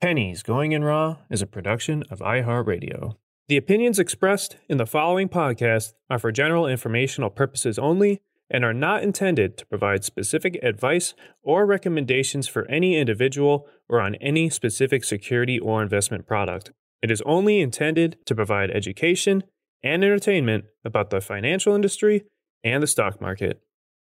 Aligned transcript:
Pennies 0.00 0.44
Going 0.44 0.70
in 0.70 0.84
Raw 0.84 1.16
is 1.28 1.42
a 1.42 1.46
production 1.46 2.04
of 2.08 2.20
iHeartRadio. 2.20 3.16
The 3.48 3.56
opinions 3.56 3.98
expressed 3.98 4.56
in 4.68 4.76
the 4.78 4.86
following 4.86 5.28
podcast 5.28 5.94
are 6.08 6.20
for 6.20 6.30
general 6.30 6.68
informational 6.68 7.30
purposes 7.30 7.80
only 7.80 8.20
and 8.48 8.64
are 8.64 8.72
not 8.72 9.02
intended 9.02 9.58
to 9.58 9.66
provide 9.66 10.04
specific 10.04 10.56
advice 10.62 11.14
or 11.42 11.66
recommendations 11.66 12.46
for 12.46 12.64
any 12.70 12.96
individual 12.96 13.66
or 13.88 14.00
on 14.00 14.14
any 14.16 14.48
specific 14.48 15.02
security 15.02 15.58
or 15.58 15.82
investment 15.82 16.28
product. 16.28 16.70
It 17.02 17.10
is 17.10 17.22
only 17.26 17.60
intended 17.60 18.18
to 18.26 18.36
provide 18.36 18.70
education 18.70 19.42
and 19.82 20.04
entertainment 20.04 20.66
about 20.84 21.10
the 21.10 21.20
financial 21.20 21.74
industry 21.74 22.22
and 22.62 22.84
the 22.84 22.86
stock 22.86 23.20
market. 23.20 23.62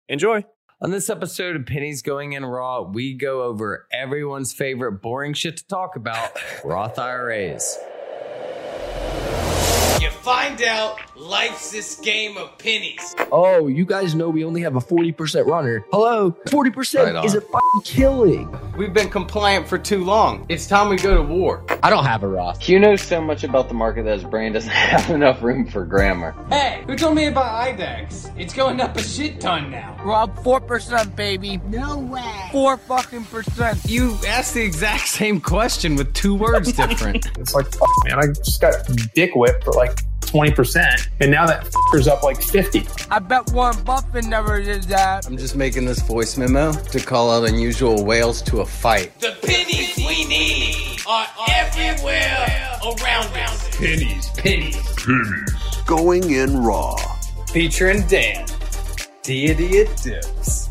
Enjoy! 0.07 0.45
On 0.83 0.91
this 0.91 1.09
episode 1.09 1.55
of 1.55 1.65
Pennies 1.65 2.01
Going 2.01 2.33
in 2.33 2.43
Raw, 2.43 2.81
we 2.81 3.13
go 3.13 3.43
over 3.43 3.87
everyone's 3.89 4.51
favorite 4.51 5.01
boring 5.01 5.33
shit 5.33 5.55
to 5.55 5.65
talk 5.65 5.95
about 5.95 6.31
Roth 6.65 6.99
IRAs. 6.99 7.79
You 10.01 10.09
find 10.09 10.61
out 10.61 10.99
life's 11.15 11.71
this 11.71 11.95
game 11.95 12.37
of 12.37 12.57
pennies. 12.57 13.15
Oh, 13.31 13.67
you 13.67 13.85
guys 13.85 14.15
know 14.15 14.29
we 14.29 14.43
only 14.43 14.61
have 14.61 14.75
a 14.75 14.79
40% 14.79 15.45
runner. 15.45 15.85
Hello? 15.91 16.31
40% 16.47 17.13
Right 17.13 17.25
is 17.25 17.35
a 17.35 17.41
fucking 17.41 17.81
killing. 17.83 18.57
We've 18.77 18.93
been 18.93 19.09
compliant 19.09 19.67
for 19.67 19.77
too 19.77 20.03
long. 20.03 20.45
It's 20.49 20.67
time 20.67 20.89
we 20.89 20.97
go 20.97 21.15
to 21.15 21.21
war. 21.21 21.63
I 21.83 21.89
don't 21.89 22.05
have 22.05 22.23
a 22.23 22.27
Roth. 22.27 22.61
Hugh 22.61 22.79
knows 22.79 23.01
so 23.01 23.21
much 23.21 23.43
about 23.43 23.67
the 23.67 23.73
market 23.73 24.03
that 24.05 24.13
his 24.13 24.23
brain 24.23 24.53
doesn't 24.53 24.69
have 24.71 25.09
enough 25.09 25.41
room 25.43 25.67
for 25.67 25.85
grammar. 25.85 26.35
Hey, 26.49 26.83
who 26.87 26.95
told 26.95 27.15
me 27.15 27.27
about 27.27 27.45
IDEX? 27.67 28.31
It's 28.37 28.53
going 28.53 28.81
up 28.81 28.95
a 28.97 29.01
shit 29.01 29.39
ton 29.39 29.71
now. 29.71 29.97
Rob, 30.03 30.35
4%, 30.39 31.15
baby. 31.15 31.57
No 31.67 31.97
way. 31.99 32.49
4 32.51 32.77
fucking 32.77 33.25
percent. 33.25 33.79
You 33.85 34.17
asked 34.27 34.53
the 34.53 34.61
exact 34.63 35.07
same 35.07 35.39
question 35.39 35.95
with 35.95 36.13
two 36.13 36.35
words 36.35 36.71
different. 36.73 37.27
It's 37.43 37.53
like, 37.53 37.69
fuck, 37.73 37.89
man, 38.05 38.19
I 38.19 38.27
just 38.27 38.61
got 38.61 38.73
dick 39.15 39.31
whipped 39.35 39.65
for 39.65 39.73
like 39.73 39.99
20%, 40.33 41.09
and 41.19 41.29
now 41.29 41.45
that 41.45 41.65
fucker's 41.65 42.07
up 42.07 42.23
like 42.23 42.41
50. 42.41 42.87
I 43.11 43.19
bet 43.19 43.51
Warren 43.51 43.81
Buffett 43.83 44.25
never 44.25 44.61
did 44.63 44.81
that. 44.83 45.27
I'm 45.27 45.37
just 45.37 45.55
making 45.55 45.85
this 45.85 46.01
voice 46.01 46.37
memo 46.37 46.71
to 46.71 46.99
call 46.99 47.29
out 47.29 47.47
unusual 47.47 48.03
whales 48.03 48.41
to 48.43 48.61
a 48.61 48.65
fight. 48.65 49.17
the 49.19 49.37
pennies 49.43 49.95
we 49.97 50.25
need 50.25 50.99
are 51.07 51.27
everywhere 51.51 52.79
around 52.83 53.27
us. 53.37 53.77
Pennies. 53.77 54.29
Pennies. 54.31 54.75
Pennies. 54.95 55.83
Going 55.85 56.31
in 56.31 56.57
raw. 56.63 56.95
Featuring 57.51 58.07
Dan, 58.07 58.47
Deity 59.21 59.81
of 59.81 59.95
Dips. 60.01 60.69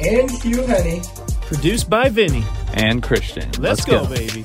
And 0.00 0.28
Hugh 0.28 0.66
Honey. 0.66 1.02
Produced 1.42 1.88
by 1.88 2.08
Vinny. 2.08 2.42
And 2.72 3.00
Christian. 3.00 3.48
Let's, 3.60 3.84
go, 3.84 4.06
baby. 4.06 4.44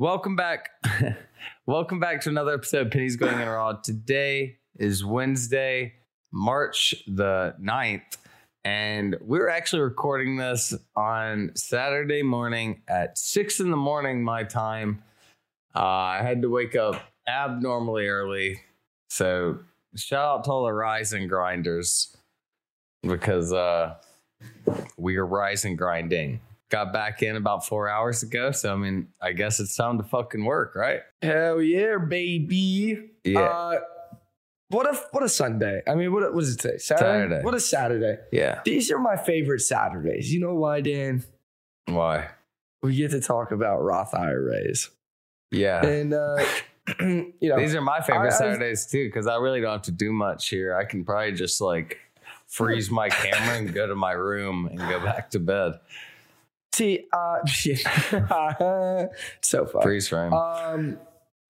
Welcome 0.00 0.36
back. 0.36 0.70
Welcome 1.66 1.98
back 1.98 2.20
to 2.20 2.28
another 2.28 2.54
episode 2.54 2.86
of 2.86 2.92
Pennies 2.92 3.16
Going 3.16 3.34
in 3.34 3.48
a 3.48 3.50
Raw. 3.50 3.72
Today 3.72 4.58
is 4.78 5.04
Wednesday, 5.04 5.94
March 6.30 6.94
the 7.08 7.56
9th, 7.60 8.16
and 8.64 9.16
we're 9.20 9.48
actually 9.48 9.82
recording 9.82 10.36
this 10.36 10.72
on 10.94 11.50
Saturday 11.56 12.22
morning 12.22 12.82
at 12.86 13.18
6 13.18 13.58
in 13.58 13.72
the 13.72 13.76
morning, 13.76 14.22
my 14.22 14.44
time. 14.44 15.02
Uh, 15.74 15.80
I 15.80 16.22
had 16.22 16.42
to 16.42 16.48
wake 16.48 16.76
up 16.76 17.02
abnormally 17.28 18.06
early. 18.06 18.60
So 19.10 19.58
shout 19.96 20.24
out 20.24 20.44
to 20.44 20.50
all 20.52 20.64
the 20.66 20.72
rising 20.72 21.26
grinders 21.26 22.16
because 23.02 23.52
uh, 23.52 23.96
we 24.96 25.16
are 25.16 25.26
rising 25.26 25.74
grinding. 25.74 26.38
Got 26.70 26.92
back 26.92 27.22
in 27.22 27.36
about 27.36 27.66
four 27.66 27.88
hours 27.88 28.22
ago. 28.22 28.50
So, 28.50 28.72
I 28.72 28.76
mean, 28.76 29.08
I 29.22 29.32
guess 29.32 29.58
it's 29.58 29.74
time 29.74 29.96
to 29.98 30.04
fucking 30.04 30.44
work, 30.44 30.74
right? 30.74 31.00
Hell 31.22 31.62
yeah, 31.62 31.96
baby. 31.96 33.10
Yeah. 33.24 33.40
Uh, 33.40 33.80
what 34.68 34.86
a 34.86 34.98
what 35.12 35.22
a 35.22 35.30
Sunday. 35.30 35.80
I 35.86 35.94
mean, 35.94 36.12
what, 36.12 36.34
what 36.34 36.40
does 36.40 36.54
it 36.54 36.60
say? 36.60 36.76
Saturday? 36.76 37.22
Saturday. 37.22 37.42
What 37.44 37.54
a 37.54 37.60
Saturday. 37.60 38.18
Yeah. 38.30 38.60
These 38.66 38.90
are 38.90 38.98
my 38.98 39.16
favorite 39.16 39.60
Saturdays. 39.60 40.32
You 40.32 40.40
know 40.40 40.54
why, 40.54 40.82
Dan? 40.82 41.24
Why? 41.86 42.28
We 42.82 42.94
get 42.94 43.12
to 43.12 43.20
talk 43.20 43.50
about 43.50 43.82
Roth 43.82 44.14
IRAs. 44.14 44.90
Yeah. 45.50 45.84
And, 45.84 46.12
uh, 46.12 46.44
you 47.00 47.32
know, 47.42 47.58
These 47.58 47.74
are 47.74 47.80
my 47.80 48.00
favorite 48.00 48.32
I- 48.32 48.34
I 48.34 48.38
Saturdays 48.38 48.86
too, 48.86 49.08
because 49.08 49.26
I 49.26 49.36
really 49.36 49.60
don't 49.62 49.72
have 49.72 49.82
to 49.82 49.90
do 49.90 50.12
much 50.12 50.48
here. 50.48 50.74
I 50.76 50.84
can 50.84 51.04
probably 51.04 51.32
just 51.32 51.60
like 51.60 51.98
freeze 52.46 52.90
my 52.90 53.08
camera 53.08 53.56
and 53.58 53.72
go 53.72 53.86
to 53.86 53.94
my 53.94 54.12
room 54.12 54.66
and 54.66 54.78
go 54.78 55.00
back 55.00 55.30
to 55.30 55.38
bed. 55.38 55.80
See, 56.78 57.06
uh, 57.12 57.44
so 59.42 59.66
far 59.66 59.82
Freeze 59.82 60.06
frame. 60.06 60.32
Um, 60.32 60.96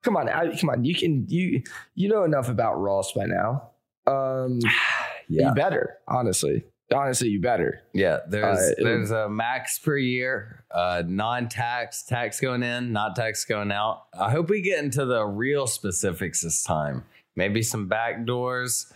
come 0.02 0.16
on, 0.16 0.26
I, 0.26 0.56
come 0.56 0.70
on. 0.70 0.86
You 0.86 0.94
can 0.94 1.26
you 1.28 1.62
you 1.94 2.08
know 2.08 2.24
enough 2.24 2.48
about 2.48 2.76
Roths 2.76 3.14
by 3.14 3.26
now. 3.26 3.68
Um, 4.06 4.60
yeah. 5.28 5.48
you 5.48 5.54
better 5.54 5.98
honestly. 6.08 6.64
Honestly, 6.94 7.28
you 7.28 7.42
better. 7.42 7.82
Yeah, 7.92 8.20
there's 8.26 8.58
Uh, 8.58 8.74
there's 8.78 9.10
a 9.10 9.28
max 9.28 9.78
per 9.78 9.98
year, 9.98 10.64
uh, 10.70 11.02
non-tax, 11.06 12.04
tax 12.04 12.40
going 12.40 12.62
in, 12.62 12.94
not 12.94 13.14
tax 13.14 13.44
going 13.44 13.70
out. 13.70 14.04
I 14.18 14.30
hope 14.30 14.48
we 14.48 14.62
get 14.62 14.82
into 14.82 15.04
the 15.04 15.26
real 15.26 15.66
specifics 15.66 16.40
this 16.40 16.62
time. 16.62 17.04
Maybe 17.36 17.62
some 17.62 17.88
back 17.88 18.24
doors. 18.24 18.90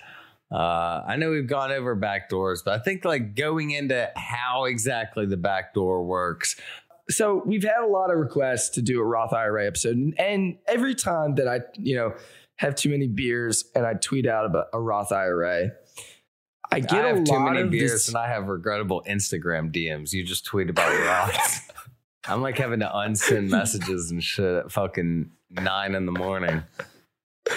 Uh, 0.53 1.03
I 1.07 1.17
know 1.17 1.31
we've 1.31 1.47
gone 1.47 1.73
over 1.73 1.95
back 1.95 2.29
doors, 2.29 2.63
but 2.63 2.79
I 2.79 2.83
think 2.83 3.05
like 3.05 3.35
going 3.35 3.71
into 3.71 4.11
how 4.17 4.65
exactly 4.65 5.25
the 5.25 5.37
back 5.39 5.73
door 5.73 6.05
works. 6.05 6.61
So 7.09 7.43
we've 7.47 7.65
had 7.65 7.83
a 7.83 7.87
lot 7.87 8.11
of 8.11 8.19
requests 8.19 8.71
to 8.71 8.83
do 8.83 9.01
a 9.01 9.05
Roth 9.05 9.33
IRA 9.33 9.67
episode, 9.67 9.97
and, 9.97 10.19
and 10.21 10.59
every 10.67 10.95
time 10.95 11.35
that 11.37 11.49
I 11.49 11.61
you 11.79 11.97
know 11.97 12.15
have 12.57 12.75
too 12.75 12.91
many 12.91 13.09
beers 13.09 13.65
and 13.75 13.85
I 13.87 13.95
tweet 13.95 14.27
out 14.27 14.45
about 14.47 14.67
a 14.73 14.81
Roth 14.81 15.11
IRA, 15.11 15.71
I 16.71 16.81
get 16.81 17.05
I 17.05 17.09
a 17.11 17.17
have 17.17 17.25
too 17.25 17.41
many 17.41 17.63
of 17.63 17.71
beers 17.71 17.93
this- 17.93 18.09
and 18.09 18.17
I 18.17 18.29
have 18.29 18.47
regrettable 18.49 19.03
Instagram 19.09 19.73
DMs. 19.75 20.13
You 20.13 20.23
just 20.25 20.45
tweet 20.45 20.71
about 20.71 20.89
rocks. 21.07 21.69
I'm 22.27 22.41
like 22.41 22.59
having 22.59 22.81
to 22.81 22.87
unsend 22.95 23.49
messages 23.49 24.11
and 24.11 24.23
shit 24.23 24.45
at 24.45 24.71
fucking 24.71 25.31
nine 25.51 25.95
in 25.95 26.07
the 26.07 26.13
morning. 26.13 26.63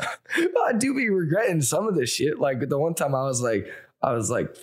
I 0.36 0.72
do 0.76 0.94
be 0.94 1.08
regretting 1.08 1.62
some 1.62 1.88
of 1.88 1.94
this 1.94 2.10
shit. 2.10 2.38
Like 2.38 2.68
the 2.68 2.78
one 2.78 2.94
time 2.94 3.14
I 3.14 3.22
was 3.22 3.40
like, 3.40 3.66
I 4.02 4.12
was 4.12 4.30
like, 4.30 4.56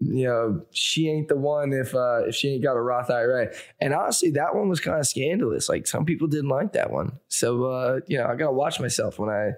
you 0.00 0.26
know, 0.26 0.62
she 0.70 1.08
ain't 1.08 1.28
the 1.28 1.36
one 1.36 1.72
if 1.72 1.94
uh 1.94 2.24
if 2.26 2.34
she 2.34 2.54
ain't 2.54 2.62
got 2.62 2.76
a 2.76 2.80
Roth 2.80 3.10
IRA. 3.10 3.52
And 3.80 3.94
honestly, 3.94 4.30
that 4.30 4.54
one 4.54 4.68
was 4.68 4.80
kind 4.80 4.98
of 4.98 5.06
scandalous. 5.06 5.68
Like 5.68 5.86
some 5.86 6.04
people 6.04 6.26
didn't 6.26 6.48
like 6.48 6.72
that 6.72 6.90
one. 6.90 7.18
So 7.28 7.64
uh, 7.64 8.00
you 8.06 8.18
know, 8.18 8.26
I 8.26 8.34
gotta 8.34 8.52
watch 8.52 8.80
myself 8.80 9.18
when 9.18 9.28
I 9.28 9.52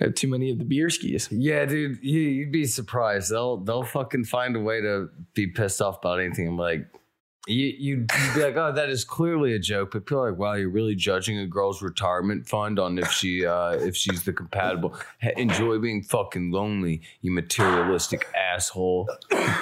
have 0.00 0.14
too 0.14 0.28
many 0.28 0.50
of 0.50 0.58
the 0.58 0.64
beer 0.64 0.90
skis. 0.90 1.28
Yeah, 1.30 1.64
dude, 1.64 1.98
you, 2.02 2.20
you'd 2.20 2.52
be 2.52 2.66
surprised. 2.66 3.30
They'll 3.30 3.58
they'll 3.58 3.84
fucking 3.84 4.24
find 4.24 4.54
a 4.54 4.60
way 4.60 4.80
to 4.82 5.08
be 5.34 5.46
pissed 5.46 5.80
off 5.80 5.98
about 5.98 6.20
anything. 6.20 6.48
I'm 6.48 6.58
like, 6.58 6.86
you 7.46 7.66
you'd 7.78 8.08
be 8.34 8.42
like, 8.42 8.56
oh, 8.56 8.72
that 8.72 8.88
is 8.88 9.04
clearly 9.04 9.54
a 9.54 9.58
joke. 9.58 9.92
But 9.92 10.06
people 10.06 10.22
are 10.22 10.30
like, 10.30 10.38
wow, 10.38 10.54
you're 10.54 10.70
really 10.70 10.94
judging 10.94 11.38
a 11.38 11.46
girl's 11.46 11.82
retirement 11.82 12.48
fund 12.48 12.78
on 12.78 12.98
if 12.98 13.10
she 13.10 13.46
uh 13.46 13.72
if 13.72 13.96
she's 13.96 14.24
the 14.24 14.32
compatible. 14.32 14.94
Enjoy 15.36 15.78
being 15.78 16.02
fucking 16.02 16.50
lonely, 16.50 17.02
you 17.22 17.30
materialistic 17.30 18.26
asshole. 18.34 19.08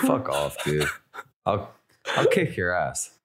Fuck 0.02 0.28
off, 0.28 0.56
dude. 0.64 0.88
I'll 1.46 1.72
I'll 2.16 2.26
kick 2.26 2.56
your 2.56 2.72
ass. 2.72 3.18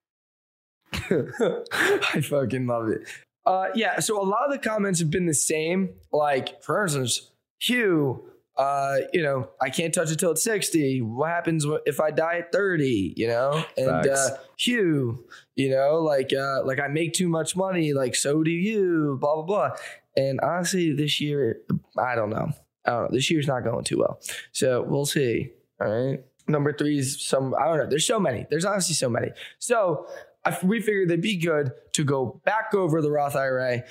I 0.93 2.21
fucking 2.21 2.67
love 2.67 2.89
it. 2.89 3.07
Uh, 3.45 3.67
yeah, 3.73 3.99
so 3.99 4.21
a 4.21 4.25
lot 4.25 4.45
of 4.45 4.51
the 4.51 4.59
comments 4.59 4.99
have 4.99 5.09
been 5.09 5.25
the 5.25 5.33
same. 5.33 5.89
Like, 6.11 6.61
for 6.61 6.83
instance, 6.83 7.31
Hugh, 7.59 8.29
uh, 8.59 8.97
you 9.13 9.23
know, 9.23 9.49
I 9.61 9.69
can't 9.69 9.93
touch 9.93 10.11
it 10.11 10.19
till 10.19 10.31
it's 10.31 10.43
60. 10.43 11.01
What 11.01 11.29
happens 11.29 11.65
if 11.85 12.01
I 12.01 12.11
die 12.11 12.39
at 12.39 12.51
30? 12.51 13.13
You 13.15 13.27
know? 13.27 13.63
And 13.77 13.87
Facts. 13.87 14.09
uh, 14.09 14.37
Hugh, 14.57 15.25
you 15.55 15.69
know, 15.69 16.01
like 16.01 16.33
uh, 16.33 16.65
like 16.65 16.81
I 16.81 16.89
make 16.89 17.13
too 17.13 17.29
much 17.29 17.55
money, 17.55 17.93
like 17.93 18.15
so 18.15 18.43
do 18.43 18.51
you, 18.51 19.17
blah 19.21 19.35
blah 19.35 19.43
blah. 19.43 19.77
And 20.17 20.41
honestly, 20.41 20.91
this 20.91 21.21
year, 21.21 21.61
I 21.97 22.15
don't 22.15 22.29
know. 22.29 22.51
I 22.85 22.91
don't 22.91 23.03
know. 23.03 23.09
This 23.11 23.31
year's 23.31 23.47
not 23.47 23.63
going 23.63 23.85
too 23.85 23.99
well. 23.99 24.19
So 24.51 24.81
we'll 24.81 25.05
see. 25.05 25.51
All 25.79 25.87
right. 25.87 26.19
Number 26.49 26.73
three 26.73 26.99
is 26.99 27.23
some, 27.25 27.55
I 27.57 27.65
don't 27.65 27.77
know. 27.77 27.85
There's 27.87 28.07
so 28.07 28.19
many. 28.19 28.45
There's 28.49 28.65
honestly 28.65 28.95
so 28.95 29.09
many. 29.09 29.29
So 29.59 30.07
I, 30.43 30.57
we 30.63 30.81
figured 30.81 31.07
they'd 31.07 31.21
be 31.21 31.37
good 31.37 31.71
to 31.93 32.03
go 32.03 32.41
back 32.43 32.73
over 32.73 33.01
the 33.01 33.11
Roth 33.11 33.35
IRA. 33.35 33.83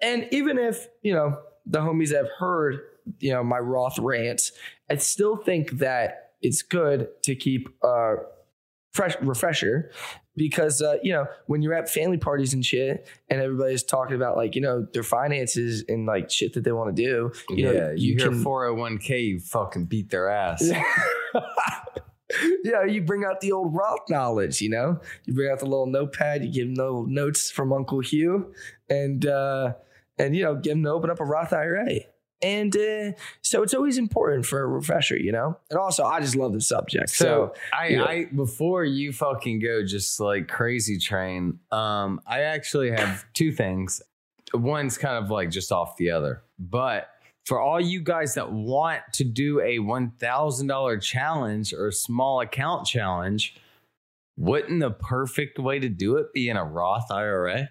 And 0.00 0.26
even 0.32 0.58
if, 0.58 0.88
you 1.02 1.12
know, 1.14 1.38
the 1.66 1.80
homies 1.80 2.12
have 2.14 2.28
heard, 2.38 2.80
you 3.20 3.32
know, 3.32 3.42
my 3.44 3.58
Roth 3.58 3.98
rants, 3.98 4.52
I 4.90 4.96
still 4.96 5.36
think 5.36 5.72
that 5.72 6.32
it's 6.42 6.62
good 6.62 7.08
to 7.22 7.34
keep 7.34 7.68
a 7.82 8.16
fresh 8.92 9.16
refresher 9.20 9.90
because 10.36 10.80
uh, 10.82 10.96
you 11.02 11.12
know 11.12 11.26
when 11.46 11.62
you're 11.62 11.74
at 11.74 11.88
family 11.88 12.16
parties 12.16 12.54
and 12.54 12.64
shit 12.64 13.08
and 13.28 13.40
everybody's 13.40 13.82
talking 13.82 14.14
about 14.14 14.36
like 14.36 14.54
you 14.54 14.60
know 14.60 14.86
their 14.92 15.02
finances 15.02 15.84
and 15.88 16.06
like 16.06 16.30
shit 16.30 16.54
that 16.54 16.64
they 16.64 16.72
want 16.72 16.94
to 16.94 17.02
do 17.02 17.32
you 17.54 17.66
yeah, 17.66 17.72
know 17.72 17.90
you, 17.96 18.16
hear 18.16 18.28
can 18.28 18.44
401k, 18.44 19.22
you 19.26 19.40
fucking 19.40 19.86
beat 19.86 20.10
their 20.10 20.28
ass. 20.28 20.62
yeah 22.64 22.84
you 22.84 23.02
bring 23.02 23.24
out 23.24 23.40
the 23.40 23.52
old 23.52 23.74
Roth 23.74 24.08
knowledge 24.08 24.60
you 24.60 24.70
know 24.70 25.00
you 25.24 25.34
bring 25.34 25.50
out 25.50 25.58
the 25.58 25.66
little 25.66 25.86
notepad 25.86 26.44
you 26.44 26.52
give 26.52 26.66
them 26.66 26.74
little 26.74 27.06
notes 27.06 27.50
from 27.50 27.72
Uncle 27.72 28.00
Hugh 28.00 28.52
and 28.88 29.26
uh 29.26 29.74
and 30.18 30.34
you 30.34 30.42
know 30.44 30.54
give 30.54 30.72
them 30.72 30.84
to 30.84 30.90
open 30.90 31.10
up 31.10 31.20
a 31.20 31.24
Roth 31.24 31.52
IRA 31.52 32.00
and 32.44 32.76
uh, 32.76 33.12
so 33.42 33.62
it's 33.62 33.74
always 33.74 33.98
important 33.98 34.44
for 34.46 34.62
a 34.62 34.66
refresher 34.66 35.16
you 35.16 35.32
know 35.32 35.56
and 35.70 35.78
also 35.78 36.04
I 36.04 36.20
just 36.20 36.36
love 36.36 36.52
the 36.52 36.60
subject 36.60 37.10
so, 37.10 37.24
So 37.24 37.54
I, 37.72 37.86
you 37.88 37.96
know. 37.96 38.04
I 38.04 38.24
before 38.26 38.84
you 38.84 39.12
fucking 39.12 39.60
go 39.60 39.84
just 39.84 40.20
like 40.20 40.48
crazy 40.48 40.98
train, 40.98 41.58
um, 41.70 42.20
I 42.26 42.42
actually 42.42 42.90
have 42.90 43.24
two 43.32 43.52
things. 43.52 44.02
One's 44.52 44.98
kind 44.98 45.22
of 45.22 45.30
like 45.30 45.50
just 45.50 45.72
off 45.72 45.96
the 45.96 46.10
other. 46.10 46.42
But 46.58 47.08
for 47.44 47.60
all 47.60 47.80
you 47.80 48.00
guys 48.00 48.34
that 48.34 48.52
want 48.52 49.02
to 49.14 49.24
do 49.24 49.60
a 49.60 49.78
one 49.78 50.12
thousand 50.18 50.68
dollar 50.68 50.98
challenge 50.98 51.72
or 51.72 51.90
small 51.90 52.40
account 52.40 52.86
challenge, 52.86 53.56
wouldn't 54.36 54.80
the 54.80 54.90
perfect 54.90 55.58
way 55.58 55.78
to 55.78 55.88
do 55.88 56.16
it 56.16 56.32
be 56.32 56.48
in 56.48 56.56
a 56.56 56.64
Roth 56.64 57.10
IRA? 57.10 57.70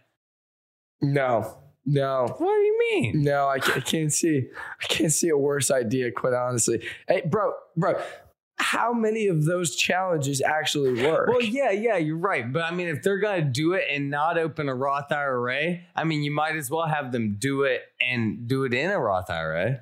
no 1.01 1.62
no 1.85 2.25
What 2.37 2.53
do 2.55 2.61
you 2.61 2.79
mean? 2.91 3.23
No, 3.23 3.47
I 3.47 3.59
can't, 3.59 3.77
I 3.77 3.81
can't 3.81 4.13
see. 4.13 4.47
I 4.81 4.85
can't 4.85 5.11
see 5.11 5.29
a 5.29 5.37
worse 5.37 5.69
idea, 5.71 6.11
quite 6.11 6.33
honestly. 6.33 6.81
Hey, 7.07 7.23
bro, 7.25 7.53
bro, 7.75 7.99
how 8.57 8.93
many 8.93 9.27
of 9.27 9.45
those 9.45 9.75
challenges 9.75 10.41
actually 10.41 11.03
work? 11.03 11.27
Well, 11.27 11.41
yeah, 11.41 11.71
yeah, 11.71 11.97
you're 11.97 12.17
right. 12.17 12.51
But 12.51 12.63
I 12.63 12.71
mean, 12.71 12.87
if 12.87 13.03
they're 13.03 13.19
gonna 13.19 13.41
do 13.41 13.73
it 13.73 13.85
and 13.89 14.09
not 14.09 14.37
open 14.37 14.69
a 14.69 14.75
Roth 14.75 15.11
IRA, 15.11 15.79
I 15.95 16.03
mean, 16.03 16.23
you 16.23 16.31
might 16.31 16.55
as 16.55 16.69
well 16.69 16.87
have 16.87 17.11
them 17.11 17.35
do 17.39 17.63
it 17.63 17.81
and 17.99 18.47
do 18.47 18.63
it 18.63 18.73
in 18.73 18.89
a 18.91 18.99
Roth 18.99 19.29
IRA. 19.29 19.81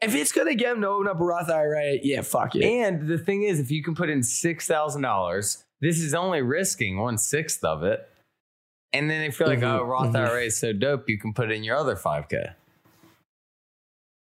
if 0.00 0.14
it's 0.14 0.32
gonna 0.32 0.54
get 0.54 0.70
them 0.72 0.82
to 0.82 0.88
open 0.88 1.08
up 1.08 1.20
a 1.20 1.24
Roth 1.24 1.50
IRA, 1.50 1.98
yeah, 2.02 2.22
fuck 2.22 2.54
it. 2.54 2.64
And 2.64 3.08
the 3.08 3.18
thing 3.18 3.42
is, 3.42 3.58
if 3.60 3.70
you 3.70 3.82
can 3.82 3.94
put 3.94 4.08
in 4.08 4.22
six 4.22 4.66
thousand 4.66 5.02
dollars, 5.02 5.64
this 5.80 5.98
is 5.98 6.14
only 6.14 6.40
risking 6.40 6.98
one 6.98 7.18
sixth 7.18 7.62
of 7.64 7.82
it. 7.82 8.08
And 8.92 9.10
then 9.10 9.20
they 9.20 9.30
feel 9.30 9.46
like, 9.48 9.58
Mhm, 9.58 9.80
oh, 9.80 9.84
Roth 9.84 10.14
mhm. 10.14 10.16
IRA 10.26 10.44
is 10.44 10.56
so 10.58 10.72
dope, 10.72 11.08
you 11.08 11.18
can 11.18 11.34
put 11.34 11.50
it 11.50 11.54
in 11.54 11.62
your 11.64 11.76
other 11.76 11.94
five 11.96 12.28
k. 12.28 12.50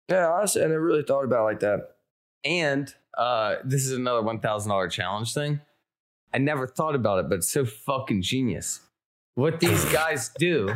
yeah, 0.08 0.28
honestly, 0.28 0.62
I 0.62 0.66
never 0.66 0.80
really 0.80 1.02
thought 1.02 1.24
about 1.24 1.40
it 1.42 1.44
like 1.44 1.60
that. 1.60 1.96
And 2.44 2.92
uh, 3.16 3.56
this 3.64 3.84
is 3.86 3.92
another 3.92 4.22
one 4.22 4.40
thousand 4.40 4.70
dollar 4.70 4.88
challenge 4.88 5.32
thing. 5.34 5.60
I 6.32 6.38
never 6.38 6.66
thought 6.66 6.94
about 6.94 7.18
it, 7.20 7.28
but 7.28 7.36
it's 7.36 7.50
so 7.50 7.64
fucking 7.64 8.22
genius. 8.22 8.80
What 9.34 9.60
these 9.60 9.84
guys 9.92 10.30
do, 10.38 10.74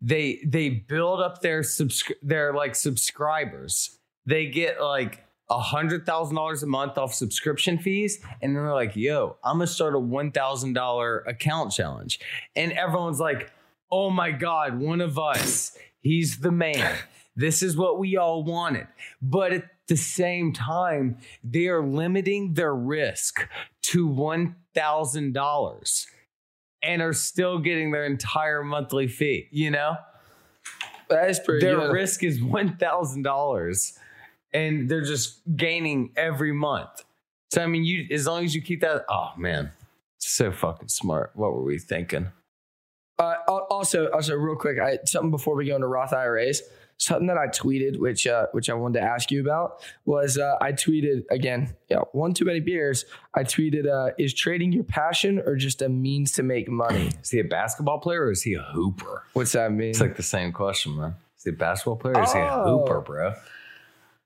they 0.00 0.40
they 0.44 0.68
build 0.70 1.20
up 1.20 1.40
their 1.42 1.60
subscri- 1.62 2.16
their 2.22 2.52
like 2.54 2.74
subscribers. 2.74 3.98
They 4.24 4.46
get 4.46 4.80
like 4.80 5.24
a 5.48 5.60
hundred 5.60 6.04
thousand 6.06 6.36
dollars 6.36 6.62
a 6.62 6.66
month 6.66 6.98
off 6.98 7.14
subscription 7.14 7.78
fees, 7.78 8.18
and 8.42 8.54
then 8.56 8.62
they're 8.64 8.74
like, 8.74 8.96
"Yo, 8.96 9.36
I'm 9.44 9.58
gonna 9.58 9.66
start 9.66 9.94
a 9.94 9.98
one 9.98 10.32
thousand 10.32 10.72
dollar 10.72 11.20
account 11.20 11.72
challenge," 11.72 12.18
and 12.54 12.72
everyone's 12.72 13.20
like, 13.20 13.50
"Oh 13.90 14.10
my 14.10 14.32
god, 14.32 14.80
one 14.80 15.00
of 15.00 15.18
us! 15.18 15.76
He's 16.00 16.38
the 16.38 16.52
man." 16.52 16.96
This 17.38 17.62
is 17.62 17.76
what 17.76 17.98
we 17.98 18.16
all 18.16 18.44
wanted. 18.44 18.86
But 19.20 19.52
at 19.52 19.64
the 19.88 19.96
same 19.96 20.54
time, 20.54 21.18
they 21.44 21.66
are 21.68 21.82
limiting 21.86 22.54
their 22.54 22.74
risk 22.74 23.46
to 23.82 24.08
$1,000 24.08 26.06
and 26.82 27.02
are 27.02 27.12
still 27.12 27.58
getting 27.58 27.90
their 27.90 28.06
entire 28.06 28.64
monthly 28.64 29.06
fee, 29.06 29.48
you 29.50 29.70
know? 29.70 29.96
That 31.10 31.28
is 31.30 31.38
pretty 31.38 31.64
Their 31.64 31.76
good. 31.76 31.92
risk 31.92 32.24
is 32.24 32.40
$1,000 32.40 33.98
and 34.56 34.88
they're 34.88 35.02
just 35.14 35.40
gaining 35.56 36.12
every 36.16 36.52
month. 36.52 37.04
So, 37.52 37.62
I 37.62 37.66
mean, 37.66 37.84
you 37.84 38.06
as 38.10 38.26
long 38.26 38.44
as 38.44 38.54
you 38.54 38.62
keep 38.62 38.80
that, 38.80 39.04
oh 39.08 39.30
man, 39.36 39.70
so 40.18 40.50
fucking 40.50 40.88
smart. 40.88 41.30
What 41.34 41.52
were 41.52 41.62
we 41.62 41.78
thinking? 41.78 42.28
Uh, 43.18 43.34
also, 43.70 44.10
also, 44.10 44.34
real 44.34 44.56
quick, 44.56 44.78
I 44.78 44.98
something 45.04 45.30
before 45.30 45.54
we 45.56 45.66
go 45.66 45.74
into 45.76 45.86
Roth 45.86 46.12
IRAs. 46.12 46.62
Something 46.98 47.26
that 47.26 47.36
I 47.36 47.46
tweeted, 47.48 47.98
which 47.98 48.26
uh, 48.26 48.46
which 48.52 48.70
I 48.70 48.74
wanted 48.74 49.00
to 49.00 49.06
ask 49.06 49.30
you 49.30 49.40
about, 49.42 49.82
was 50.06 50.38
uh, 50.38 50.56
I 50.62 50.72
tweeted 50.72 51.24
again. 51.30 51.76
Yeah, 51.90 52.00
one 52.12 52.32
too 52.32 52.46
many 52.46 52.60
beers. 52.60 53.04
I 53.34 53.42
tweeted, 53.44 53.86
uh, 53.86 54.12
"Is 54.18 54.32
trading 54.32 54.72
your 54.72 54.84
passion 54.84 55.38
or 55.44 55.56
just 55.56 55.82
a 55.82 55.88
means 55.90 56.32
to 56.32 56.42
make 56.42 56.68
money?" 56.70 57.10
Is 57.22 57.30
he 57.30 57.38
a 57.40 57.44
basketball 57.44 57.98
player 58.00 58.22
or 58.24 58.30
is 58.30 58.42
he 58.42 58.54
a 58.54 58.62
hooper? 58.74 59.24
What's 59.34 59.52
that 59.52 59.72
mean? 59.72 59.90
It's 59.90 60.00
like 60.00 60.16
the 60.16 60.22
same 60.22 60.52
question, 60.52 60.96
man. 60.96 61.14
Is 61.36 61.44
he 61.44 61.50
a 61.50 61.52
basketball 61.52 61.96
player 61.96 62.14
or 62.16 62.22
is 62.22 62.32
he 62.32 62.38
a 62.38 62.50
Oh. 62.50 62.78
hooper, 62.80 63.00
bro? 63.02 63.34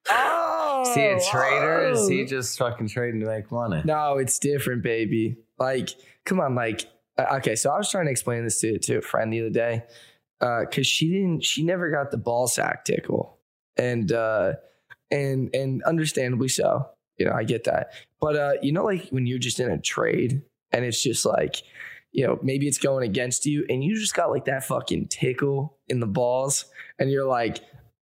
Oh, 0.09 0.85
Is 0.87 0.95
he 0.95 1.03
a 1.03 1.21
trader 1.31 1.89
is 1.91 2.09
he 2.09 2.25
just 2.25 2.59
fucking 2.59 2.89
trading 2.89 3.21
to 3.21 3.27
make 3.27 3.51
money? 3.51 3.83
No, 3.85 4.17
it's 4.19 4.39
different, 4.39 4.83
baby. 4.83 5.37
Like, 5.59 5.91
come 6.25 6.41
on, 6.41 6.55
like, 6.55 6.87
uh, 7.19 7.37
okay. 7.37 7.55
So 7.55 7.71
I 7.71 7.77
was 7.77 7.91
trying 7.91 8.07
to 8.07 8.11
explain 8.11 8.45
this 8.45 8.61
to 8.61 8.79
to 8.79 8.99
a 8.99 9.03
friend 9.03 9.33
the 9.33 9.41
other 9.41 9.51
day, 9.51 9.85
because 10.39 10.87
she 10.87 11.11
didn't, 11.11 11.45
she 11.45 11.63
never 11.63 11.91
got 11.91 12.11
the 12.11 12.17
ball 12.17 12.47
sack 12.47 12.85
tickle, 12.85 13.39
and 13.77 14.11
uh, 14.11 14.55
and 15.11 15.55
and 15.55 15.83
understandably 15.85 16.49
so. 16.49 16.89
You 17.19 17.27
know, 17.27 17.33
I 17.33 17.45
get 17.45 17.65
that, 17.65 17.93
but 18.19 18.37
uh, 18.37 18.53
you 18.63 18.73
know, 18.73 18.85
like 18.85 19.09
when 19.11 19.27
you're 19.27 19.39
just 19.39 19.61
in 19.61 19.71
a 19.71 19.79
trade 19.79 20.41
and 20.73 20.85
it's 20.87 21.03
just 21.03 21.27
like, 21.27 21.57
you 22.13 22.27
know, 22.27 22.39
maybe 22.43 22.67
it's 22.67 22.79
going 22.79 23.07
against 23.07 23.45
you, 23.45 23.67
and 23.69 23.85
you 23.85 23.95
just 23.99 24.15
got 24.15 24.31
like 24.31 24.47
that 24.47 24.65
fucking 24.65 25.09
tickle 25.09 25.77
in 25.89 26.01
the 26.01 26.07
balls, 26.07 26.65
and 26.99 27.11
you're 27.11 27.27
like. 27.27 27.61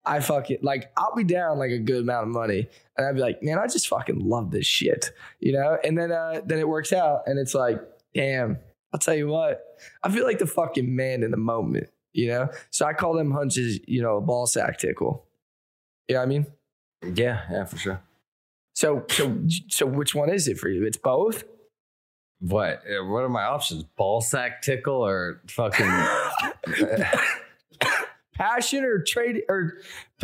I 0.04 0.20
fucking 0.20 0.58
like 0.62 0.90
I'll 0.96 1.14
be 1.14 1.24
down 1.24 1.58
like 1.58 1.70
a 1.70 1.78
good 1.78 2.02
amount 2.02 2.24
of 2.26 2.34
money 2.34 2.68
and 2.96 3.06
I'd 3.06 3.14
be 3.14 3.20
like, 3.20 3.42
man, 3.42 3.58
I 3.58 3.66
just 3.66 3.86
fucking 3.88 4.18
love 4.28 4.50
this 4.50 4.66
shit, 4.66 5.12
you 5.40 5.52
know? 5.52 5.78
And 5.84 5.96
then 5.96 6.10
uh 6.10 6.40
then 6.44 6.58
it 6.58 6.68
works 6.68 6.92
out 6.92 7.22
and 7.26 7.38
it's 7.38 7.54
like, 7.54 7.80
damn, 8.14 8.58
I'll 8.92 8.98
tell 9.00 9.14
you 9.14 9.28
what, 9.28 9.62
I 10.02 10.10
feel 10.10 10.24
like 10.24 10.38
the 10.38 10.46
fucking 10.46 10.94
man 10.94 11.22
in 11.22 11.30
the 11.30 11.36
moment, 11.36 11.88
you 12.12 12.28
know? 12.28 12.48
So 12.70 12.84
I 12.84 12.94
call 12.94 13.14
them 13.14 13.30
hunches, 13.30 13.78
you 13.86 14.02
know, 14.02 14.16
a 14.16 14.20
ball 14.20 14.46
sack 14.46 14.78
tickle. 14.78 15.24
You 16.08 16.14
know 16.14 16.20
what 16.20 16.24
I 16.24 16.28
mean? 16.28 16.46
Yeah, 17.14 17.42
yeah, 17.50 17.64
for 17.64 17.76
sure. 17.76 18.00
So 18.74 19.04
so 19.08 19.38
so 19.68 19.86
which 19.86 20.14
one 20.14 20.30
is 20.30 20.48
it 20.48 20.58
for 20.58 20.68
you? 20.68 20.84
It's 20.84 20.96
both? 20.96 21.44
What? 22.40 22.82
uh, 22.88 23.04
What 23.04 23.20
are 23.22 23.28
my 23.28 23.44
options? 23.44 23.84
Ball 23.84 24.20
sack 24.20 24.62
tickle 24.62 25.06
or 25.06 25.40
fucking? 25.46 25.86
Passion 28.42 28.84
or 28.84 28.98
trade 29.00 29.42
or 29.48 29.78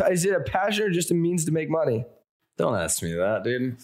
is 0.09 0.25
it 0.25 0.33
a 0.33 0.41
passion 0.41 0.83
or 0.85 0.89
just 0.89 1.09
a 1.09 1.13
means 1.13 1.45
to 1.45 1.51
make 1.51 1.69
money? 1.69 2.05
Don't 2.57 2.75
ask 2.75 3.01
me 3.01 3.13
that, 3.13 3.43
dude. 3.45 3.77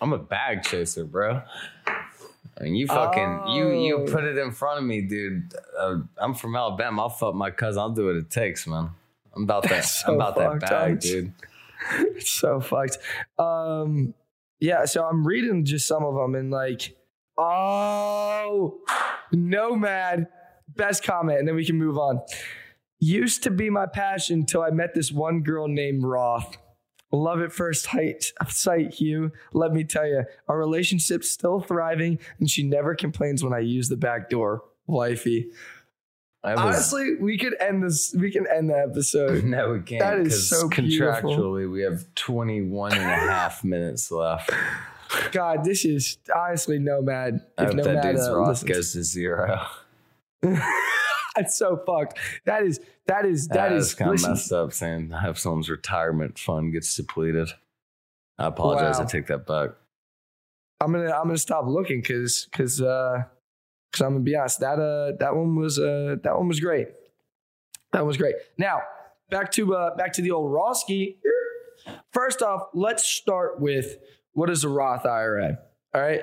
I'm 0.00 0.14
a 0.14 0.18
bag 0.18 0.62
chaser, 0.62 1.04
bro. 1.04 1.42
I 1.86 2.62
mean, 2.62 2.74
you 2.74 2.86
fucking 2.86 3.48
you 3.54 3.70
you 3.72 3.96
Oh. 3.98 4.06
put 4.10 4.24
it 4.24 4.38
in 4.38 4.50
front 4.50 4.78
of 4.78 4.84
me, 4.84 5.02
dude. 5.02 5.52
Uh, 5.78 5.98
I'm 6.16 6.32
from 6.34 6.56
Alabama. 6.56 7.02
I'll 7.02 7.08
fuck 7.10 7.34
my 7.34 7.50
cousin. 7.50 7.80
I'll 7.80 7.90
do 7.90 8.06
what 8.06 8.16
it 8.16 8.30
takes, 8.30 8.66
man. 8.66 8.90
I'm 9.36 9.42
about 9.44 9.64
that. 9.68 9.84
So 9.84 10.08
I'm 10.08 10.14
about 10.14 10.36
that 10.36 10.60
bag, 10.60 11.00
dude. 11.00 11.32
It's 12.16 12.30
so 12.40 12.60
fucked. 12.60 12.96
Um, 13.38 14.14
yeah, 14.60 14.84
so 14.86 15.04
I'm 15.04 15.26
reading 15.26 15.64
just 15.66 15.86
some 15.86 16.02
of 16.04 16.14
them 16.14 16.34
and 16.34 16.50
like, 16.50 16.96
oh, 17.36 18.78
nomad, 19.32 20.28
best 20.68 21.02
comment, 21.04 21.38
and 21.40 21.46
then 21.48 21.54
we 21.56 21.64
can 21.66 21.76
move 21.76 21.98
on. 21.98 22.20
Used 23.04 23.42
to 23.42 23.50
be 23.50 23.68
my 23.68 23.86
passion 23.86 24.46
till 24.46 24.62
I 24.62 24.70
met 24.70 24.94
this 24.94 25.10
one 25.10 25.42
girl 25.42 25.66
named 25.66 26.04
Roth. 26.04 26.56
Love 27.10 27.40
at 27.42 27.50
first 27.52 27.90
sight, 27.90 28.32
sight, 28.48 28.94
Hugh. 28.94 29.32
Let 29.52 29.72
me 29.72 29.82
tell 29.82 30.06
you, 30.06 30.22
our 30.46 30.56
relationship's 30.56 31.28
still 31.28 31.60
thriving, 31.60 32.20
and 32.38 32.48
she 32.48 32.62
never 32.62 32.94
complains 32.94 33.42
when 33.42 33.52
I 33.52 33.58
use 33.58 33.88
the 33.88 33.96
back 33.96 34.30
door. 34.30 34.62
Wifey. 34.86 35.50
I 36.44 36.52
was- 36.54 36.60
Honestly, 36.60 37.16
we 37.20 37.38
could 37.38 37.56
end 37.60 37.82
this. 37.82 38.14
We 38.16 38.30
can 38.30 38.46
end 38.46 38.70
the 38.70 38.78
episode. 38.78 39.42
No, 39.46 39.72
we 39.72 39.80
can't. 39.80 39.98
That 40.00 40.20
is 40.20 40.48
so 40.48 40.68
beautiful. 40.68 41.32
contractually, 41.32 41.68
we 41.68 41.82
have 41.82 42.04
21 42.14 42.92
and 42.92 43.00
a 43.02 43.04
half 43.32 43.64
minutes 43.64 44.12
left. 44.12 44.48
God, 45.32 45.64
this 45.64 45.84
is 45.84 46.18
honestly 46.34 46.78
nomad. 46.78 47.40
I 47.58 47.64
If 47.64 47.68
hope 47.74 47.82
that 47.82 47.94
nomad 47.94 48.02
dude's 48.14 48.62
uh, 48.62 48.66
goes 48.66 48.92
to 48.92 49.02
zero. 49.02 49.60
That's 51.36 51.56
so 51.56 51.82
fucked. 51.86 52.18
That 52.44 52.62
is 52.62 52.80
that 53.06 53.24
is 53.24 53.48
that 53.48 53.70
That 53.70 53.72
is 53.72 53.94
kind 53.94 54.14
of 54.14 54.22
messed 54.22 54.52
up 54.52 54.72
saying 54.72 55.12
I 55.12 55.20
hope 55.20 55.38
someone's 55.38 55.70
retirement 55.70 56.38
fund 56.38 56.72
gets 56.72 56.94
depleted. 56.94 57.50
I 58.38 58.46
apologize. 58.46 59.00
I 59.00 59.04
take 59.04 59.26
that 59.28 59.46
back. 59.46 59.70
I'm 60.80 60.92
gonna 60.92 61.10
I'm 61.10 61.24
gonna 61.24 61.38
stop 61.38 61.66
looking 61.66 62.00
because 62.00 62.48
because 62.50 62.82
uh 62.82 63.22
because 63.90 64.04
I'm 64.04 64.12
gonna 64.12 64.24
be 64.24 64.36
honest 64.36 64.60
that 64.60 64.78
uh 64.78 65.12
that 65.20 65.34
one 65.34 65.56
was 65.56 65.78
uh 65.78 66.16
that 66.22 66.36
one 66.36 66.48
was 66.48 66.60
great. 66.60 66.88
That 67.92 68.04
was 68.04 68.16
great. 68.16 68.34
Now 68.58 68.82
back 69.30 69.52
to 69.52 69.74
uh 69.74 69.96
back 69.96 70.12
to 70.14 70.22
the 70.22 70.32
old 70.32 70.50
Roski. 70.50 71.16
First 72.12 72.42
off, 72.42 72.68
let's 72.74 73.04
start 73.04 73.60
with 73.60 73.96
what 74.32 74.50
is 74.50 74.64
a 74.64 74.68
Roth 74.68 75.06
IRA. 75.06 75.58
All 75.94 76.00
right. 76.00 76.22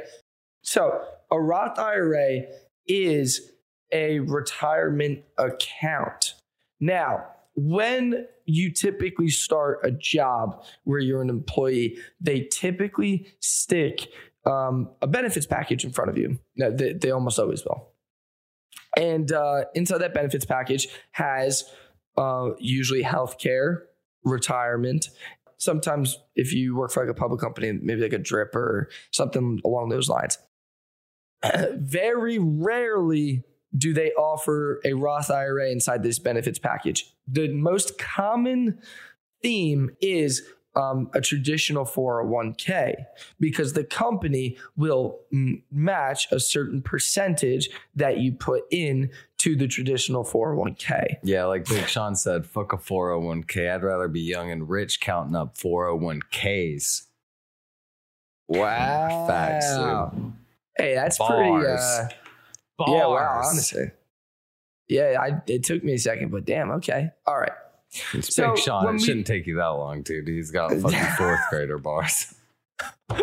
So 0.62 1.02
a 1.32 1.40
Roth 1.40 1.80
IRA 1.80 2.42
is 2.88 3.52
a 3.92 4.20
retirement 4.20 5.24
account. 5.38 6.36
Now, 6.80 7.26
when 7.56 8.28
you 8.46 8.72
typically 8.72 9.30
start 9.30 9.80
a 9.84 9.92
job 9.92 10.64
where 10.84 11.00
you're 11.00 11.22
an 11.22 11.30
employee, 11.30 11.98
they 12.22 12.48
typically 12.52 13.28
stick 13.40 14.08
um, 14.46 14.90
a 15.02 15.08
benefits 15.08 15.46
package 15.46 15.84
in 15.84 15.92
front 15.92 16.10
of 16.10 16.18
you. 16.18 16.40
They, 16.56 16.94
they 16.94 17.12
almost 17.12 17.38
always 17.40 17.64
will. 17.66 17.90
And 18.98 19.32
uh, 19.32 19.66
inside 19.76 20.00
that 20.00 20.14
benefits 20.14 20.46
package 20.46 20.88
has 21.12 21.64
uh, 22.18 22.52
usually 22.58 23.04
healthcare, 23.04 23.80
retirement. 24.24 25.10
Sometimes, 25.58 26.18
if 26.36 26.54
you 26.54 26.76
work 26.76 26.92
for 26.92 27.06
like 27.06 27.12
a 27.12 27.20
public 27.20 27.40
company, 27.40 27.74
maybe 27.82 28.02
like 28.02 28.14
a 28.14 28.18
drip 28.18 28.56
or 28.56 28.90
something 29.12 29.60
along 29.66 29.90
those 29.90 30.10
lines. 30.10 30.38
Very 31.74 32.40
rarely 32.40 33.44
do 33.78 33.94
they 33.94 34.12
offer 34.14 34.80
a 34.84 34.94
Roth 34.94 35.30
IRA 35.30 35.70
inside 35.72 36.04
this 36.04 36.20
benefits 36.20 36.58
package. 36.60 37.14
The 37.28 37.50
most 37.54 37.98
common 37.98 38.80
theme 39.42 39.92
is 40.02 40.42
um, 40.76 41.10
a 41.14 41.22
traditional 41.22 41.84
401k 41.86 42.94
because 43.40 43.74
the 43.74 43.84
company 43.84 44.58
will 44.78 45.20
m- 45.34 45.64
match 45.72 46.28
a 46.32 46.40
certain 46.40 46.82
percentage 46.82 47.70
that 47.96 48.18
you 48.20 48.32
put 48.32 48.64
in 48.72 49.10
to 49.40 49.56
the 49.56 49.68
traditional 49.68 50.24
401k. 50.24 51.16
Yeah, 51.24 51.46
like 51.46 51.66
Big 51.66 51.88
Sean 51.88 52.16
said, 52.16 52.46
fuck 52.46 52.74
a 52.74 52.78
401k. 52.78 53.74
I'd 53.74 53.84
rather 53.84 54.08
be 54.08 54.22
young 54.22 54.52
and 54.52 54.70
rich 54.70 55.00
counting 55.00 55.36
up 55.36 55.58
401ks. 55.58 57.04
Wow. 58.48 59.26
Facts. 59.28 59.76
dude. 59.76 60.34
Hey, 60.78 60.96
that's 60.96 61.18
Bars. 61.18 61.32
pretty. 61.34 61.68
Uh, 61.68 62.08
yeah, 62.88 63.06
wow. 63.08 63.42
Honestly, 63.46 63.92
yeah. 64.88 65.18
I, 65.20 65.42
it 65.48 65.64
took 65.64 65.84
me 65.84 65.94
a 65.94 65.98
second, 66.00 66.32
but 66.32 66.46
damn. 66.46 66.72
Okay. 66.72 67.10
All 67.26 67.38
right. 67.38 67.52
It's 68.14 68.36
So, 68.36 68.54
Big 68.54 68.64
Sean. 68.64 68.88
It 68.88 68.92
we- 68.94 69.00
shouldn't 69.00 69.28
take 69.28 69.48
you 69.48 69.56
that 69.56 69.66
long, 69.68 70.02
dude. 70.04 70.28
He's 70.28 70.52
got 70.52 70.72
fucking 70.82 71.06
fourth 71.18 71.40
grader 71.50 71.78
bars. 71.78 72.34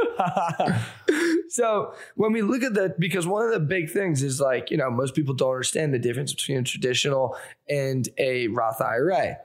so 1.49 1.95
when 2.17 2.33
we 2.33 2.43
look 2.43 2.63
at 2.63 2.75
that, 2.75 2.99
because 2.99 3.27
one 3.27 3.45
of 3.47 3.53
the 3.53 3.61
big 3.61 3.91
things 3.91 4.23
is 4.23 4.41
like, 4.41 4.71
you 4.71 4.77
know, 4.77 4.91
most 4.91 5.15
people 5.15 5.35
don't 5.35 5.51
understand 5.53 5.95
the 5.95 5.99
difference 5.99 6.33
between 6.35 6.59
a 6.59 6.63
traditional 6.63 7.37
and 7.69 8.09
a 8.19 8.49
Roth 8.49 8.81
IRA. 8.81 9.39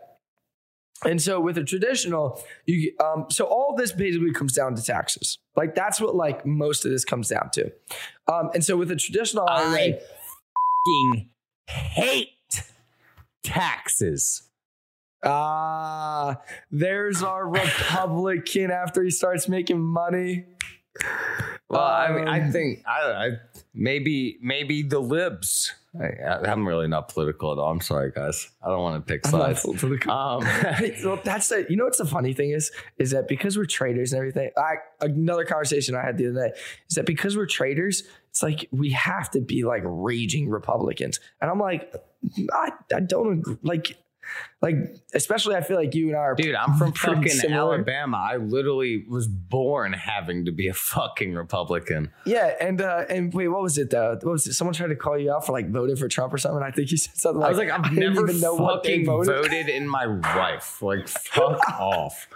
And 1.03 1.21
so 1.21 1.39
with 1.39 1.57
a 1.57 1.63
traditional, 1.63 2.43
you 2.65 2.93
um, 2.99 3.25
so 3.29 3.45
all 3.45 3.75
this 3.75 3.91
basically 3.91 4.31
comes 4.31 4.53
down 4.53 4.75
to 4.75 4.83
taxes. 4.83 5.39
Like 5.55 5.73
that's 5.73 5.99
what 5.99 6.15
like 6.15 6.45
most 6.45 6.85
of 6.85 6.91
this 6.91 7.03
comes 7.03 7.29
down 7.29 7.49
to. 7.53 7.71
Um, 8.27 8.51
and 8.53 8.63
so 8.63 8.77
with 8.77 8.91
a 8.91 8.95
traditional 8.95 9.47
IRA, 9.49 9.93
Fucking 10.85 11.29
hate 11.67 12.29
taxes. 13.43 14.43
ah, 15.23 16.39
there's 16.71 17.21
our 17.23 17.47
Republican 17.47 18.71
after 18.71 19.03
he 19.03 19.09
starts 19.11 19.47
making 19.47 19.79
money. 19.81 20.45
Well, 21.71 21.81
I 21.83 22.11
mean, 22.11 22.27
I 22.27 22.41
Um, 22.41 22.51
think 22.51 22.83
I, 22.87 23.11
I 23.11 23.29
maybe 23.73 24.37
maybe 24.41 24.83
the 24.83 24.99
libs. 24.99 25.73
I, 25.99 26.49
I'm 26.49 26.65
really 26.65 26.87
not 26.87 27.09
political 27.09 27.51
at 27.51 27.57
all. 27.59 27.69
I'm 27.69 27.81
sorry, 27.81 28.11
guys. 28.11 28.49
I 28.63 28.69
don't 28.69 28.79
want 28.81 29.05
to 29.05 29.13
pick 29.13 29.25
I'm 29.27 29.37
not 29.37 29.57
sides. 29.57 29.65
Um, 30.07 30.39
well, 31.03 31.19
that's 31.23 31.49
the 31.49 31.65
you 31.69 31.75
know 31.75 31.83
what's 31.83 31.97
the 31.97 32.05
funny 32.05 32.33
thing 32.33 32.51
is 32.51 32.71
is 32.97 33.11
that 33.11 33.27
because 33.27 33.57
we're 33.57 33.65
traders 33.65 34.13
and 34.13 34.19
everything. 34.19 34.51
I 34.57 34.75
another 35.01 35.43
conversation 35.43 35.95
I 35.95 36.03
had 36.03 36.17
the 36.17 36.27
other 36.29 36.47
day 36.49 36.53
is 36.89 36.95
that 36.95 37.05
because 37.05 37.35
we're 37.35 37.45
traders, 37.45 38.03
it's 38.29 38.41
like 38.41 38.69
we 38.71 38.91
have 38.91 39.29
to 39.31 39.41
be 39.41 39.63
like 39.63 39.83
raging 39.85 40.49
Republicans, 40.49 41.19
and 41.41 41.51
I'm 41.51 41.59
like, 41.59 41.93
I, 42.53 42.71
I 42.95 42.99
don't 43.01 43.39
agree. 43.39 43.57
like 43.61 43.97
like 44.61 44.75
especially 45.13 45.55
I 45.55 45.61
feel 45.61 45.77
like 45.77 45.95
you 45.95 46.07
and 46.09 46.15
I 46.15 46.19
are 46.19 46.35
Dude, 46.35 46.55
I'm 46.55 46.73
from 46.77 46.93
fucking 46.93 47.27
similar. 47.29 47.75
Alabama. 47.75 48.17
I 48.17 48.37
literally 48.37 49.05
was 49.09 49.27
born 49.27 49.93
having 49.93 50.45
to 50.45 50.51
be 50.51 50.67
a 50.67 50.73
fucking 50.73 51.33
Republican. 51.33 52.11
Yeah, 52.25 52.53
and 52.59 52.81
uh, 52.81 53.05
and 53.09 53.33
wait, 53.33 53.47
what 53.47 53.61
was 53.61 53.77
it 53.77 53.89
though? 53.89 54.11
What 54.21 54.31
was 54.31 54.47
it? 54.47 54.53
Someone 54.53 54.73
tried 54.73 54.87
to 54.87 54.95
call 54.95 55.17
you 55.17 55.31
out 55.31 55.45
for 55.45 55.51
like 55.51 55.69
voting 55.69 55.95
for 55.95 56.07
Trump 56.07 56.33
or 56.33 56.37
something. 56.37 56.63
I 56.63 56.71
think 56.71 56.91
you 56.91 56.97
said 56.97 57.17
something. 57.17 57.41
Like, 57.41 57.47
I 57.47 57.49
was 57.49 57.57
like, 57.57 57.71
I've 57.71 57.83
didn't 57.83 57.99
never 57.99 58.29
even 58.29 58.41
know 58.41 58.57
fucking 58.57 59.05
voted. 59.05 59.35
voted. 59.43 59.69
in 59.69 59.87
my 59.87 60.05
life. 60.05 60.81
Like, 60.81 61.07
fuck 61.07 61.59
off. 61.79 62.27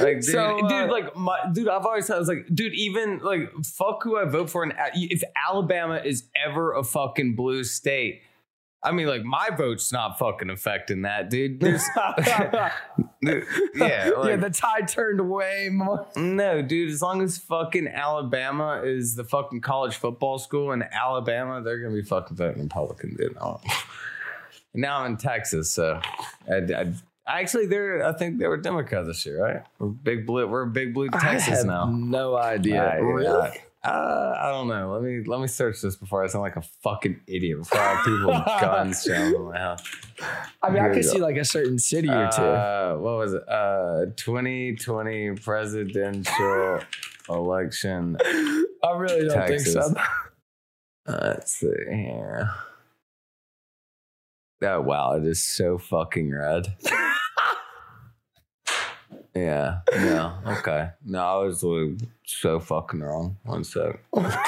Like, 0.00 0.20
dude, 0.20 0.24
So, 0.24 0.64
uh, 0.64 0.68
dude, 0.68 0.90
like, 0.90 1.14
my, 1.16 1.38
dude, 1.52 1.68
I've 1.68 1.84
always 1.84 2.06
said, 2.06 2.16
I 2.16 2.18
was 2.18 2.28
like, 2.28 2.46
dude, 2.52 2.72
even 2.74 3.18
like, 3.18 3.52
fuck 3.62 4.02
who 4.02 4.16
I 4.16 4.24
vote 4.24 4.48
for. 4.48 4.62
And 4.62 4.72
if 4.94 5.22
Alabama 5.48 6.00
is 6.02 6.24
ever 6.34 6.72
a 6.72 6.82
fucking 6.82 7.36
blue 7.36 7.62
state, 7.62 8.22
I 8.82 8.92
mean, 8.92 9.06
like, 9.08 9.24
my 9.24 9.48
vote's 9.56 9.92
not 9.92 10.18
fucking 10.18 10.48
affecting 10.50 11.02
that, 11.02 11.28
dude. 11.30 11.58
There's, 11.60 11.82
Dude, 13.22 13.44
yeah, 13.74 14.10
yeah, 14.24 14.36
the 14.36 14.50
tide 14.50 14.86
turned 14.88 15.28
way 15.28 15.68
more. 15.72 16.06
no, 16.16 16.62
dude. 16.62 16.90
As 16.92 17.02
long 17.02 17.22
as 17.22 17.38
fucking 17.38 17.88
Alabama 17.88 18.82
is 18.84 19.16
the 19.16 19.24
fucking 19.24 19.62
college 19.62 19.96
football 19.96 20.38
school 20.38 20.70
in 20.72 20.82
Alabama, 20.92 21.60
they're 21.62 21.80
gonna 21.82 21.94
be 21.94 22.02
fucking 22.02 22.36
voting 22.36 22.62
Republican, 22.62 23.16
dude. 23.16 23.36
Oh. 23.40 23.60
Now 24.74 25.00
I'm 25.00 25.12
in 25.12 25.16
Texas, 25.16 25.70
so 25.70 26.00
I, 26.48 26.56
I, 26.56 26.92
actually 27.26 27.66
they're. 27.66 28.06
I 28.06 28.12
think 28.12 28.38
they 28.38 28.46
were 28.46 28.58
Democrat 28.58 29.06
this 29.06 29.24
year, 29.26 29.42
right? 29.42 29.62
We're 29.78 29.88
big 29.88 30.26
blue. 30.26 30.46
We're 30.46 30.66
big 30.66 30.92
blue 30.94 31.08
I 31.12 31.18
Texas 31.18 31.58
have 31.58 31.66
now. 31.66 31.86
no 31.86 32.36
idea. 32.36 32.84
I- 32.84 32.98
uh, 32.98 33.02
really? 33.02 33.50
Uh, 33.86 34.34
I 34.40 34.50
don't 34.50 34.66
know. 34.66 34.92
Let 34.92 35.02
me 35.02 35.22
let 35.24 35.40
me 35.40 35.46
search 35.46 35.80
this 35.80 35.94
before 35.94 36.24
I 36.24 36.26
sound 36.26 36.42
like 36.42 36.56
a 36.56 36.62
fucking 36.82 37.20
idiot. 37.28 37.58
Before 37.58 37.78
I 37.78 37.94
have 37.94 38.04
people 38.04 38.26
with 38.26 38.44
guns 38.60 39.02
showing 39.04 39.34
in 39.34 39.42
my 39.44 39.58
house. 39.58 39.82
I 40.62 40.70
mean, 40.70 40.80
I 40.82 40.86
Here 40.86 40.94
could 40.94 41.04
see 41.04 41.20
like 41.20 41.36
a 41.36 41.44
certain 41.44 41.78
city 41.78 42.08
or 42.08 42.28
two. 42.34 42.42
Uh, 42.42 42.96
what 42.96 43.16
was 43.16 43.34
it? 43.34 43.48
Uh, 43.48 44.06
2020 44.16 45.36
presidential 45.36 46.80
election. 47.28 48.16
I 48.24 48.90
really 48.96 49.28
don't 49.28 49.46
Texas. 49.46 49.74
think 49.74 49.96
so. 49.96 50.02
Let's 51.06 51.54
see 51.54 51.68
here. 51.88 52.50
Oh 54.62 54.80
wow, 54.80 55.12
it 55.12 55.24
is 55.24 55.44
so 55.44 55.78
fucking 55.78 56.32
red. 56.32 56.76
yeah. 59.36 59.80
No. 59.92 60.38
Okay. 60.46 60.90
No, 61.04 61.18
I 61.18 61.44
was 61.44 61.62
like, 61.62 61.98
so 62.24 62.58
fucking 62.60 63.00
wrong. 63.00 63.36
One 63.44 63.64
sec. 63.64 64.00
I 64.16 64.40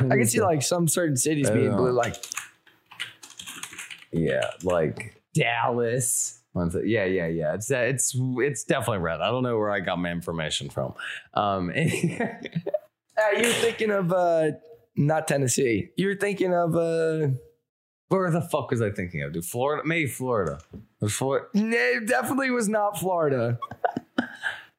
can 0.00 0.26
see 0.26 0.40
like 0.40 0.62
some 0.62 0.88
certain 0.88 1.16
cities 1.16 1.50
being 1.50 1.74
blue. 1.76 1.92
Like, 1.92 2.16
Yeah, 4.12 4.50
like 4.62 5.20
Dallas. 5.34 6.40
One 6.52 6.70
sec. 6.70 6.82
Yeah, 6.84 7.04
yeah, 7.04 7.26
yeah. 7.26 7.54
It's 7.54 7.70
uh, 7.70 7.78
it's 7.78 8.16
it's 8.16 8.64
definitely 8.64 8.98
red. 8.98 9.20
I 9.20 9.28
don't 9.28 9.42
know 9.42 9.58
where 9.58 9.70
I 9.70 9.80
got 9.80 9.98
my 9.98 10.10
information 10.10 10.70
from. 10.70 10.94
Um, 11.34 11.68
uh, 11.70 11.72
you're 11.74 13.52
thinking 13.52 13.90
of 13.90 14.12
uh, 14.12 14.52
not 14.96 15.28
Tennessee. 15.28 15.90
You're 15.96 16.16
thinking 16.16 16.54
of 16.54 16.74
uh, 16.74 17.28
where 18.08 18.30
the 18.30 18.40
fuck 18.40 18.70
was 18.70 18.80
I 18.80 18.90
thinking 18.90 19.22
of? 19.22 19.32
Dude, 19.32 19.44
Florida? 19.44 19.82
Maybe 19.86 20.06
Florida. 20.06 20.60
Florida? 21.08 21.46
no, 21.54 21.76
it 21.76 22.06
definitely 22.06 22.50
was 22.50 22.68
not 22.68 22.98
Florida. 22.98 23.58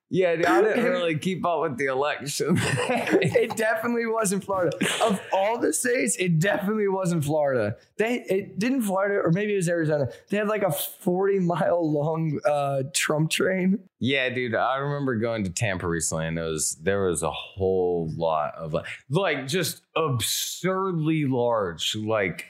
Yeah, 0.10 0.38
dude, 0.38 0.46
I 0.46 0.62
didn't 0.62 0.84
really 0.91 1.17
keep 1.17 1.46
up 1.46 1.62
with 1.62 1.77
the 1.77 1.88
election. 1.88 2.57
it 2.62 3.57
definitely 3.57 4.05
wasn't 4.05 4.46
Florida. 4.46 4.77
Of 5.03 5.19
all 5.34 5.60
the 5.60 5.74
states, 5.74 6.15
it 6.15 6.39
definitely 6.39 6.88
wasn't 6.88 7.25
Florida. 7.25 7.75
They 7.98 8.24
it 8.29 8.57
didn't 8.57 8.84
Florida, 8.84 9.19
or 9.22 9.31
maybe 9.31 9.53
it 9.53 9.57
was 9.57 9.67
Arizona. 9.67 10.07
They 10.29 10.38
had 10.38 10.48
like 10.48 10.63
a 10.63 10.72
40 10.72 11.39
mile 11.39 11.91
long 11.91 12.39
uh, 12.46 12.84
Trump 12.93 13.31
train. 13.31 13.79
Yeah, 14.00 14.29
dude, 14.29 14.55
I 14.55 14.77
remember 14.77 15.15
going 15.15 15.43
to 15.43 15.50
Tampa 15.50 15.88
recently, 15.88 16.27
and 16.27 16.39
it 16.39 16.43
was 16.43 16.77
there 16.81 17.03
was 17.03 17.22
a 17.22 17.31
whole 17.31 18.10
lot 18.15 18.55
of 18.55 18.74
like, 18.74 18.86
like 19.10 19.48
just 19.48 19.81
absurdly 19.96 21.25
large, 21.25 21.96
like 21.96 22.46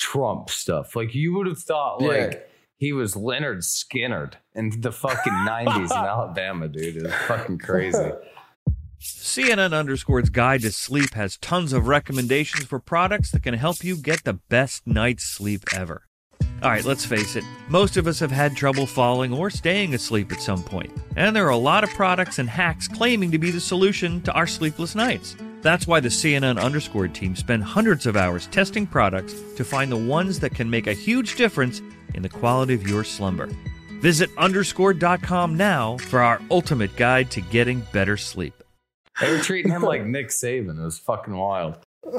Trump 0.00 0.50
stuff. 0.50 0.96
Like 0.96 1.14
you 1.14 1.34
would 1.34 1.46
have 1.46 1.60
thought, 1.60 2.00
like 2.02 2.32
Yeah. 2.32 2.38
he 2.78 2.92
was 2.92 3.14
Lynyrd 3.14 3.58
Skynyrd 3.62 4.34
in 4.54 4.80
the 4.80 4.90
fucking 4.90 5.44
nineties 5.44 5.90
in 5.92 5.96
Alabama, 5.98 6.66
dude. 6.68 6.96
It 6.96 7.02
was 7.04 7.12
fucking 7.28 7.58
crazy. 7.58 8.10
CNN 9.00 9.72
Underscore's 9.72 10.28
Guide 10.28 10.60
to 10.62 10.72
Sleep 10.72 11.14
has 11.14 11.36
tons 11.38 11.72
of 11.72 11.86
recommendations 11.86 12.64
for 12.66 12.78
products 12.78 13.30
that 13.30 13.42
can 13.42 13.54
help 13.54 13.82
you 13.82 13.96
get 13.96 14.24
the 14.24 14.34
best 14.34 14.86
night's 14.86 15.24
sleep 15.24 15.62
ever. 15.74 16.02
All 16.62 16.68
right, 16.70 16.84
let's 16.84 17.06
face 17.06 17.36
it, 17.36 17.44
most 17.68 17.96
of 17.96 18.06
us 18.06 18.18
have 18.18 18.30
had 18.30 18.54
trouble 18.54 18.84
falling 18.86 19.32
or 19.32 19.48
staying 19.48 19.94
asleep 19.94 20.30
at 20.32 20.42
some 20.42 20.62
point, 20.62 20.92
and 21.16 21.34
there 21.34 21.46
are 21.46 21.50
a 21.50 21.56
lot 21.56 21.84
of 21.84 21.90
products 21.90 22.38
and 22.38 22.50
hacks 22.50 22.86
claiming 22.86 23.30
to 23.30 23.38
be 23.38 23.50
the 23.50 23.60
solution 23.60 24.20
to 24.22 24.32
our 24.32 24.46
sleepless 24.46 24.94
nights. 24.94 25.36
That's 25.62 25.86
why 25.86 26.00
the 26.00 26.08
CNN 26.08 26.60
underscored 26.60 27.14
team 27.14 27.36
spend 27.36 27.62
hundreds 27.62 28.06
of 28.06 28.16
hours 28.16 28.46
testing 28.46 28.86
products 28.86 29.34
to 29.56 29.64
find 29.64 29.92
the 29.92 29.96
ones 29.96 30.40
that 30.40 30.54
can 30.54 30.70
make 30.70 30.86
a 30.86 30.92
huge 30.92 31.36
difference 31.36 31.82
in 32.14 32.22
the 32.22 32.28
quality 32.28 32.74
of 32.74 32.88
your 32.88 33.04
slumber. 33.04 33.48
Visit 34.00 34.30
underscored.com 34.38 35.56
now 35.56 35.98
for 35.98 36.20
our 36.20 36.40
ultimate 36.50 36.96
guide 36.96 37.30
to 37.32 37.40
getting 37.42 37.80
better 37.92 38.16
sleep. 38.16 38.54
They 39.20 39.30
were 39.30 39.38
treating 39.38 39.70
him 39.70 39.82
like 39.82 40.04
Nick 40.06 40.28
Saban. 40.28 40.78
It 40.80 40.84
was 40.84 40.98
fucking 40.98 41.36
wild. 41.36 41.78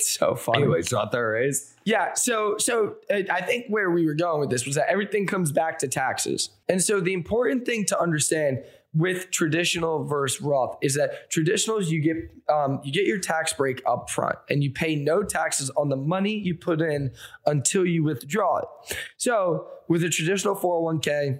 So 0.00 0.34
funny. 0.36 0.62
Anyway, 0.62 0.82
shot 0.82 1.10
that 1.12 1.18
raise. 1.18 1.74
Yeah, 1.84 2.14
so 2.14 2.56
so 2.58 2.96
uh, 3.10 3.22
I 3.30 3.42
think 3.42 3.66
where 3.68 3.90
we 3.90 4.06
were 4.06 4.14
going 4.14 4.40
with 4.40 4.50
this 4.50 4.66
was 4.66 4.76
that 4.76 4.88
everything 4.88 5.26
comes 5.26 5.52
back 5.52 5.78
to 5.80 5.88
taxes. 5.88 6.50
And 6.68 6.82
so 6.82 7.00
the 7.00 7.12
important 7.12 7.66
thing 7.66 7.84
to 7.86 8.00
understand 8.00 8.62
with 8.94 9.30
traditional 9.30 10.04
versus 10.04 10.40
Roth 10.40 10.76
is 10.82 10.94
that 10.94 11.30
traditionals 11.30 11.88
you 11.88 12.00
get 12.00 12.16
um, 12.52 12.80
you 12.82 12.92
get 12.92 13.06
your 13.06 13.18
tax 13.18 13.52
break 13.52 13.82
up 13.86 14.08
front 14.08 14.36
and 14.48 14.64
you 14.64 14.70
pay 14.70 14.96
no 14.96 15.22
taxes 15.22 15.70
on 15.76 15.88
the 15.88 15.96
money 15.96 16.38
you 16.38 16.54
put 16.54 16.80
in 16.80 17.12
until 17.46 17.84
you 17.84 18.02
withdraw 18.02 18.58
it. 18.58 18.96
So 19.18 19.66
with 19.88 20.02
a 20.04 20.08
traditional 20.08 20.56
401k, 20.56 21.38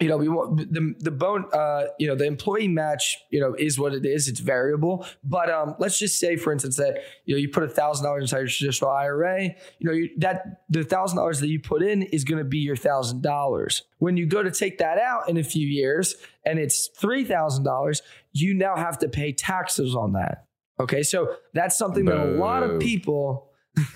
you 0.00 0.08
know, 0.08 0.16
we 0.16 0.28
want 0.28 0.72
the 0.72 0.94
the 0.98 1.10
bone, 1.12 1.44
uh, 1.52 1.84
you 2.00 2.08
know, 2.08 2.16
the 2.16 2.24
employee 2.24 2.66
match, 2.66 3.16
you 3.30 3.40
know, 3.40 3.54
is 3.54 3.78
what 3.78 3.94
it 3.94 4.04
is. 4.04 4.26
It's 4.26 4.40
variable, 4.40 5.06
but 5.22 5.48
um, 5.48 5.76
let's 5.78 5.98
just 5.98 6.18
say, 6.18 6.34
for 6.36 6.52
instance, 6.52 6.76
that 6.76 6.98
you 7.26 7.34
know 7.34 7.38
you 7.38 7.48
put 7.48 7.62
a 7.62 7.68
thousand 7.68 8.04
dollars 8.04 8.22
inside 8.22 8.38
your 8.38 8.48
traditional 8.48 8.90
IRA. 8.90 9.44
You 9.78 9.86
know, 9.86 9.92
you, 9.92 10.10
that 10.18 10.64
the 10.68 10.82
thousand 10.82 11.18
dollars 11.18 11.38
that 11.40 11.48
you 11.48 11.60
put 11.60 11.82
in 11.82 12.02
is 12.02 12.24
going 12.24 12.38
to 12.38 12.44
be 12.44 12.58
your 12.58 12.74
thousand 12.74 13.22
dollars. 13.22 13.82
When 13.98 14.16
you 14.16 14.26
go 14.26 14.42
to 14.42 14.50
take 14.50 14.78
that 14.78 14.98
out 14.98 15.28
in 15.28 15.36
a 15.36 15.44
few 15.44 15.66
years, 15.66 16.16
and 16.44 16.58
it's 16.58 16.88
three 16.88 17.24
thousand 17.24 17.62
dollars, 17.62 18.02
you 18.32 18.52
now 18.52 18.74
have 18.74 18.98
to 18.98 19.08
pay 19.08 19.32
taxes 19.32 19.94
on 19.94 20.14
that. 20.14 20.46
Okay, 20.80 21.04
so 21.04 21.36
that's 21.52 21.78
something 21.78 22.04
that 22.06 22.18
a 22.18 22.32
lot 22.32 22.64
of 22.64 22.80
people. 22.80 23.50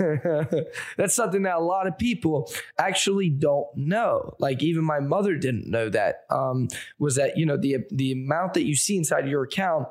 That's 0.97 1.15
something 1.15 1.43
that 1.43 1.57
a 1.57 1.61
lot 1.61 1.87
of 1.87 1.97
people 1.99 2.51
actually 2.79 3.31
don't 3.31 3.69
know. 3.77 4.35
Like 4.39 4.63
even 4.63 4.85
my 4.85 4.99
mother 4.99 5.37
didn't 5.37 5.69
know 5.69 5.89
that. 5.91 6.25
Um, 6.31 6.69
was 6.99 7.15
that 7.15 7.37
you 7.37 7.47
know 7.47 7.57
the 7.57 7.79
the 7.91 8.13
amount 8.13 8.55
that 8.55 8.65
you 8.65 8.75
see 8.75 8.97
inside 8.97 9.29
your 9.29 9.45
account 9.45 9.87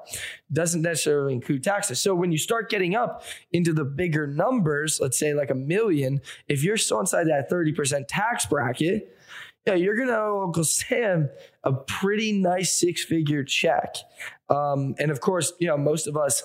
doesn't 0.51 0.81
necessarily 0.81 1.33
include 1.33 1.63
taxes. 1.63 2.01
So 2.01 2.15
when 2.15 2.31
you 2.31 2.37
start 2.37 2.69
getting 2.69 2.95
up 2.95 3.23
into 3.51 3.71
the 3.71 3.85
bigger 3.85 4.27
numbers, 4.27 4.99
let's 5.01 5.17
say 5.17 5.33
like 5.33 5.51
a 5.51 5.55
million, 5.55 6.21
if 6.47 6.63
you're 6.63 6.77
still 6.77 6.99
inside 6.99 7.25
that 7.25 7.49
thirty 7.49 7.71
percent 7.71 8.09
tax 8.09 8.45
bracket, 8.45 9.17
yeah, 9.65 9.75
you're 9.75 9.95
gonna 9.95 10.17
owe 10.17 10.43
Uncle 10.43 10.65
Sam 10.65 11.29
a 11.63 11.71
pretty 11.71 12.33
nice 12.33 12.77
six 12.77 13.05
figure 13.05 13.45
check. 13.45 13.95
Um, 14.49 14.95
and 14.99 15.11
of 15.11 15.21
course, 15.21 15.53
you 15.59 15.67
know 15.67 15.77
most 15.77 16.07
of 16.07 16.17
us 16.17 16.43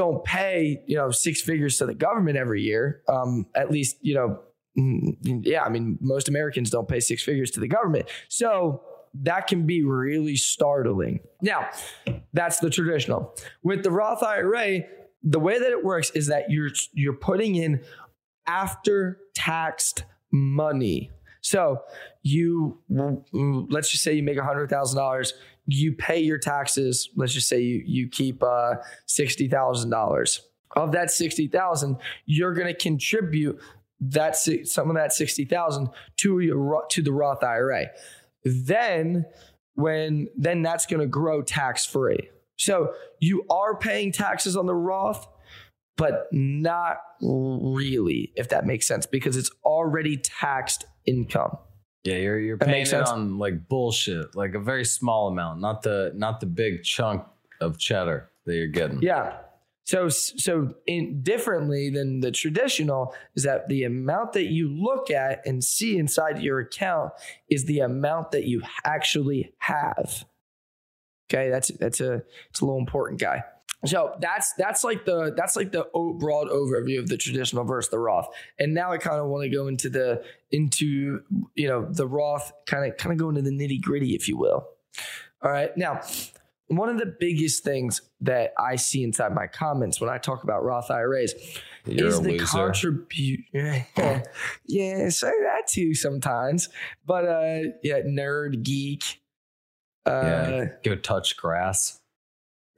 don't 0.00 0.24
pay 0.24 0.82
you 0.86 0.96
know 0.96 1.10
six 1.10 1.42
figures 1.42 1.76
to 1.76 1.84
the 1.84 1.92
government 1.92 2.38
every 2.38 2.62
year 2.62 3.02
um, 3.06 3.44
at 3.54 3.70
least 3.70 3.98
you 4.00 4.14
know 4.14 4.40
mm, 4.78 5.14
yeah 5.44 5.62
i 5.62 5.68
mean 5.68 5.98
most 6.00 6.26
americans 6.26 6.70
don't 6.70 6.88
pay 6.88 7.00
six 7.00 7.22
figures 7.22 7.50
to 7.50 7.60
the 7.60 7.68
government. 7.68 8.08
So 8.28 8.82
that 9.22 9.46
can 9.46 9.66
be 9.66 9.82
really 9.84 10.36
startling. 10.36 11.20
Now 11.42 11.68
that's 12.32 12.60
the 12.60 12.70
traditional. 12.70 13.34
With 13.62 13.82
the 13.82 13.90
roth 13.90 14.22
ira 14.22 14.80
the 15.22 15.38
way 15.38 15.58
that 15.58 15.70
it 15.70 15.84
works 15.84 16.08
is 16.12 16.28
that 16.28 16.50
you're 16.50 16.70
you're 16.94 17.12
putting 17.12 17.56
in 17.56 17.82
after 18.46 19.18
taxed 19.34 20.04
money. 20.32 21.10
So 21.42 21.82
you 22.22 22.78
let's 23.68 23.90
just 23.90 24.02
say 24.02 24.14
you 24.14 24.22
make 24.22 24.38
$100000 24.38 25.32
you 25.72 25.92
pay 25.92 26.20
your 26.20 26.38
taxes. 26.38 27.08
Let's 27.16 27.32
just 27.32 27.48
say 27.48 27.60
you 27.60 27.82
you 27.86 28.08
keep 28.08 28.42
uh, 28.42 28.76
sixty 29.06 29.48
thousand 29.48 29.90
dollars. 29.90 30.42
Of 30.76 30.92
that 30.92 31.10
sixty 31.10 31.48
thousand, 31.48 31.96
you're 32.26 32.54
going 32.54 32.68
to 32.68 32.74
contribute 32.78 33.60
that 34.00 34.36
some 34.36 34.88
of 34.88 34.96
that 34.96 35.12
sixty 35.12 35.44
thousand 35.44 35.88
to 36.18 36.40
your 36.40 36.84
to 36.90 37.02
the 37.02 37.12
Roth 37.12 37.42
IRA. 37.42 37.86
Then 38.44 39.26
when 39.74 40.28
then 40.36 40.62
that's 40.62 40.86
going 40.86 41.00
to 41.00 41.06
grow 41.06 41.42
tax 41.42 41.86
free. 41.86 42.30
So 42.56 42.92
you 43.20 43.44
are 43.50 43.76
paying 43.76 44.12
taxes 44.12 44.56
on 44.56 44.66
the 44.66 44.74
Roth, 44.74 45.26
but 45.96 46.28
not 46.30 46.98
really, 47.20 48.32
if 48.36 48.50
that 48.50 48.66
makes 48.66 48.86
sense, 48.86 49.06
because 49.06 49.36
it's 49.36 49.50
already 49.64 50.18
taxed 50.18 50.84
income. 51.06 51.56
Yeah, 52.04 52.16
you're 52.16 52.38
you're 52.38 52.56
That 52.56 52.68
paying 52.68 52.82
it 52.82 52.86
sense. 52.86 53.10
on 53.10 53.38
like 53.38 53.68
bullshit, 53.68 54.34
like 54.34 54.54
a 54.54 54.60
very 54.60 54.84
small 54.84 55.28
amount, 55.28 55.60
not 55.60 55.82
the 55.82 56.12
not 56.14 56.40
the 56.40 56.46
big 56.46 56.82
chunk 56.82 57.24
of 57.60 57.78
cheddar 57.78 58.30
that 58.46 58.54
you're 58.54 58.66
getting. 58.68 59.02
Yeah. 59.02 59.36
So 59.84 60.08
so 60.08 60.74
in 60.86 61.22
differently 61.22 61.90
than 61.90 62.20
the 62.20 62.30
traditional 62.30 63.14
is 63.34 63.42
that 63.42 63.68
the 63.68 63.84
amount 63.84 64.32
that 64.34 64.46
you 64.46 64.68
look 64.68 65.10
at 65.10 65.46
and 65.46 65.62
see 65.62 65.98
inside 65.98 66.40
your 66.40 66.60
account 66.60 67.12
is 67.48 67.64
the 67.64 67.80
amount 67.80 68.30
that 68.30 68.44
you 68.44 68.62
actually 68.84 69.52
have. 69.58 70.24
Okay, 71.28 71.50
that's 71.50 71.68
that's 71.68 72.00
a 72.00 72.22
it's 72.50 72.60
a 72.60 72.64
little 72.64 72.78
important 72.80 73.20
guy. 73.20 73.42
So 73.86 74.14
that's 74.20 74.52
that's 74.54 74.84
like 74.84 75.04
the 75.06 75.32
that's 75.36 75.56
like 75.56 75.72
the 75.72 75.86
broad 76.18 76.48
overview 76.48 76.98
of 76.98 77.08
the 77.08 77.16
traditional 77.16 77.64
versus 77.64 77.90
the 77.90 77.98
Roth. 77.98 78.28
And 78.58 78.74
now 78.74 78.92
I 78.92 78.98
kind 78.98 79.18
of 79.18 79.28
want 79.28 79.44
to 79.44 79.48
go 79.48 79.68
into 79.68 79.88
the 79.88 80.22
into 80.50 81.22
you 81.54 81.68
know 81.68 81.86
the 81.90 82.06
Roth 82.06 82.52
kind 82.66 82.90
of 82.90 82.98
kind 82.98 83.12
of 83.12 83.18
go 83.18 83.30
into 83.30 83.42
the 83.42 83.50
nitty 83.50 83.80
gritty, 83.80 84.14
if 84.14 84.28
you 84.28 84.36
will. 84.36 84.66
All 85.42 85.50
right, 85.50 85.74
now 85.76 86.02
one 86.70 86.88
of 86.88 86.98
the 86.98 87.16
biggest 87.18 87.64
things 87.64 88.00
that 88.20 88.52
I 88.56 88.76
see 88.76 89.02
inside 89.02 89.34
my 89.34 89.48
comments 89.48 90.00
when 90.00 90.08
I 90.08 90.18
talk 90.18 90.44
about 90.44 90.62
Roth 90.62 90.88
IRAs 90.88 91.34
You're 91.84 92.06
is 92.06 92.20
the 92.20 92.38
contribution. 92.38 93.44
yeah, 94.66 95.08
say 95.08 95.30
that 95.30 95.66
too 95.66 95.94
sometimes. 95.94 96.68
But 97.04 97.24
uh, 97.24 97.60
yeah, 97.82 98.02
nerd 98.02 98.62
geek. 98.62 99.20
Uh, 100.06 100.22
yeah, 100.24 100.64
go 100.84 100.94
touch 100.94 101.36
grass. 101.36 101.99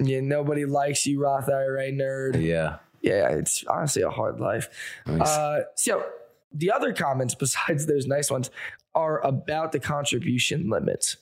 Yeah, 0.09 0.21
nobody 0.21 0.65
likes 0.65 1.07
you, 1.07 1.21
Roth 1.23 1.49
IRA 1.49 1.91
nerd. 1.93 2.41
Yeah, 2.43 2.79
Yeah, 3.03 3.29
it's 3.29 3.65
honestly 3.69 4.03
a 4.03 4.11
hard 4.11 4.41
life. 4.41 4.69
Nice. 5.07 5.29
Uh, 5.29 5.61
so 5.77 6.05
the 6.53 6.71
other 6.71 6.93
comments 6.93 7.35
besides 7.39 7.87
those 7.87 8.07
nice 8.07 8.31
ones 8.31 8.51
are 8.95 9.25
about 9.27 9.73
the 9.73 9.81
contribution 9.81 10.69
limits. 10.69 11.17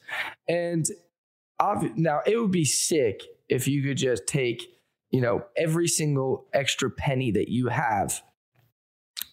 And 0.48 0.86
obvi- 1.60 1.96
now 1.96 2.20
it 2.26 2.36
would 2.36 2.50
be 2.50 2.64
sick 2.64 3.22
if 3.48 3.68
you 3.68 3.82
could 3.82 3.96
just 3.96 4.26
take, 4.26 4.66
you 5.10 5.20
know, 5.20 5.44
every 5.56 5.86
single 5.88 6.46
extra 6.52 6.90
penny 6.90 7.30
that 7.32 7.48
you 7.48 7.68
have 7.68 8.22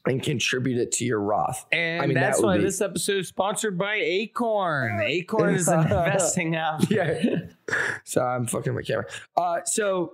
and 0.06 0.24
contribute 0.24 0.78
it 0.80 0.92
to 0.94 1.04
your 1.06 1.20
Roth. 1.20 1.66
and 1.72 2.02
I 2.02 2.06
mean, 2.06 2.16
that's 2.16 2.40
would 2.40 2.46
why 2.46 2.58
be- 2.58 2.64
this 2.64 2.80
episode 2.80 3.18
is 3.18 3.28
sponsored 3.28 3.78
by 3.78 3.96
Acorn. 3.96 5.02
Acorn 5.06 5.56
is 5.56 5.68
an 5.68 5.80
investing 5.84 6.56
app. 6.56 6.90
yeah. 6.90 7.22
So 8.06 8.22
I'm 8.22 8.48
fucking 8.48 8.74
my 8.74 8.82
camera. 8.82 9.06
Uh, 9.36 9.60
so 9.66 10.14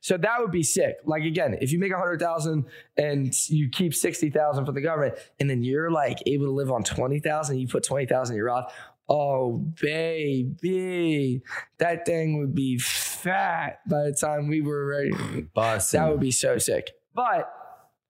so 0.00 0.16
that 0.16 0.40
would 0.40 0.50
be 0.52 0.62
sick. 0.62 0.96
Like 1.04 1.24
again, 1.24 1.56
if 1.60 1.72
you 1.72 1.78
make 1.78 1.92
a 1.92 1.96
hundred 1.98 2.20
thousand 2.20 2.66
and 2.96 3.34
you 3.48 3.68
keep 3.68 3.94
sixty 3.94 4.30
thousand 4.30 4.66
from 4.66 4.74
the 4.74 4.80
government, 4.80 5.14
and 5.40 5.48
then 5.50 5.62
you're 5.64 5.90
like 5.90 6.18
able 6.26 6.46
to 6.46 6.52
live 6.52 6.70
on 6.70 6.84
twenty 6.84 7.18
thousand, 7.18 7.58
you 7.58 7.66
put 7.68 7.82
twenty 7.82 8.06
thousand 8.06 8.34
in 8.34 8.38
your 8.38 8.46
Roth. 8.46 8.72
Oh 9.08 9.58
baby, 9.80 11.42
that 11.78 12.06
thing 12.06 12.38
would 12.38 12.54
be 12.54 12.78
fat 12.78 13.80
by 13.88 14.04
the 14.04 14.12
time 14.18 14.48
we 14.48 14.62
were 14.62 14.86
ready. 14.86 15.46
That 15.98 16.10
would 16.10 16.20
be 16.20 16.30
so 16.30 16.58
sick. 16.58 16.90
But 17.14 17.52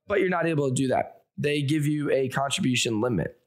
but 0.07 0.20
you're 0.20 0.29
not 0.29 0.47
able 0.47 0.68
to 0.68 0.75
do 0.75 0.88
that. 0.88 1.23
They 1.38 1.62
give 1.62 1.87
you 1.87 2.11
a 2.11 2.29
contribution 2.29 3.01
limit. 3.01 3.38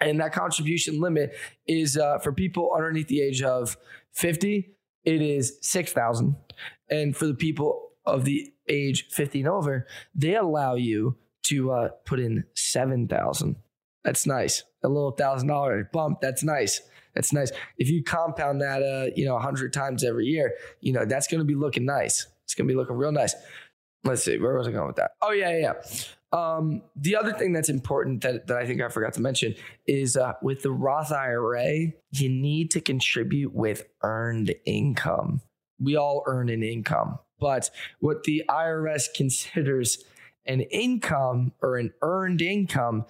And 0.00 0.20
that 0.20 0.32
contribution 0.32 1.00
limit 1.00 1.36
is 1.66 1.96
uh, 1.96 2.18
for 2.18 2.32
people 2.32 2.72
underneath 2.74 3.08
the 3.08 3.20
age 3.20 3.42
of 3.42 3.76
50, 4.12 4.70
it 5.04 5.22
is 5.22 5.58
6,000. 5.62 6.36
And 6.90 7.16
for 7.16 7.26
the 7.26 7.34
people 7.34 7.90
of 8.06 8.24
the 8.24 8.52
age 8.68 9.08
50 9.10 9.40
and 9.40 9.48
over, 9.48 9.86
they 10.14 10.36
allow 10.36 10.74
you 10.74 11.16
to 11.44 11.72
uh, 11.72 11.88
put 12.04 12.20
in 12.20 12.44
7,000. 12.54 13.56
That's 14.04 14.26
nice. 14.26 14.64
A 14.82 14.88
little 14.88 15.10
thousand 15.10 15.48
dollar 15.48 15.88
bump. 15.92 16.20
That's 16.20 16.42
nice. 16.42 16.80
That's 17.14 17.32
nice. 17.32 17.50
If 17.76 17.90
you 17.90 18.02
compound 18.02 18.60
that, 18.62 18.82
uh, 18.82 19.10
you 19.14 19.26
know, 19.26 19.36
a 19.36 19.40
hundred 19.40 19.72
times 19.72 20.04
every 20.04 20.26
year, 20.26 20.54
you 20.80 20.92
know, 20.92 21.04
that's 21.04 21.26
going 21.26 21.40
to 21.40 21.44
be 21.44 21.54
looking 21.54 21.84
nice. 21.84 22.26
It's 22.44 22.54
going 22.54 22.66
to 22.66 22.72
be 22.72 22.76
looking 22.76 22.96
real 22.96 23.12
nice. 23.12 23.34
Let's 24.04 24.24
see. 24.24 24.38
Where 24.38 24.56
was 24.56 24.66
I 24.66 24.72
going 24.72 24.86
with 24.86 24.96
that? 24.96 25.10
Oh, 25.20 25.32
yeah, 25.32 25.56
yeah. 25.56 25.72
Um, 26.32 26.82
the 26.94 27.16
other 27.16 27.32
thing 27.32 27.52
that's 27.52 27.68
important 27.68 28.22
that, 28.22 28.46
that 28.46 28.56
I 28.56 28.64
think 28.66 28.80
I 28.80 28.88
forgot 28.88 29.14
to 29.14 29.20
mention 29.20 29.54
is 29.86 30.16
uh, 30.16 30.34
with 30.42 30.62
the 30.62 30.70
Roth 30.70 31.10
IRA, 31.10 31.88
you 32.12 32.28
need 32.28 32.70
to 32.72 32.80
contribute 32.80 33.52
with 33.52 33.88
earned 34.02 34.54
income. 34.64 35.40
We 35.80 35.96
all 35.96 36.22
earn 36.26 36.48
an 36.48 36.62
income, 36.62 37.18
but 37.40 37.70
what 38.00 38.24
the 38.24 38.44
IRS 38.48 39.06
considers 39.14 40.04
An 40.46 40.60
income 40.62 41.52
or 41.60 41.76
an 41.76 41.92
earned 42.02 42.40
income 42.42 43.04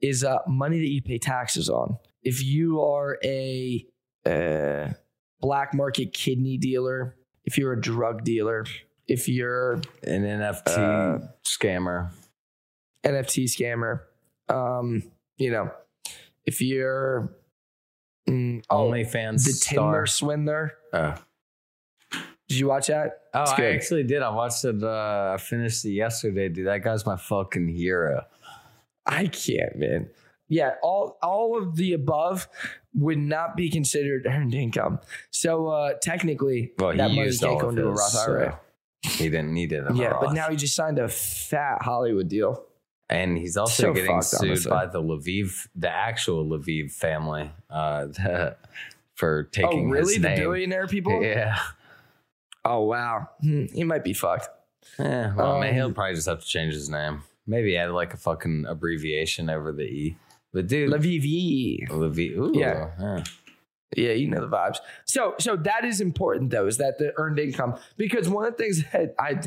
is 0.00 0.24
uh, 0.24 0.38
money 0.48 0.78
that 0.80 0.88
you 0.88 1.00
pay 1.02 1.18
taxes 1.18 1.68
on. 1.68 1.96
If 2.22 2.42
you 2.42 2.80
are 2.82 3.18
a 3.22 3.86
uh, 4.26 4.92
black 5.40 5.74
market 5.74 6.12
kidney 6.12 6.56
dealer, 6.58 7.16
if 7.44 7.56
you're 7.58 7.72
a 7.72 7.80
drug 7.80 8.24
dealer, 8.24 8.64
if 9.06 9.28
you're 9.28 9.74
An 10.04 10.22
NFT 10.24 10.78
Uh, 10.78 11.18
scammer. 11.44 12.10
NFT 13.04 13.44
scammer, 13.44 14.00
um, 14.48 15.02
you 15.36 15.50
know, 15.50 15.70
if 16.44 16.60
you're 16.60 17.34
mm, 18.28 18.62
oh, 18.70 18.90
OnlyFans 18.90 19.44
the 19.44 19.52
star. 19.52 19.92
Tinder 19.92 20.06
swindler. 20.06 20.72
Oh. 20.92 21.14
Did 22.48 22.58
you 22.58 22.66
watch 22.66 22.88
that? 22.88 23.20
Oh, 23.32 23.44
I 23.46 23.64
actually 23.66 24.04
did. 24.04 24.20
I 24.20 24.28
watched 24.28 24.64
it. 24.64 24.82
Uh, 24.82 25.32
I 25.34 25.38
finished 25.38 25.84
it 25.86 25.92
yesterday, 25.92 26.48
dude. 26.50 26.66
That 26.66 26.82
guy's 26.84 27.06
my 27.06 27.16
fucking 27.16 27.68
hero. 27.68 28.24
I 29.06 29.26
can't, 29.26 29.76
man. 29.76 30.10
Yeah, 30.48 30.74
all 30.82 31.18
all 31.22 31.56
of 31.56 31.76
the 31.76 31.94
above 31.94 32.46
would 32.94 33.18
not 33.18 33.56
be 33.56 33.70
considered 33.70 34.26
earned 34.26 34.54
income. 34.54 35.00
So 35.30 35.68
uh 35.68 35.94
technically, 35.94 36.72
Well, 36.78 36.94
that 36.94 37.10
money 37.10 37.34
can't 37.34 37.60
go 37.60 37.70
into 37.70 37.86
a 37.86 37.90
Roth 37.90 38.10
so 38.10 38.20
IRA. 38.20 38.60
He 39.02 39.30
didn't 39.30 39.54
need 39.54 39.72
it. 39.72 39.84
Yeah, 39.94 40.18
a 40.18 40.20
but 40.20 40.34
now 40.34 40.50
he 40.50 40.56
just 40.56 40.76
signed 40.76 40.98
a 40.98 41.08
fat 41.08 41.78
Hollywood 41.80 42.28
deal. 42.28 42.66
And 43.12 43.36
he's 43.36 43.56
also 43.56 43.82
So 43.84 43.92
getting 43.92 44.10
fucked, 44.10 44.24
sued 44.26 44.48
honestly. 44.50 44.70
by 44.70 44.86
the 44.86 45.02
Leviev, 45.02 45.68
the 45.76 45.90
actual 45.90 46.44
Leviev 46.46 46.92
family, 46.92 47.50
uh, 47.70 48.06
for 49.14 49.44
taking 49.44 49.86
oh, 49.88 49.90
really? 49.90 50.18
The 50.18 50.34
billionaire 50.36 50.86
people? 50.86 51.22
Yeah. 51.22 51.58
Oh 52.64 52.82
wow, 52.84 53.28
Hmm, 53.40 53.64
he 53.74 53.82
might 53.84 54.04
be 54.04 54.12
fucked. 54.12 54.48
Yeah. 54.98 55.34
Well, 55.34 55.58
man, 55.58 55.70
Um, 55.70 55.74
he'll 55.74 55.92
probably 55.92 56.14
just 56.14 56.28
have 56.28 56.40
to 56.40 56.46
change 56.46 56.74
his 56.74 56.88
name. 56.88 57.22
Maybe 57.46 57.76
add 57.76 57.90
like 57.90 58.14
a 58.14 58.16
fucking 58.16 58.66
abbreviation 58.68 59.50
over 59.50 59.72
the 59.72 59.82
e. 59.82 60.16
But 60.52 60.68
dude, 60.68 60.90
Leviev. 60.90 61.88
Leviev. 61.88 62.36
Ooh, 62.38 62.52
Yeah. 62.54 62.90
yeah. 63.00 63.24
Yeah, 63.94 64.12
you 64.12 64.26
know 64.28 64.40
the 64.40 64.48
vibes. 64.48 64.76
So, 65.04 65.34
so 65.38 65.54
that 65.56 65.84
is 65.84 66.00
important 66.00 66.50
though, 66.50 66.66
is 66.66 66.78
that 66.78 66.96
the 66.98 67.12
earned 67.18 67.38
income? 67.38 67.76
Because 67.98 68.26
one 68.28 68.46
of 68.46 68.56
the 68.56 68.62
things 68.62 68.82
that 68.92 69.14
I 69.18 69.40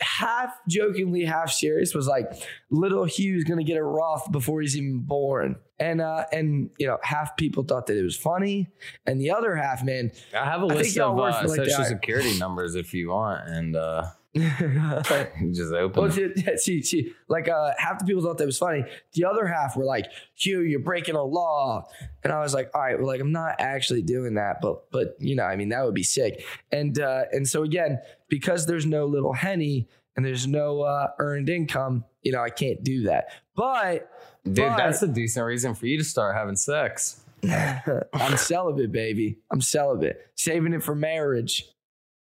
half 0.00 0.54
jokingly, 0.68 1.24
half 1.24 1.50
serious 1.50 1.94
was 1.94 2.06
like, 2.06 2.26
little 2.70 3.04
Hugh's 3.04 3.44
gonna 3.44 3.64
get 3.64 3.76
a 3.76 3.82
Roth 3.82 4.30
before 4.32 4.60
he's 4.60 4.76
even 4.76 5.00
born, 5.00 5.56
and 5.78 6.00
uh, 6.00 6.24
and 6.32 6.70
you 6.78 6.86
know, 6.86 6.98
half 7.02 7.36
people 7.36 7.64
thought 7.64 7.86
that 7.86 7.98
it 7.98 8.02
was 8.02 8.16
funny, 8.16 8.68
and 9.06 9.20
the 9.20 9.30
other 9.30 9.54
half, 9.54 9.84
man, 9.84 10.10
I 10.34 10.44
have 10.44 10.62
a 10.62 10.66
I 10.66 10.74
list 10.74 10.98
of 10.98 11.18
uh, 11.18 11.22
like, 11.22 11.44
social 11.44 11.84
security 11.84 12.38
numbers 12.38 12.74
if 12.74 12.92
you 12.94 13.10
want, 13.10 13.48
and 13.48 13.76
uh, 13.76 14.06
just 15.52 15.72
open. 15.72 16.02
Well, 16.02 16.10
see, 16.56 16.82
see, 16.82 17.12
like 17.28 17.48
uh, 17.48 17.72
half 17.78 18.00
the 18.00 18.04
people 18.04 18.22
thought 18.22 18.38
that 18.38 18.46
was 18.46 18.58
funny. 18.58 18.84
The 19.12 19.24
other 19.24 19.46
half 19.46 19.76
were 19.76 19.84
like, 19.84 20.06
"Hugh, 20.34 20.60
you're 20.60 20.80
breaking 20.80 21.14
a 21.14 21.22
law," 21.22 21.86
and 22.24 22.32
I 22.32 22.40
was 22.40 22.52
like, 22.52 22.70
"All 22.74 22.80
right, 22.80 22.98
well, 22.98 23.06
like 23.06 23.20
I'm 23.20 23.32
not 23.32 23.56
actually 23.60 24.02
doing 24.02 24.34
that, 24.34 24.60
but 24.60 24.90
but 24.90 25.16
you 25.20 25.36
know, 25.36 25.44
I 25.44 25.54
mean, 25.54 25.68
that 25.68 25.84
would 25.84 25.94
be 25.94 26.02
sick." 26.02 26.44
And 26.72 26.98
uh, 26.98 27.24
and 27.30 27.46
so 27.46 27.62
again, 27.62 28.00
because 28.28 28.66
there's 28.66 28.86
no 28.86 29.06
little 29.06 29.32
Henne 29.32 29.86
and 30.16 30.24
there's 30.24 30.46
no 30.46 30.82
uh, 30.82 31.08
earned 31.18 31.48
income, 31.48 32.04
you 32.22 32.32
know, 32.32 32.42
I 32.42 32.50
can't 32.50 32.82
do 32.82 33.04
that. 33.04 33.28
But 33.54 34.10
Dude, 34.44 34.56
but- 34.56 34.76
that's 34.76 35.02
a 35.02 35.08
decent 35.08 35.46
reason 35.46 35.74
for 35.74 35.86
you 35.86 35.98
to 35.98 36.04
start 36.04 36.36
having 36.36 36.56
sex. 36.56 37.20
I'm 37.44 38.36
celibate, 38.36 38.90
baby. 38.90 39.38
I'm 39.50 39.60
celibate, 39.60 40.30
saving 40.34 40.72
it 40.72 40.82
for 40.82 40.94
marriage. 40.94 41.66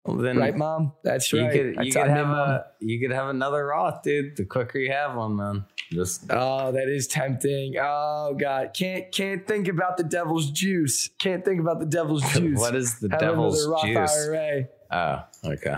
Well, 0.05 0.17
then 0.17 0.37
right, 0.37 0.55
mom? 0.57 0.93
That's 1.03 1.31
you 1.31 1.41
right. 1.43 1.51
could 1.51 1.85
you 1.85 1.91
could 1.91 2.07
have 2.07 2.27
mom. 2.27 2.49
a 2.49 2.65
you 2.79 2.99
could 2.99 3.11
have 3.15 3.27
another 3.29 3.67
Roth, 3.67 4.01
dude. 4.01 4.35
The 4.35 4.45
quicker 4.45 4.79
you 4.79 4.91
have 4.91 5.15
one, 5.15 5.35
man. 5.35 5.65
Just 5.91 6.25
Oh, 6.31 6.71
that 6.71 6.87
is 6.89 7.05
tempting. 7.07 7.75
Oh 7.79 8.35
God, 8.39 8.71
can't 8.73 9.11
can't 9.11 9.45
think 9.47 9.67
about 9.67 9.97
the 9.97 10.03
devil's 10.03 10.49
juice. 10.49 11.09
Can't 11.19 11.45
think 11.45 11.59
about 11.61 11.79
the 11.79 11.85
devil's 11.85 12.23
juice. 12.33 12.59
what 12.59 12.75
is 12.75 12.99
the 12.99 13.09
Have 13.11 13.19
devil's 13.19 13.67
Roth 13.67 13.83
juice? 13.85 14.25
IRA. 14.27 14.67
Oh, 14.91 15.23
okay. 15.45 15.75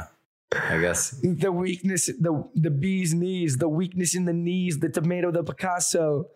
I 0.54 0.78
guess 0.80 1.10
The 1.22 1.52
weakness, 1.52 2.06
the 2.06 2.48
the 2.56 2.70
bee's 2.70 3.14
knees, 3.14 3.58
the 3.58 3.68
weakness 3.68 4.16
in 4.16 4.24
the 4.26 4.34
knees, 4.34 4.80
the 4.80 4.88
tomato, 4.90 5.32
the 5.32 5.44
Picasso. 5.44 6.28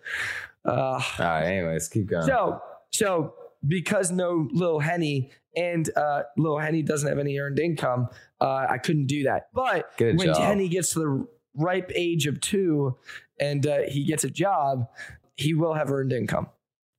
Uh, 0.65 0.71
All 0.71 0.99
right. 1.19 1.43
Anyways, 1.45 1.87
keep 1.87 2.07
going. 2.07 2.23
so 2.25 2.61
so 2.91 3.33
because 3.65 4.11
no 4.11 4.47
little 4.51 4.79
Henne 4.79 5.29
and 5.57 5.89
uh, 5.97 6.23
little 6.37 6.59
Henne 6.59 6.85
doesn't 6.85 7.09
have 7.09 7.19
any 7.19 7.37
earned 7.39 7.59
income, 7.59 8.07
uh, 8.39 8.67
I 8.69 8.77
couldn't 8.77 9.07
do 9.07 9.23
that. 9.23 9.49
But 9.53 9.97
Good 9.97 10.17
when 10.17 10.27
job. 10.27 10.37
Henne 10.37 10.69
gets 10.69 10.93
to 10.93 10.99
the 10.99 11.27
ripe 11.55 11.91
age 11.95 12.27
of 12.27 12.39
two 12.39 12.95
and 13.39 13.65
uh, 13.65 13.79
he 13.87 14.05
gets 14.05 14.23
a 14.23 14.29
job, 14.29 14.87
he 15.35 15.53
will 15.53 15.73
have 15.73 15.91
earned 15.91 16.13
income. 16.13 16.47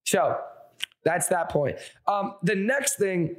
So 0.04 0.38
that's 1.04 1.28
that 1.28 1.48
point. 1.48 1.78
Um, 2.06 2.34
the 2.42 2.54
next 2.54 2.98
thing 2.98 3.36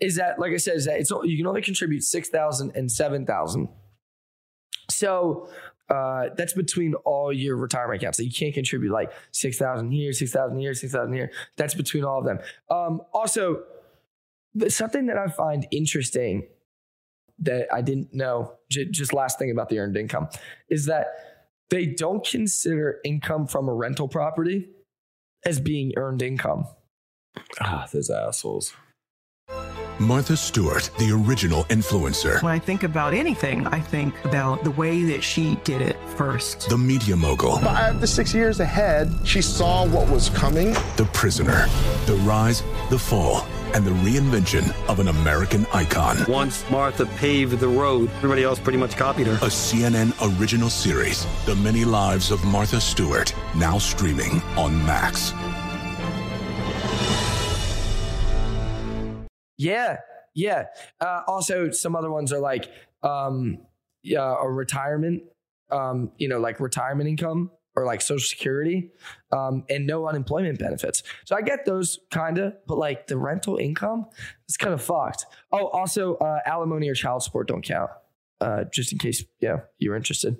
is 0.00 0.16
that, 0.16 0.38
like 0.38 0.52
I 0.52 0.56
said, 0.56 0.76
is 0.76 0.84
that 0.86 0.98
it's 0.98 1.10
you 1.10 1.36
can 1.36 1.46
only 1.46 1.62
contribute 1.62 2.02
six 2.02 2.28
thousand 2.28 2.72
and 2.74 2.90
seven 2.90 3.24
thousand. 3.24 3.68
So 4.90 5.48
uh, 5.88 6.30
that's 6.36 6.52
between 6.52 6.94
all 7.04 7.32
your 7.32 7.56
retirement 7.56 8.02
accounts. 8.02 8.18
So 8.18 8.24
you 8.24 8.32
can't 8.32 8.54
contribute 8.54 8.92
like 8.92 9.12
six 9.30 9.56
thousand 9.58 9.92
here, 9.92 10.12
six 10.12 10.32
thousand 10.32 10.58
here, 10.58 10.74
six 10.74 10.92
thousand 10.92 11.14
here. 11.14 11.30
That's 11.56 11.74
between 11.74 12.04
all 12.04 12.18
of 12.18 12.24
them. 12.24 12.38
Um, 12.70 13.02
also, 13.12 13.62
but 14.56 14.72
something 14.72 15.06
that 15.06 15.18
I 15.18 15.28
find 15.28 15.66
interesting 15.70 16.48
that 17.38 17.68
I 17.72 17.82
didn't 17.82 18.14
know, 18.14 18.54
j- 18.70 18.86
just 18.90 19.12
last 19.12 19.38
thing 19.38 19.50
about 19.50 19.68
the 19.68 19.78
earned 19.78 19.96
income, 19.96 20.28
is 20.70 20.86
that 20.86 21.08
they 21.70 21.86
don't 21.86 22.24
consider 22.26 22.98
income 23.04 23.46
from 23.46 23.68
a 23.68 23.74
rental 23.74 24.08
property 24.08 24.68
as 25.44 25.60
being 25.60 25.92
earned 25.96 26.22
income. 26.22 26.66
Ah, 27.60 27.86
those 27.92 28.08
assholes. 28.08 28.72
Martha 29.98 30.36
Stewart, 30.36 30.90
the 30.98 31.10
original 31.10 31.64
influencer. 31.64 32.42
When 32.42 32.52
I 32.52 32.58
think 32.58 32.82
about 32.82 33.14
anything, 33.14 33.66
I 33.68 33.80
think 33.80 34.14
about 34.26 34.62
the 34.62 34.70
way 34.72 35.04
that 35.04 35.22
she 35.22 35.56
did 35.64 35.80
it 35.80 35.96
first. 36.16 36.68
The 36.68 36.76
media 36.76 37.16
mogul. 37.16 37.56
Five 37.58 38.00
to 38.00 38.06
six 38.06 38.34
years 38.34 38.60
ahead, 38.60 39.10
she 39.24 39.40
saw 39.40 39.86
what 39.86 40.10
was 40.10 40.28
coming. 40.30 40.72
The 40.96 41.08
prisoner. 41.14 41.66
The 42.04 42.16
rise, 42.26 42.62
the 42.90 42.98
fall, 42.98 43.46
and 43.76 43.84
the 43.84 43.90
reinvention 43.90 44.74
of 44.88 45.00
an 45.00 45.08
American 45.08 45.66
icon. 45.74 46.16
Once 46.26 46.64
Martha 46.70 47.04
paved 47.04 47.60
the 47.60 47.68
road, 47.68 48.08
everybody 48.16 48.42
else 48.42 48.58
pretty 48.58 48.78
much 48.78 48.96
copied 48.96 49.26
her. 49.26 49.34
A 49.34 49.50
CNN 49.50 50.14
original 50.40 50.70
series, 50.70 51.26
The 51.44 51.54
Many 51.56 51.84
Lives 51.84 52.30
of 52.30 52.42
Martha 52.42 52.80
Stewart, 52.80 53.34
now 53.54 53.76
streaming 53.76 54.40
on 54.56 54.82
Max. 54.86 55.34
Yeah, 59.58 59.98
yeah. 60.34 60.64
Uh, 60.98 61.20
also, 61.26 61.70
some 61.70 61.94
other 61.94 62.10
ones 62.10 62.32
are 62.32 62.40
like, 62.40 62.70
um, 63.02 63.58
yeah, 64.02 64.36
a 64.40 64.48
retirement, 64.48 65.22
um, 65.70 66.12
you 66.16 66.28
know, 66.28 66.40
like 66.40 66.60
retirement 66.60 67.10
income 67.10 67.50
or 67.76 67.84
like 67.84 68.00
Social 68.00 68.26
Security, 68.26 68.90
um, 69.32 69.64
and 69.68 69.86
no 69.86 70.08
unemployment 70.08 70.58
benefits. 70.58 71.02
So 71.26 71.36
I 71.36 71.42
get 71.42 71.66
those 71.66 72.00
kind 72.10 72.38
of, 72.38 72.54
but 72.66 72.78
like 72.78 73.06
the 73.06 73.18
rental 73.18 73.58
income, 73.58 74.06
it's 74.48 74.56
kind 74.56 74.72
of 74.72 74.82
fucked. 74.82 75.26
Oh, 75.52 75.66
also, 75.68 76.16
uh, 76.16 76.40
alimony 76.46 76.88
or 76.88 76.94
child 76.94 77.22
support 77.22 77.48
don't 77.48 77.62
count. 77.62 77.90
Uh, 78.40 78.64
just 78.64 78.92
in 78.92 78.98
case, 78.98 79.24
yeah, 79.40 79.60
you're 79.78 79.96
interested. 79.96 80.38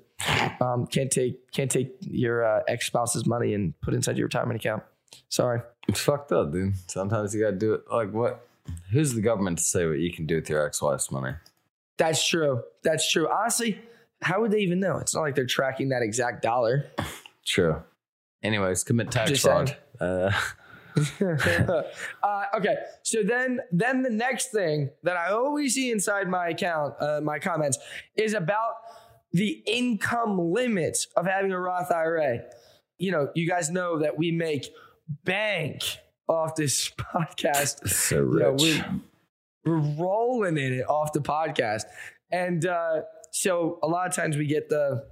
Um, 0.61 0.87
can't 0.87 1.11
take 1.11 1.51
can't 1.53 1.71
take 1.71 1.95
your 2.01 2.45
uh, 2.45 2.63
ex 2.69 2.87
spouse's 2.87 3.27
money 3.27 3.55
and 3.55 3.79
put 3.81 3.95
it 3.95 3.97
inside 3.97 4.17
your 4.17 4.27
retirement 4.27 4.61
account. 4.61 4.83
Sorry. 5.29 5.61
It's 5.89 6.01
fucked 6.01 6.33
up, 6.33 6.53
dude. 6.53 6.75
Sometimes 6.89 7.35
you 7.35 7.43
gotta 7.43 7.57
do 7.57 7.75
it. 7.75 7.83
Like 7.91 8.13
what? 8.13 8.47
Who's 8.91 9.15
the 9.15 9.21
government 9.21 9.59
to 9.59 9.65
say 9.65 9.87
what 9.87 9.99
you 9.99 10.13
can 10.13 10.27
do 10.27 10.37
with 10.37 10.49
your 10.49 10.67
ex-wife's 10.67 11.11
money? 11.11 11.37
That's 11.99 12.27
true. 12.27 12.63
That's 12.83 13.11
true. 13.11 13.29
Honestly, 13.31 13.81
how 14.23 14.41
would 14.41 14.51
they 14.51 14.61
even 14.61 14.81
know? 14.81 14.99
It's 14.99 15.15
not 15.15 15.23
like 15.23 15.35
they're 15.35 15.47
tracking 15.47 15.91
that 15.91 16.03
exact 16.03 16.43
dollar. 16.43 16.87
True. 17.47 17.83
Anyways, 18.43 18.85
commit 18.85 19.11
tax 19.11 19.31
Just 19.31 19.43
fraud. 19.45 19.77
Uh, 20.01 20.31
uh, 22.23 22.45
okay, 22.57 22.77
so 23.03 23.23
then 23.23 23.61
then 23.71 24.03
the 24.03 24.11
next 24.11 24.51
thing 24.51 24.91
that 25.03 25.17
I 25.17 25.31
always 25.31 25.75
see 25.75 25.91
inside 25.91 26.29
my 26.29 26.49
account, 26.49 26.95
uh, 27.01 27.21
my 27.23 27.39
comments, 27.39 27.79
is 28.17 28.35
about 28.35 28.75
the 29.33 29.63
income 29.67 30.39
limits 30.39 31.07
of 31.17 31.27
having 31.27 31.53
a 31.53 31.61
Roth 31.61 31.91
IRA. 31.91 32.41
You 32.99 33.13
know, 33.13 33.31
you 33.35 33.47
guys 33.49 33.71
know 33.71 33.99
that 33.99 34.17
we 34.17 34.31
make 34.31 34.69
bank 35.25 35.83
off 36.29 36.55
this 36.55 36.91
podcast. 36.99 37.89
so 37.89 38.17
You 38.17 38.39
know, 38.39 38.51
rich. 38.53 38.83
we're, 39.65 39.81
we're 39.81 39.97
rolling 40.03 40.57
in 40.57 40.73
it 40.73 40.89
off 40.89 41.13
the 41.13 41.21
podcast, 41.21 41.85
and 42.31 42.65
uh, 42.65 43.03
so 43.33 43.79
a 43.83 43.87
lot 43.87 44.07
of 44.07 44.15
times 44.15 44.37
we 44.37 44.47
get 44.47 44.69
the 44.71 45.07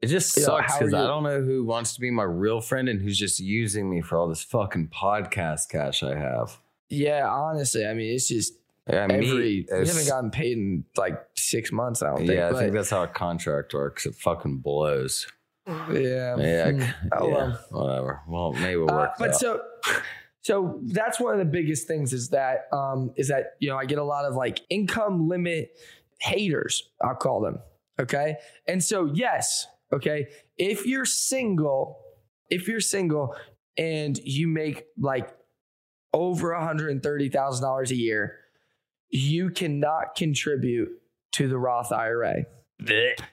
It 0.00 0.06
just 0.08 0.36
You 0.36 0.44
sucks 0.44 0.78
because 0.78 0.94
I 0.94 1.06
don't 1.06 1.24
know 1.24 1.40
who 1.42 1.64
wants 1.64 1.94
to 1.94 2.00
be 2.00 2.10
my 2.10 2.22
real 2.22 2.60
friend 2.60 2.88
and 2.88 3.00
who's 3.02 3.18
just 3.18 3.40
using 3.40 3.90
me 3.90 4.00
for 4.00 4.16
all 4.18 4.28
this 4.28 4.42
fucking 4.44 4.88
podcast 4.88 5.68
cash 5.70 6.02
I 6.02 6.14
have. 6.16 6.58
yeah. 6.88 7.28
Honestly, 7.28 7.84
I 7.86 7.94
mean, 7.94 8.14
it's 8.14 8.28
just 8.28 8.54
Yeah, 8.88 9.06
me, 9.08 9.14
every 9.16 9.66
we 9.70 9.86
haven't 9.88 10.06
gotten 10.08 10.30
paid 10.30 10.56
in 10.56 10.84
like 10.96 11.20
six 11.36 11.72
months. 11.72 12.00
I 12.02 12.06
don't 12.10 12.18
think. 12.18 12.30
Yeah, 12.30 12.48
I 12.48 12.52
but- 12.52 12.58
think 12.60 12.72
that's 12.74 12.90
how 12.90 13.02
a 13.02 13.08
contract 13.08 13.74
works. 13.74 14.06
It 14.06 14.14
fucking 14.14 14.58
blows. 14.58 15.26
Yeah. 15.66 16.36
Yeah, 16.38 16.70
Hmm. 16.70 16.80
yeah, 16.80 16.92
Oh, 17.12 17.56
whatever. 17.70 18.20
Well, 18.28 18.52
maybe 18.52 18.76
we'll 18.76 18.90
Uh, 18.90 18.96
work. 18.98 19.10
but 19.18 19.30
out. 19.30 19.36
so 19.36 19.62
so 20.40 20.78
that's 20.84 21.20
one 21.20 21.32
of 21.34 21.38
the 21.40 21.44
biggest 21.44 21.86
things 21.86 22.12
is 22.14 22.30
that 22.30 22.68
um 22.72 23.12
is 23.16 23.28
that 23.28 23.56
you 23.58 23.68
know 23.68 23.76
I 23.76 23.84
get 23.84 23.98
a 23.98 24.04
lot 24.04 24.24
of 24.24 24.34
like 24.34 24.60
income 24.70 25.28
limit 25.28 25.76
haters, 26.20 26.88
I'll 27.02 27.16
call 27.16 27.40
them. 27.40 27.58
Okay. 28.00 28.36
And 28.66 28.82
so 28.82 29.10
yes, 29.12 29.66
okay, 29.92 30.26
if 30.56 30.86
you're 30.86 31.04
single, 31.04 31.98
if 32.50 32.68
you're 32.68 32.80
single 32.80 33.34
and 33.76 34.18
you 34.18 34.48
make 34.48 34.84
like 34.98 35.34
over 36.12 36.50
$130,000 36.50 37.90
a 37.90 37.94
year, 37.94 38.38
you 39.10 39.50
cannot 39.50 40.14
contribute 40.14 40.90
to 41.32 41.48
the 41.48 41.58
Roth 41.58 41.92
IRA. 41.92 42.44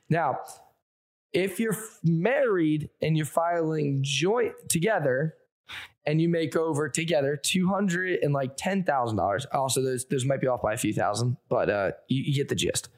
Now, 0.09 0.39
if 1.33 1.59
you're 1.59 1.77
married 2.03 2.89
and 3.01 3.17
you're 3.17 3.25
filing 3.25 3.99
joint 4.01 4.53
together 4.69 5.35
and 6.05 6.21
you 6.21 6.29
make 6.29 6.55
over 6.55 6.87
together 6.87 7.35
two 7.35 7.67
hundred 7.67 8.19
and 8.21 8.33
like 8.33 8.55
ten 8.57 8.83
thousand 8.83 9.17
dollars, 9.17 9.45
also 9.51 9.81
those 9.81 10.05
those 10.05 10.25
might 10.25 10.39
be 10.39 10.47
off 10.47 10.61
by 10.61 10.73
a 10.73 10.77
few 10.77 10.93
thousand, 10.93 11.37
but 11.49 11.69
uh, 11.69 11.91
you, 12.07 12.23
you 12.23 12.33
get 12.33 12.47
the 12.47 12.55
gist. 12.55 12.89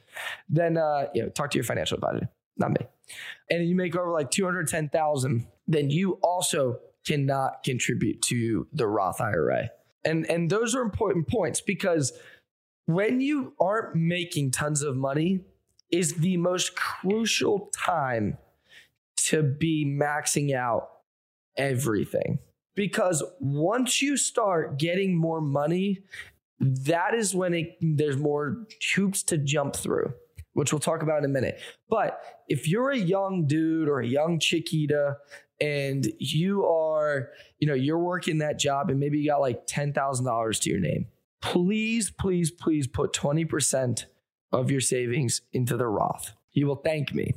Then 0.50 0.78
uh, 0.78 1.08
you 1.14 1.24
know, 1.24 1.30
talk 1.30 1.52
to 1.52 1.58
your 1.58 1.64
financial 1.64 1.96
advisor, 1.96 2.30
not 2.60 2.72
me. 2.72 2.86
And 3.50 3.68
you 3.68 3.76
make 3.76 3.96
over 3.96 4.12
like 4.12 4.32
two 4.32 4.46
hundred 4.46 4.68
ten 4.68 4.90
thousand, 4.90 5.48
then 5.68 5.90
you 5.90 6.14
also 6.24 6.80
cannot 7.06 7.64
contribute 7.64 8.22
to 8.24 8.68
the 8.74 8.88
Roth 8.88 9.22
IRA. 9.22 9.70
And 10.04 10.30
and 10.30 10.50
those 10.50 10.76
are 10.76 10.82
important 10.82 11.28
points 11.28 11.62
because 11.62 12.14
when 12.86 13.22
you 13.22 13.54
aren't 13.60 13.96
making 13.96 14.52
tons 14.52 14.82
of 14.82 14.96
money 14.96 15.42
is 15.92 16.16
the 16.16 16.38
most 16.38 16.76
crucial 16.76 17.70
time 17.74 18.38
to 19.16 19.44
be 19.44 19.86
maxing 19.86 20.54
out 20.54 20.90
everything. 21.58 22.40
Because 22.76 23.24
once 23.40 24.02
you 24.02 24.18
start 24.18 24.78
getting 24.78 25.16
more 25.16 25.42
money, 25.42 26.04
that 26.60 27.14
is 27.14 27.34
when 27.34 27.54
it, 27.54 27.78
there's 27.82 28.18
more 28.18 28.66
hoops 28.96 29.24
to 29.24 29.38
jump 29.38 29.76
through, 29.76 30.14
which 30.58 30.74
we'll 30.74 30.80
talk 30.80 31.04
about 31.04 31.20
in 31.20 31.26
a 31.26 31.28
minute. 31.28 31.60
But 31.88 32.20
if 32.48 32.68
you're 32.68 32.90
a 32.90 32.98
young 32.98 33.46
dude 33.46 33.88
or 33.88 34.00
a 34.00 34.08
young 34.08 34.40
chiquita 34.40 35.18
and 35.62 36.08
you 36.18 36.66
are, 36.66 37.30
you 37.60 37.68
know, 37.68 37.76
you're 37.76 38.00
working 38.00 38.40
that 38.40 38.58
job 38.58 38.90
and 38.90 39.00
maybe 39.00 39.20
you 39.20 39.30
got 39.30 39.40
like 39.40 39.68
$10,000 39.68 40.60
to 40.62 40.70
your 40.72 40.80
name, 40.80 41.06
please, 41.44 42.10
please, 42.10 42.50
please 42.50 42.88
put 42.88 43.14
20% 43.14 44.06
of 44.52 44.72
your 44.72 44.82
savings 44.82 45.42
into 45.54 45.78
the 45.78 45.86
Roth. 45.86 46.32
You 46.54 46.66
will 46.66 46.78
thank 46.78 47.14
me. 47.14 47.36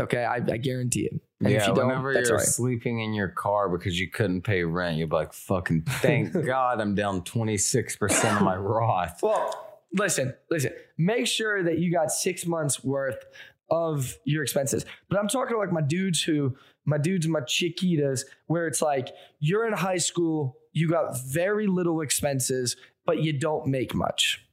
Okay. 0.00 0.24
I, 0.24 0.36
I 0.36 0.56
guarantee 0.56 1.10
it. 1.12 1.20
And 1.40 1.50
yeah, 1.50 1.58
if 1.58 1.66
you 1.66 1.74
don't, 1.74 1.88
whenever 1.88 2.14
you're 2.14 2.36
right. 2.36 2.40
sleeping 2.40 3.00
in 3.00 3.12
your 3.12 3.28
car 3.28 3.68
because 3.68 4.00
you 4.00 4.08
couldn't 4.08 4.42
pay 4.42 4.64
rent, 4.64 4.96
you'll 4.96 5.08
be 5.08 5.16
like, 5.16 5.34
"Fucking 5.34 5.82
thank 5.82 6.32
God, 6.46 6.80
I'm 6.80 6.94
down 6.94 7.24
26 7.24 7.96
percent 7.96 8.36
of 8.36 8.42
my 8.42 8.54
Roth." 8.54 9.20
Well, 9.24 9.71
listen, 9.94 10.34
listen. 10.50 10.72
Make 10.98 11.26
sure 11.26 11.62
that 11.62 11.78
you 11.78 11.92
got 11.92 12.10
six 12.10 12.46
months 12.46 12.82
worth 12.82 13.24
of 13.70 14.18
your 14.24 14.42
expenses. 14.42 14.84
But 15.08 15.18
I'm 15.18 15.28
talking 15.28 15.56
like 15.56 15.72
my 15.72 15.80
dudes 15.80 16.22
who, 16.22 16.56
my 16.84 16.98
dudes 16.98 17.26
my 17.26 17.40
chiquitas, 17.40 18.24
where 18.46 18.66
it's 18.66 18.82
like 18.82 19.08
you're 19.40 19.66
in 19.66 19.72
high 19.72 19.98
school, 19.98 20.56
you 20.72 20.88
got 20.88 21.18
very 21.20 21.66
little 21.66 22.00
expenses, 22.00 22.76
but 23.06 23.22
you 23.22 23.32
don't 23.32 23.66
make 23.66 23.94
much. 23.94 24.46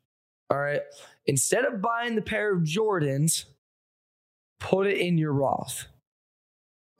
All 0.49 0.60
right. 0.60 0.82
Instead 1.25 1.65
of 1.65 1.82
buying 1.82 2.15
the 2.15 2.21
pair 2.21 2.54
of 2.54 2.63
Jordans, 2.63 3.45
put 4.60 4.88
it 4.88 4.97
in 4.97 5.17
your 5.17 5.34
Roth. 5.34 5.86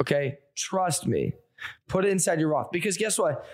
Okay. 0.02 0.40
Trust 0.56 1.08
me. 1.08 1.34
Put 1.88 2.06
it 2.06 2.10
inside 2.10 2.40
your 2.40 2.50
Roth 2.50 2.72
because 2.72 2.98
guess 2.98 3.18
what? 3.18 3.46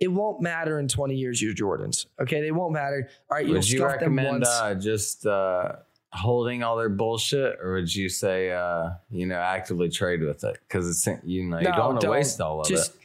It 0.00 0.08
won't 0.08 0.40
matter 0.40 0.78
in 0.80 0.88
20 0.88 1.14
years, 1.14 1.40
your 1.40 1.54
Jordans. 1.54 2.06
Okay. 2.20 2.40
They 2.40 2.50
won't 2.50 2.72
matter. 2.72 3.08
All 3.30 3.36
right. 3.36 3.46
You'll 3.46 3.54
would 3.54 3.70
you 3.70 3.84
recommend 3.84 4.44
uh, 4.44 4.74
just 4.74 5.24
uh, 5.24 5.76
holding 6.12 6.62
all 6.62 6.76
their 6.76 6.88
bullshit, 6.88 7.58
or 7.62 7.74
would 7.74 7.94
you 7.94 8.08
say, 8.08 8.50
uh, 8.52 8.90
you 9.10 9.26
know, 9.26 9.36
actively 9.36 9.88
trade 9.88 10.22
with 10.22 10.42
it? 10.44 10.58
Because 10.66 10.88
it's 10.90 11.06
you 11.24 11.44
know 11.44 11.58
you 11.58 11.66
don't 11.66 11.78
want 11.78 12.00
to 12.00 12.10
waste 12.10 12.40
all 12.40 12.60
of 12.60 12.66
just, 12.68 12.94
it. 12.96 13.00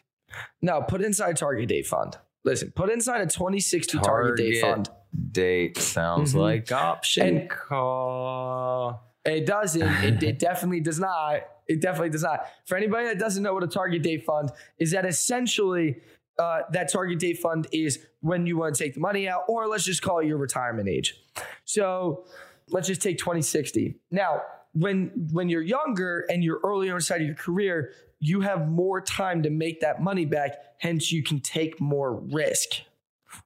No, 0.62 0.82
put 0.82 1.02
inside 1.02 1.30
a 1.32 1.34
target 1.36 1.70
date 1.70 1.88
fund. 1.88 2.18
Listen, 2.44 2.72
put 2.76 2.90
inside 2.90 3.22
a 3.22 3.26
2060 3.28 4.00
target, 4.00 4.38
date 4.38 4.62
fund. 4.62 4.90
date 5.32 5.78
sounds 5.78 6.34
Mhm. 6.34 6.40
like 6.40 6.72
option 6.72 7.38
And- 7.38 7.50
call. 7.50 9.04
It 9.26 9.46
doesn't. 9.46 9.82
It, 10.04 10.24
it 10.24 10.40
definitely 10.40 10.80
does 10.80 11.00
not. 11.00 11.42
It 11.68 11.82
definitely 11.82 12.10
does 12.10 12.24
not. 12.24 12.46
For 12.66 12.78
anybody 12.78 13.06
that 13.08 13.20
doesn't 13.20 13.44
know 13.44 13.54
what 13.54 13.64
a 13.64 13.68
target 13.68 14.02
date 14.02 14.24
fund 14.26 14.50
is, 14.80 14.92
that 14.92 15.06
essentially 15.06 16.02
uh, 16.40 16.62
that 16.72 16.92
target 16.92 17.20
date 17.20 17.40
fund 17.40 17.68
is 17.72 18.00
when 18.22 18.46
you 18.46 18.58
want 18.58 18.76
to 18.76 18.84
take 18.84 18.94
the 18.94 19.00
money 19.00 19.28
out, 19.28 19.44
or 19.48 19.68
let's 19.68 19.84
just 19.84 20.02
call 20.02 20.20
it 20.20 20.28
your 20.28 20.38
retirement 20.38 20.88
age. 20.88 21.22
So 21.66 22.26
let's 22.70 22.88
just 22.88 23.02
take 23.02 23.18
2060. 23.18 23.96
Now, 24.12 24.42
when 24.74 25.30
when 25.32 25.50
you're 25.50 25.62
younger 25.62 26.26
and 26.30 26.44
you're 26.44 26.60
earlier 26.64 26.96
inside 26.96 27.22
of 27.22 27.28
your 27.28 27.36
career, 27.36 27.92
you 28.20 28.42
have 28.42 28.68
more 28.68 29.02
time 29.02 29.44
to 29.44 29.50
make 29.50 29.82
that 29.82 30.02
money 30.02 30.26
back. 30.26 30.56
Hence, 30.80 31.12
you 31.12 31.24
can 31.24 31.40
take 31.40 31.80
more 31.82 32.16
risk. 32.16 32.70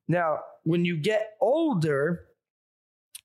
Now, 0.07 0.39
when 0.63 0.85
you 0.85 0.97
get 0.97 1.35
older, 1.41 2.25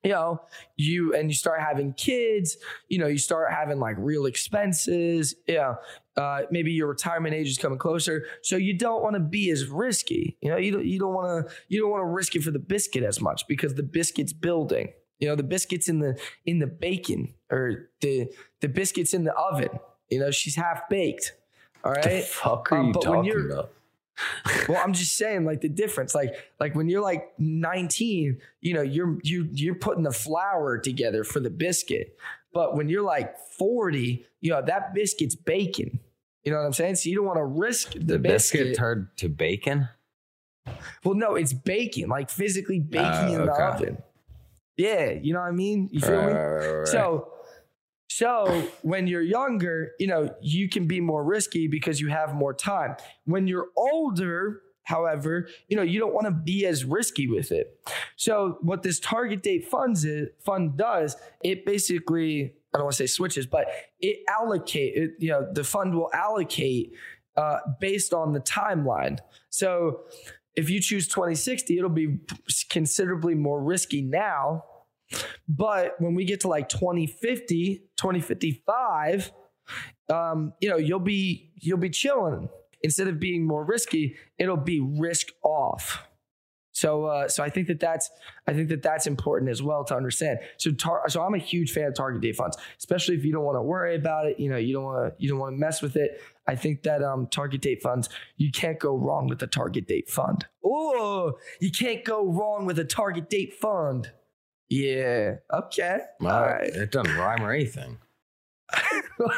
you 0.04 0.11
know, 0.11 0.40
you 0.76 1.14
and 1.14 1.28
you 1.30 1.34
start 1.34 1.61
having 1.61 1.92
kids, 1.94 2.56
you 2.88 2.98
know, 2.98 3.06
you 3.06 3.18
start 3.18 3.52
having 3.52 3.78
like 3.78 3.96
real 3.98 4.26
expenses, 4.26 5.34
yeah. 5.46 5.74
Uh, 6.16 6.42
maybe 6.50 6.72
your 6.72 6.88
retirement 6.88 7.32
age 7.34 7.48
is 7.48 7.58
coming 7.58 7.78
closer, 7.78 8.24
so 8.42 8.56
you 8.56 8.76
don't 8.76 9.02
want 9.02 9.14
to 9.14 9.20
be 9.20 9.50
as 9.50 9.66
risky. 9.66 10.37
You 10.40 10.50
know, 10.50 10.56
you 10.56 10.72
don't 10.72 10.84
you 10.84 10.98
don't 10.98 11.14
want 11.14 11.48
to 11.48 11.54
you 11.68 11.80
don't 11.80 11.90
want 11.90 12.00
to 12.02 12.06
risk 12.06 12.34
it 12.34 12.42
for 12.42 12.50
the 12.50 12.58
biscuit 12.58 13.04
as 13.04 13.20
much 13.20 13.46
because 13.46 13.74
the 13.74 13.82
biscuit's 13.84 14.32
building. 14.32 14.92
You 15.20 15.28
know, 15.28 15.37
the 15.37 15.42
biscuits 15.44 15.88
in 15.88 16.00
the 16.00 16.18
in 16.44 16.58
the 16.58 16.66
bacon 16.66 17.34
or 17.50 17.90
the 18.00 18.28
the 18.61 18.68
biscuits 18.68 19.14
in 19.14 19.24
the 19.24 19.32
oven. 19.34 19.70
You 20.11 20.20
know, 20.20 20.30
she's 20.30 20.56
half 20.56 20.88
baked. 20.88 21.34
All 21.84 21.92
right. 21.92 22.02
The 22.02 22.20
fuck 22.22 22.72
are 22.72 22.78
Um, 22.78 22.87
you 22.88 22.92
talking 22.94 23.50
about? 23.50 23.70
Well, 24.68 24.81
I'm 24.85 24.92
just 24.92 25.16
saying, 25.16 25.44
like 25.44 25.61
the 25.61 25.68
difference, 25.68 26.14
like 26.14 26.35
like 26.61 26.74
when 26.74 26.88
you're 26.88 27.02
like 27.02 27.33
19, 27.38 28.38
you 28.61 28.74
know, 28.74 28.83
you're 28.83 29.18
you 29.22 29.48
you're 29.52 29.74
putting 29.74 30.02
the 30.02 30.12
flour 30.12 30.78
together 30.78 31.24
for 31.24 31.40
the 31.40 31.50
biscuit, 31.50 32.16
but 32.52 32.76
when 32.76 32.88
you're 32.88 33.02
like 33.02 33.38
40, 33.59 34.24
you 34.40 34.50
know 34.50 34.62
that 34.62 34.94
biscuit's 34.94 35.35
bacon. 35.35 36.00
You 36.44 36.52
know 36.52 36.59
what 36.61 36.66
I'm 36.66 36.72
saying? 36.72 36.94
So 36.96 37.11
you 37.11 37.16
don't 37.16 37.26
want 37.26 37.38
to 37.38 37.44
risk 37.44 37.92
the, 37.92 37.98
The 37.98 38.18
biscuit 38.18 38.61
biscuit. 38.61 38.76
turned 38.78 39.09
to 39.16 39.28
bacon. 39.28 39.88
well, 41.04 41.14
no, 41.14 41.35
it's 41.35 41.52
baking, 41.52 42.09
like 42.09 42.31
physically 42.31 42.78
baking 42.81 43.31
Oh, 43.31 43.35
in 43.40 43.46
the 43.46 43.52
okay. 43.52 43.62
oven. 43.62 44.02
Yeah, 44.76 45.11
you 45.11 45.33
know 45.33 45.40
what 45.40 45.48
I 45.48 45.52
mean. 45.52 45.88
You 45.92 46.00
feel 46.00 46.12
Right, 46.18 46.26
me? 46.28 46.33
right, 46.33 46.57
right, 46.57 46.72
right. 46.78 46.88
So, 46.88 47.33
so 48.18 48.68
when 48.83 49.07
you're 49.07 49.22
younger, 49.22 49.92
you 50.00 50.09
know, 50.09 50.35
you 50.40 50.68
can 50.68 50.88
be 50.88 51.00
more 51.00 51.22
risky 51.22 51.68
because 51.68 52.00
you 52.00 52.09
have 52.09 52.35
more 52.35 52.52
time. 52.52 52.96
When 53.26 53.46
you're 53.46 53.68
older, 53.76 54.62
however, 54.83 55.46
you 55.68 55.76
know, 55.76 55.85
you 55.85 56.00
don't 56.00 56.12
want 56.12 56.26
to 56.26 56.33
be 56.33 56.66
as 56.66 56.85
risky 56.85 57.28
with 57.28 57.52
it. 57.52 57.78
So 58.16 58.59
what 58.61 58.83
this 58.83 58.98
target 58.98 59.44
date 59.44 59.68
funds 59.68 60.04
is, 60.04 60.31
fund 60.44 60.76
does, 60.76 61.14
it 61.44 61.64
basically, 61.64 62.54
I 62.74 62.78
don't 62.78 62.87
want 62.87 62.96
to 62.96 63.04
say 63.04 63.07
switches, 63.07 63.46
but 63.46 63.68
it 64.00 64.24
allocate, 64.28 64.96
it, 64.96 65.11
you 65.20 65.31
know, 65.31 65.46
the 65.52 65.62
fund 65.62 65.94
will 65.94 66.11
allocate 66.12 66.94
uh, 67.37 67.59
based 67.78 68.12
on 68.12 68.33
the 68.33 68.40
timeline. 68.40 69.20
So 69.50 70.00
if 70.57 70.68
you 70.68 70.81
choose 70.81 71.07
2060, 71.07 71.78
it'll 71.78 71.88
be 71.88 72.18
considerably 72.68 73.37
more 73.37 73.62
risky 73.62 74.02
now. 74.02 74.64
But 75.49 76.01
when 76.01 76.14
we 76.14 76.25
get 76.25 76.40
to 76.40 76.49
like 76.49 76.68
2050, 76.68 77.83
2055, 77.97 79.33
um, 80.11 80.53
you 80.61 80.68
know, 80.68 80.77
you'll 80.77 80.99
be 80.99 81.51
you'll 81.57 81.79
be 81.79 81.90
chilling. 81.90 82.49
Instead 82.83 83.09
of 83.09 83.18
being 83.18 83.47
more 83.47 83.64
risky, 83.64 84.16
it'll 84.38 84.57
be 84.57 84.81
risk 84.81 85.29
off. 85.42 86.09
So, 86.79 87.07
uh, 87.07 87.29
so 87.29 87.42
I 87.42 87.51
think 87.51 87.66
that 87.66 87.81
that's 87.81 88.09
I 88.47 88.53
think 88.53 88.68
that 88.68 88.83
that's 88.83 89.09
important 89.09 89.51
as 89.51 89.61
well 89.61 89.83
to 89.87 89.97
understand. 89.97 90.38
So, 90.59 90.71
tar- 90.71 91.09
so 91.09 91.23
I'm 91.23 91.35
a 91.35 91.38
huge 91.38 91.73
fan 91.73 91.88
of 91.88 91.94
target 91.94 92.23
date 92.23 92.37
funds, 92.37 92.57
especially 92.79 93.16
if 93.16 93.25
you 93.25 93.33
don't 93.33 93.42
want 93.42 93.57
to 93.57 93.62
worry 93.62 93.97
about 93.97 94.27
it. 94.27 94.38
You 94.38 94.49
know, 94.49 94.59
you 94.59 94.75
don't 94.75 94.85
want 94.85 95.12
to 95.12 95.23
you 95.23 95.29
don't 95.29 95.40
want 95.40 95.55
to 95.55 95.59
mess 95.59 95.83
with 95.83 95.97
it. 95.97 96.23
I 96.47 96.55
think 96.55 96.85
that 96.85 97.03
um, 97.03 97.27
target 97.27 97.62
date 97.62 97.83
funds, 97.83 98.09
you 98.37 98.53
can't 98.53 98.79
go 98.79 98.97
wrong 98.97 99.27
with 99.27 99.42
a 99.42 99.49
target 99.49 99.88
date 99.88 100.09
fund. 100.09 100.47
Oh, 100.64 101.33
you 101.61 101.73
can't 101.73 102.05
go 102.05 102.25
wrong 102.25 102.64
with 102.64 102.79
a 102.79 102.85
target 102.85 103.29
date 103.29 103.55
fund. 103.55 104.12
Yeah. 104.70 105.37
Okay. 105.52 105.98
All 106.20 106.26
Well, 106.26 106.42
right. 106.42 106.68
It 106.68 106.90
doesn't 106.92 107.16
rhyme 107.16 107.42
or 107.42 107.52
anything. 107.52 107.98
yeah, 109.18 109.31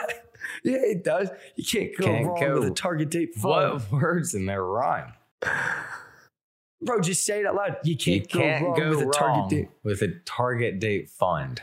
it 0.65 1.05
does. 1.05 1.31
You 1.57 1.65
can't 1.65 1.97
go 1.97 2.05
Can't 2.07 2.27
wrong 2.27 2.41
go- 2.41 2.55
with 2.61 2.69
a 2.71 2.75
target 2.75 3.11
date 3.11 3.35
fund. 3.35 3.75
What 3.75 3.93
words 3.93 4.35
in 4.35 4.47
there 4.47 4.65
rhyme? 4.65 5.13
Bro, 6.83 7.01
just 7.03 7.25
say 7.27 7.41
it 7.41 7.47
out 7.47 7.55
loud. 7.57 7.77
You 7.85 7.97
can't, 7.97 8.23
you 8.23 8.41
can't 8.41 8.63
go 8.63 8.69
wrong 8.71 8.79
go 8.79 8.91
with 8.91 9.09
a 9.09 9.11
target 9.13 9.51
date. 9.51 9.69
with 9.85 10.03
a 10.03 10.09
target 10.25 10.79
date 10.81 11.11
fund. 11.11 11.61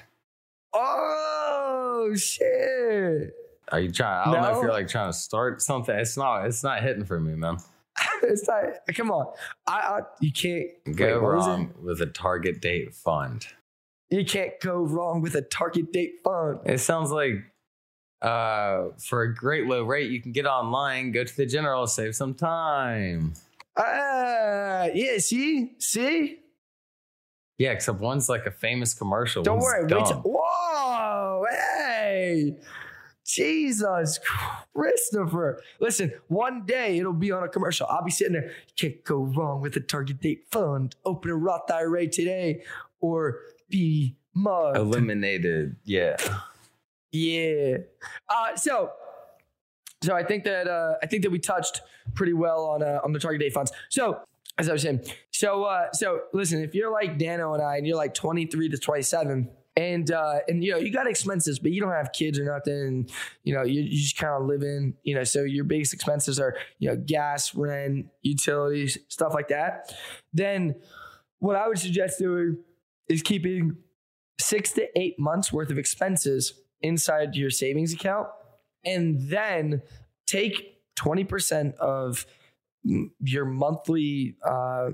Oh 0.73 2.13
shit! 2.15 3.33
Are 3.71 3.79
you 3.79 3.91
trying? 3.91 4.29
I 4.29 4.31
don't 4.33 4.43
know 4.43 4.57
if 4.57 4.61
you're 4.63 4.71
like 4.71 4.87
trying 4.87 5.09
to 5.11 5.17
start 5.17 5.61
something. 5.61 5.95
It's 5.95 6.17
not. 6.17 6.45
It's 6.45 6.63
not 6.63 6.83
hitting 6.83 7.03
for 7.03 7.19
me, 7.19 7.33
man. 7.35 7.57
it's 8.23 8.47
not. 8.47 8.65
Come 8.95 9.09
on, 9.09 9.33
I, 9.65 9.73
I 9.73 9.99
you 10.21 10.31
can't 10.31 10.67
Go 10.95 11.05
wait, 11.15 11.21
what 11.23 11.35
was 11.35 11.47
it? 11.47 11.49
wrong 11.49 11.73
with 11.81 12.01
a 12.01 12.05
target 12.05 12.61
date 12.61 12.93
fund. 12.93 13.47
You 14.09 14.23
can't 14.25 14.53
go 14.61 14.77
wrong 14.77 15.21
with 15.21 15.35
a 15.35 15.41
target 15.41 15.91
date 15.91 16.15
fund. 16.23 16.59
It 16.65 16.79
sounds 16.79 17.11
like 17.11 17.43
uh, 18.21 18.89
for 18.99 19.23
a 19.23 19.35
great 19.35 19.67
low 19.67 19.83
rate, 19.83 20.09
you 20.11 20.21
can 20.21 20.31
get 20.31 20.45
online, 20.45 21.11
go 21.11 21.23
to 21.23 21.37
the 21.37 21.45
general, 21.45 21.85
save 21.87 22.15
some 22.15 22.33
time. 22.33 23.33
Ah, 23.77 24.85
yeah. 24.93 25.17
See, 25.19 25.73
see. 25.79 26.39
Yeah, 27.57 27.71
except 27.71 27.99
one's 27.99 28.29
like 28.29 28.45
a 28.45 28.51
famous 28.51 28.93
commercial. 28.93 29.43
Don't 29.43 29.57
one's 29.57 29.65
worry. 29.65 29.81
Wait 29.83 29.89
dumb. 29.89 30.05
till- 30.05 30.21
whoa, 30.21 31.43
hey, 31.51 32.55
Jesus 33.27 34.19
Christopher. 34.73 35.61
Listen, 35.79 36.13
one 36.29 36.65
day 36.65 36.97
it'll 36.97 37.13
be 37.13 37.31
on 37.31 37.43
a 37.43 37.49
commercial. 37.49 37.85
I'll 37.87 38.03
be 38.03 38.09
sitting 38.11 38.33
there. 38.33 38.51
Can't 38.77 39.03
go 39.03 39.17
wrong 39.17 39.61
with 39.61 39.75
a 39.75 39.81
target 39.81 40.21
date 40.21 40.45
fund. 40.49 40.95
Open 41.05 41.29
a 41.29 41.35
Roth 41.35 41.69
IRA 41.69 42.07
today 42.07 42.63
or 43.01 43.39
be 43.69 44.15
mugged. 44.33 44.77
Eliminated. 44.77 45.75
Yeah. 45.83 46.15
Yeah. 47.11 47.77
Uh, 48.29 48.55
so, 48.55 48.91
so 50.01 50.15
I 50.15 50.23
think 50.23 50.45
that 50.45 50.67
uh, 50.67 50.95
I 51.03 51.05
think 51.07 51.23
that 51.23 51.31
we 51.31 51.39
touched 51.39 51.81
pretty 52.13 52.33
well 52.33 52.65
on 52.65 52.81
uh, 52.81 52.99
on 53.03 53.11
the 53.11 53.19
target 53.19 53.41
date 53.41 53.53
funds. 53.53 53.71
So, 53.89 54.21
as 54.57 54.69
I 54.69 54.73
was 54.73 54.83
saying, 54.83 55.01
so 55.31 55.63
uh, 55.63 55.91
so 55.91 56.21
listen, 56.33 56.63
if 56.63 56.73
you're 56.73 56.91
like 56.91 57.17
Dano 57.17 57.53
and 57.53 57.61
I, 57.63 57.77
and 57.77 57.85
you're 57.85 57.97
like 57.97 58.13
23 58.13 58.69
to 58.69 58.77
27. 58.77 59.49
And 59.77 60.11
uh, 60.11 60.39
and 60.47 60.63
you 60.63 60.71
know 60.71 60.77
you 60.79 60.91
got 60.91 61.07
expenses, 61.07 61.59
but 61.59 61.71
you 61.71 61.79
don't 61.79 61.91
have 61.91 62.11
kids 62.11 62.39
or 62.39 62.45
nothing. 62.45 63.09
You 63.43 63.53
know 63.53 63.63
you, 63.63 63.81
you 63.81 63.97
just 63.97 64.17
kind 64.17 64.33
of 64.33 64.47
live 64.47 64.63
in. 64.63 64.95
You 65.03 65.15
know, 65.15 65.23
so 65.23 65.43
your 65.43 65.63
biggest 65.63 65.93
expenses 65.93 66.39
are 66.39 66.55
you 66.79 66.89
know 66.89 66.95
gas, 66.97 67.53
rent, 67.53 68.07
utilities, 68.23 68.97
stuff 69.07 69.35
like 69.35 69.49
that. 69.49 69.93
Then 70.33 70.75
what 71.39 71.55
I 71.55 71.67
would 71.67 71.77
suggest 71.77 72.17
doing 72.17 72.57
is 73.07 73.21
keeping 73.21 73.77
six 74.39 74.71
to 74.73 74.87
eight 74.99 75.19
months 75.19 75.53
worth 75.53 75.69
of 75.69 75.77
expenses 75.77 76.53
inside 76.81 77.35
your 77.35 77.49
savings 77.49 77.93
account 77.93 78.27
and 78.85 79.29
then 79.29 79.81
take 80.27 80.77
20% 80.97 81.75
of 81.75 82.25
mm, 82.85 83.09
your 83.19 83.45
monthly 83.45 84.35
uh 84.45 84.89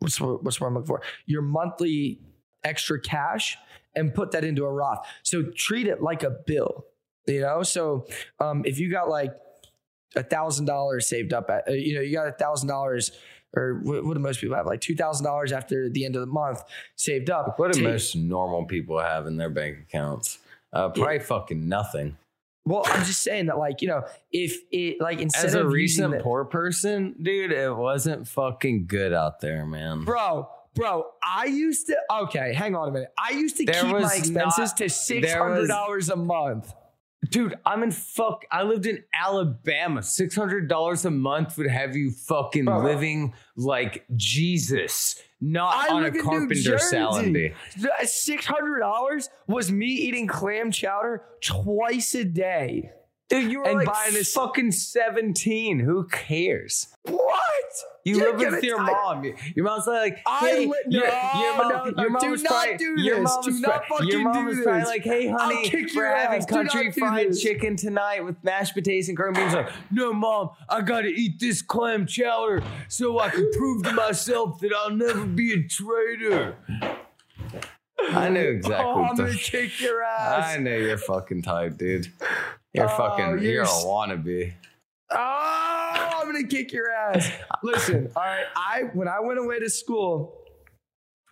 what's 0.00 0.20
what's 0.20 0.60
what 0.60 0.66
I'm 0.66 0.74
looking 0.74 0.86
for 0.86 1.02
your 1.26 1.42
monthly 1.42 2.20
extra 2.64 3.00
cash 3.00 3.56
and 3.94 4.14
put 4.14 4.32
that 4.32 4.44
into 4.44 4.64
a 4.64 4.70
Roth 4.72 5.06
so 5.22 5.42
treat 5.56 5.86
it 5.86 6.02
like 6.02 6.22
a 6.22 6.30
bill 6.30 6.86
you 7.26 7.40
know 7.40 7.62
so 7.62 8.06
um 8.40 8.62
if 8.64 8.78
you 8.78 8.90
got 8.90 9.08
like 9.08 9.32
a 10.16 10.22
thousand 10.22 10.66
dollars 10.66 11.08
saved 11.08 11.32
up 11.32 11.48
at 11.50 11.68
uh, 11.68 11.72
you 11.72 11.94
know 11.94 12.00
you 12.00 12.12
got 12.12 12.26
a 12.28 12.32
thousand 12.32 12.68
dollars 12.68 13.12
or 13.56 13.80
what, 13.82 14.04
what 14.04 14.14
do 14.14 14.20
most 14.20 14.40
people 14.40 14.56
have 14.56 14.66
like 14.66 14.80
two 14.80 14.94
thousand 14.96 15.24
dollars 15.24 15.52
after 15.52 15.88
the 15.88 16.04
end 16.04 16.14
of 16.16 16.20
the 16.20 16.26
month 16.26 16.62
saved 16.96 17.30
up 17.30 17.58
What 17.58 17.72
do 17.72 17.80
Take- 17.80 17.88
most 17.90 18.16
normal 18.16 18.64
people 18.66 18.98
have 18.98 19.26
in 19.26 19.36
their 19.36 19.50
bank 19.50 19.78
accounts? 19.88 20.38
Uh, 20.72 20.88
probably 20.88 21.18
fucking 21.18 21.68
nothing. 21.68 22.16
Well, 22.64 22.82
I'm 22.86 23.04
just 23.04 23.22
saying 23.22 23.46
that, 23.46 23.58
like, 23.58 23.82
you 23.82 23.88
know, 23.88 24.04
if 24.30 24.56
it, 24.70 25.00
like, 25.00 25.20
instead 25.20 25.46
of 25.46 25.48
As 25.48 25.54
a 25.56 25.66
recent 25.66 26.12
the- 26.14 26.20
poor 26.22 26.44
person, 26.46 27.14
dude, 27.20 27.50
it 27.52 27.76
wasn't 27.76 28.26
fucking 28.28 28.86
good 28.86 29.12
out 29.12 29.40
there, 29.40 29.66
man. 29.66 30.04
bro, 30.04 30.48
bro, 30.74 31.04
I 31.22 31.46
used 31.46 31.86
to, 31.88 31.96
okay, 32.22 32.52
hang 32.54 32.74
on 32.74 32.88
a 32.88 32.92
minute. 32.92 33.12
I 33.18 33.32
used 33.32 33.56
to 33.58 33.64
There 33.64 33.82
keep 33.82 33.92
my 33.92 34.14
expenses 34.14 34.58
not- 34.70 34.76
to 34.78 34.84
$600 34.84 36.10
a 36.10 36.16
month. 36.16 36.72
Dude, 37.30 37.54
I'm 37.64 37.84
in 37.84 37.92
fuck. 37.92 38.44
I 38.50 38.64
lived 38.64 38.84
in 38.84 39.04
Alabama. 39.14 40.02
Six 40.02 40.34
hundred 40.34 40.68
dollars 40.68 41.04
a 41.04 41.10
month 41.10 41.56
would 41.56 41.68
have 41.68 41.94
you 41.94 42.10
fucking 42.10 42.64
Bro. 42.64 42.82
living 42.82 43.32
like 43.56 44.04
Jesus, 44.16 45.22
not 45.40 45.72
I 45.88 45.94
on 45.94 46.04
a 46.04 46.10
carpenter 46.10 46.78
salary. 46.78 47.54
Uh, 47.80 48.04
$600 48.04 49.28
was 49.46 49.70
me 49.70 49.86
eating 49.86 50.26
clam 50.26 50.72
chowder 50.72 51.22
twice 51.40 52.14
a 52.16 52.24
day. 52.24 52.90
Dude, 53.40 53.50
you 53.50 53.60
were 53.60 53.66
And 53.66 53.78
like 53.78 53.86
buying 53.86 54.12
this- 54.14 54.32
fucking 54.32 54.72
seventeen. 54.72 55.80
Who 55.80 56.04
cares? 56.08 56.88
What? 57.04 57.38
You 58.04 58.16
You're 58.18 58.36
live 58.36 58.52
with 58.54 58.64
your 58.64 58.80
I- 58.80 58.86
mom. 58.90 59.24
Your 59.54 59.64
mom's 59.64 59.86
like, 59.86 60.18
I 60.26 60.38
hey, 60.40 60.66
li- 60.66 60.74
your, 60.88 61.06
no, 61.06 61.40
your 61.40 61.56
mom, 61.56 61.68
no, 61.68 61.84
no, 61.90 62.02
your 62.02 62.10
mom 62.10 62.20
do 62.22 62.30
was 62.30 62.42
not 62.42 62.50
probably, 62.50 62.76
do 62.76 62.94
your 63.00 63.20
this. 63.20 63.24
mom 63.30 63.42
Do 63.42 63.50
was 63.52 63.60
not 63.60 63.82
probably, 63.86 64.06
your 64.08 64.12
fucking 64.18 64.24
mom 64.24 64.42
do 64.44 64.56
was 64.56 64.60
probably 64.64 64.80
this. 64.80 64.88
like, 64.88 65.02
hey, 65.04 65.28
honey, 65.28 65.86
we're 65.94 66.16
having 66.16 66.38
ass. 66.40 66.46
Country 66.46 66.90
fried 66.90 67.28
this. 67.30 67.40
chicken 67.42 67.76
tonight 67.76 68.24
with 68.24 68.42
mashed 68.42 68.74
potatoes 68.74 69.08
and 69.08 69.16
corned 69.16 69.36
beans. 69.36 69.54
Like, 69.54 69.70
no, 69.92 70.12
mom, 70.12 70.50
I 70.68 70.80
gotta 70.82 71.08
eat 71.08 71.38
this 71.38 71.62
clam 71.62 72.06
chowder 72.06 72.62
so 72.88 73.20
I 73.20 73.28
can 73.30 73.48
prove 73.52 73.84
to 73.84 73.92
myself 73.92 74.58
that 74.60 74.72
I'll 74.76 74.90
never 74.90 75.24
be 75.24 75.52
a 75.52 75.62
traitor. 75.62 76.56
I 78.16 78.28
knew 78.28 78.40
exactly. 78.40 78.84
Oh, 78.84 79.02
I'm 79.04 79.16
gonna 79.16 79.34
kick 79.34 79.80
your 79.80 80.02
ass. 80.04 80.54
I 80.54 80.58
know 80.58 80.74
you're 80.76 80.98
fucking 80.98 81.42
type, 81.42 81.76
dude. 81.78 82.08
You're 82.72 82.90
Oh, 82.90 82.96
fucking. 82.96 83.24
you're 83.26 83.38
You're, 83.38 83.62
a 83.64 83.66
wannabe. 83.66 84.52
Oh, 85.10 86.10
I'm 86.20 86.26
gonna 86.26 86.46
kick 86.46 86.72
your 86.72 86.90
ass. 86.90 87.30
Listen, 87.62 88.10
all 88.16 88.22
right. 88.22 88.44
I 88.56 88.82
when 88.94 89.08
I 89.08 89.20
went 89.20 89.38
away 89.38 89.58
to 89.60 89.68
school, 89.70 90.41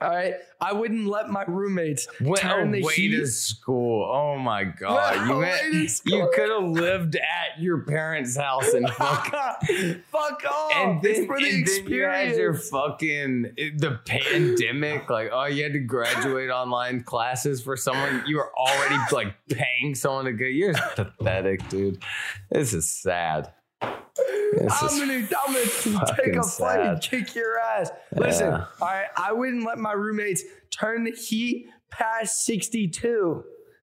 all 0.02 0.08
right, 0.08 0.34
I 0.62 0.72
wouldn't 0.72 1.06
let 1.06 1.28
my 1.28 1.44
roommates 1.46 2.08
Went 2.22 2.40
turn 2.40 2.70
the 2.70 2.80
away 2.80 2.94
heat. 2.94 3.10
to 3.16 3.26
school. 3.26 4.10
Oh 4.10 4.38
my 4.38 4.64
god! 4.80 5.28
You 5.28 5.36
went, 5.36 6.00
you 6.06 6.30
could 6.34 6.48
have 6.50 6.70
lived 6.70 7.16
at 7.16 7.60
your 7.60 7.82
parents' 7.82 8.34
house 8.36 8.72
and 8.72 8.88
fucking 8.88 10.02
Fuck 10.10 10.42
off! 10.50 10.72
and 10.74 11.04
it's 11.04 11.18
then, 11.18 11.26
for 11.26 11.38
the 11.38 11.48
and 11.50 11.66
then 11.66 11.86
you 11.86 12.36
your 12.36 12.54
fucking 12.54 13.42
the 13.76 14.00
pandemic. 14.06 15.10
Like, 15.10 15.30
oh, 15.32 15.44
you 15.44 15.62
had 15.64 15.74
to 15.74 15.80
graduate 15.80 16.48
online 16.48 17.02
classes 17.02 17.60
for 17.62 17.76
someone 17.76 18.22
you 18.26 18.36
were 18.36 18.50
already 18.56 18.96
like 19.12 19.34
paying 19.48 19.94
someone 19.94 20.24
to 20.24 20.32
go. 20.32 20.46
You're 20.46 20.72
pathetic, 20.96 21.68
dude. 21.68 22.02
This 22.50 22.72
is 22.72 22.88
sad. 22.88 23.52
This 23.80 24.82
I'm 24.82 24.98
gonna, 24.98 25.14
I'm 25.46 25.54
gonna 25.92 26.16
take 26.16 26.36
a 26.36 26.42
fight 26.42 26.80
and 26.80 27.00
kick 27.00 27.34
your 27.34 27.58
ass. 27.58 27.90
Listen, 28.14 28.50
Yeah. 28.50 28.64
all 28.80 28.88
right, 28.88 29.06
I 29.16 29.32
wouldn't 29.32 29.64
let 29.64 29.78
my 29.78 29.92
roommates 29.92 30.42
turn 30.70 31.04
the 31.04 31.12
heat 31.12 31.68
past 31.90 32.44
62. 32.44 33.44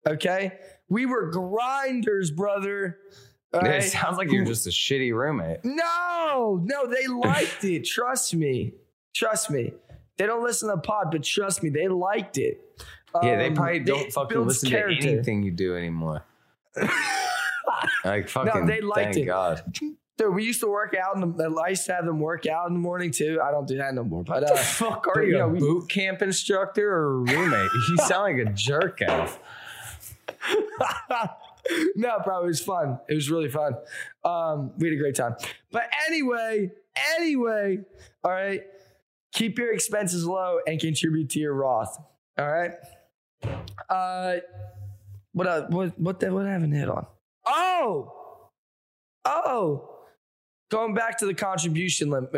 Okay, 0.06 0.52
we 0.88 1.06
were 1.06 1.30
grinders, 1.30 2.30
brother. 2.30 2.98
All 3.52 3.64
It 3.64 3.82
sounds 3.82 4.16
like 4.18 4.30
you're 4.32 4.44
just 4.44 4.66
a 4.66 4.70
shitty 4.70 5.12
roommate. 5.14 5.58
No, 5.64 6.60
no, 6.64 6.86
they 6.86 7.06
liked 7.08 7.62
it. 7.64 7.84
Trust 7.84 8.34
me. 8.34 8.74
Trust 9.14 9.50
me. 9.50 9.72
They 10.16 10.26
don't 10.26 10.42
listen 10.42 10.68
to 10.68 10.76
the 10.76 10.80
pod, 10.80 11.08
but 11.10 11.22
trust 11.24 11.62
me, 11.62 11.70
they 11.70 11.88
liked 11.88 12.38
it. 12.38 12.60
Yeah, 13.22 13.36
they 13.36 13.48
Um, 13.48 13.54
probably 13.54 13.80
don't 13.80 14.12
fucking 14.12 14.44
listen 14.46 14.70
character. 14.70 15.02
to 15.02 15.08
anything 15.12 15.42
you 15.42 15.50
do 15.52 15.76
anymore. 15.76 16.24
like 18.04 18.28
fucking. 18.28 18.60
No, 18.60 18.66
they 18.66 18.80
liked 18.80 19.14
thank 19.14 19.16
it. 19.16 19.26
God. 19.26 19.62
Dude, 20.16 20.32
we 20.32 20.44
used 20.44 20.60
to 20.60 20.68
work 20.68 20.94
out, 20.94 21.16
and 21.16 21.58
I 21.58 21.70
used 21.70 21.86
to 21.86 21.92
have 21.92 22.06
them 22.06 22.20
work 22.20 22.46
out 22.46 22.68
in 22.68 22.74
the 22.74 22.78
morning 22.78 23.10
too. 23.10 23.40
I 23.42 23.50
don't 23.50 23.66
do 23.66 23.78
that 23.78 23.94
no 23.94 24.04
more. 24.04 24.22
But 24.22 24.48
uh, 24.48 24.54
fuck 24.54 25.08
are 25.08 25.24
you, 25.24 25.38
a 25.38 25.48
we- 25.48 25.58
boot 25.58 25.88
camp 25.88 26.22
instructor 26.22 26.88
or 26.88 27.04
a 27.04 27.16
roommate? 27.16 27.68
you 27.88 27.96
sound 27.96 28.38
like 28.38 28.46
a 28.46 28.52
jerk 28.52 29.00
off. 29.08 29.40
no, 31.96 32.20
bro, 32.24 32.44
it 32.44 32.46
was 32.46 32.60
fun. 32.60 33.00
It 33.08 33.14
was 33.14 33.28
really 33.28 33.48
fun. 33.48 33.74
Um, 34.24 34.72
we 34.78 34.86
had 34.86 34.94
a 34.94 35.00
great 35.00 35.16
time. 35.16 35.34
But 35.72 35.90
anyway, 36.06 36.70
anyway, 37.16 37.80
all 38.22 38.30
right. 38.30 38.62
Keep 39.32 39.58
your 39.58 39.72
expenses 39.72 40.24
low 40.24 40.60
and 40.64 40.78
contribute 40.80 41.30
to 41.30 41.40
your 41.40 41.54
Roth. 41.54 41.98
All 42.38 42.46
right. 42.46 42.74
Uh, 43.88 44.36
what 45.32 45.46
uh, 45.48 45.66
what 45.70 45.98
what 45.98 46.20
the, 46.20 46.32
what 46.32 46.46
haven't 46.46 46.70
hit 46.70 46.88
on? 46.88 47.06
Oh, 47.46 48.50
oh. 49.24 49.90
Going 50.70 50.94
back 50.94 51.18
to 51.18 51.26
the 51.26 51.34
contribution 51.34 52.10
limit, 52.10 52.30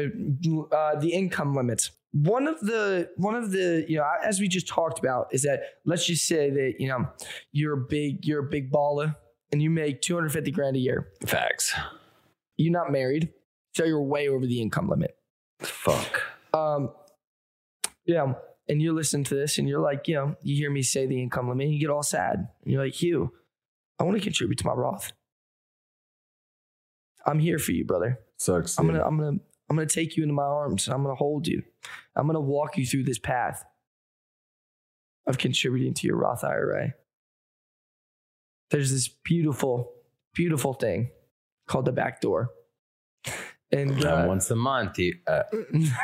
uh, 0.73 0.97
the 0.97 1.11
income 1.13 1.55
limits. 1.55 1.93
One 2.13 2.47
of 2.49 2.61
the 2.61 3.11
one 3.17 3.35
of 3.35 3.51
the 3.51 3.85
you 3.89 3.99
know 3.99 4.07
as 4.25 4.41
we 4.41 4.49
just 4.49 4.67
talked 4.67 4.99
about 4.99 5.29
is 5.33 5.43
that 5.43 5.61
let's 5.85 6.07
just 6.07 6.27
say 6.27 6.51
that 6.51 6.75
you 6.79 6.89
know 6.89 7.09
you're 7.53 7.75
a 7.75 7.87
big 7.89 8.25
you're 8.25 8.41
a 8.41 8.49
big 8.49 8.71
baller 8.71 9.15
and 9.53 9.63
you 9.63 9.71
make 9.71 10.01
250 10.03 10.51
grand 10.51 10.77
a 10.77 10.79
year. 10.79 11.09
Facts. 11.27 11.75
You're 12.57 12.73
not 12.73 12.91
married, 12.91 13.33
so 13.75 13.85
you're 13.85 14.03
way 14.03 14.29
over 14.29 14.47
the 14.47 14.61
income 14.61 14.89
limit. 14.89 15.17
Fuck. 15.61 16.23
Um, 16.55 16.91
yeah, 18.07 18.35
and 18.69 18.81
you 18.81 18.93
listen 18.93 19.25
to 19.25 19.35
this 19.35 19.59
and 19.59 19.69
you're 19.69 19.81
like, 19.81 20.09
you 20.09 20.15
know, 20.15 20.37
you 20.43 20.57
hear 20.57 20.71
me 20.71 20.83
say 20.83 21.07
the 21.07 21.21
income 21.21 21.49
limit, 21.49 21.67
and 21.67 21.75
you 21.75 21.81
get 21.81 21.91
all 21.91 22.03
sad. 22.03 22.49
And 22.65 22.73
you're 22.73 22.83
like, 22.85 22.95
Hugh, 22.95 23.33
I 23.99 24.05
want 24.05 24.17
to 24.17 24.23
contribute 24.23 24.59
to 24.59 24.67
my 24.67 24.73
Roth. 24.73 25.13
I'm 27.27 27.39
here 27.39 27.59
for 27.59 27.73
you, 27.73 27.85
brother. 27.85 28.21
Sucks. 28.37 28.79
I'm 28.79 28.87
gonna, 28.87 29.03
I'm 29.05 29.17
gonna, 29.19 29.39
I'm 29.69 29.77
gonna 29.77 29.87
take 29.87 30.17
you 30.17 30.23
into 30.23 30.35
my 30.35 30.45
arms. 30.45 30.87
I'm 30.89 31.03
gonna 31.03 31.15
hold 31.15 31.47
you. 31.49 31.63
I'm 32.15 32.27
gonna 32.27 32.41
walk 32.41 32.77
you 32.77 32.87
through 32.87 33.05
this 33.05 33.19
path 33.19 33.65
of 35.27 35.39
contributing 35.39 35.95
to 35.95 36.07
your 36.07 36.17
Roth 36.17 36.45
IRA. 36.45 36.95
there's 38.71 38.93
this 38.93 39.09
beautiful, 39.09 39.93
beautiful 40.35 40.73
thing 40.75 41.11
called 41.67 41.85
the 41.85 41.93
back 41.93 42.21
door. 42.21 42.51
And 43.73 44.05
Uh, 44.05 44.09
uh, 44.23 44.27
once 44.29 44.49
a 44.53 44.57
month, 44.57 44.99
you, 44.99 45.17
uh, 45.27 45.43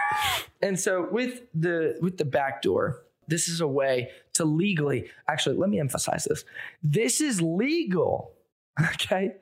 and 0.62 0.78
so 0.78 1.09
with 1.11 1.43
the 1.55 1.97
with 2.03 2.16
the 2.18 2.24
back 2.24 2.62
door, 2.62 3.05
this 3.28 3.47
is 3.49 3.61
a 3.61 3.68
way 3.68 4.11
to 4.35 4.45
legally 4.45 5.11
actually 5.28 5.57
let 5.57 5.70
me 5.70 5.80
emphasize 5.80 6.24
this. 6.24 6.45
This 6.83 7.20
is 7.20 7.41
legal. 7.41 8.33
Okay. 8.95 9.35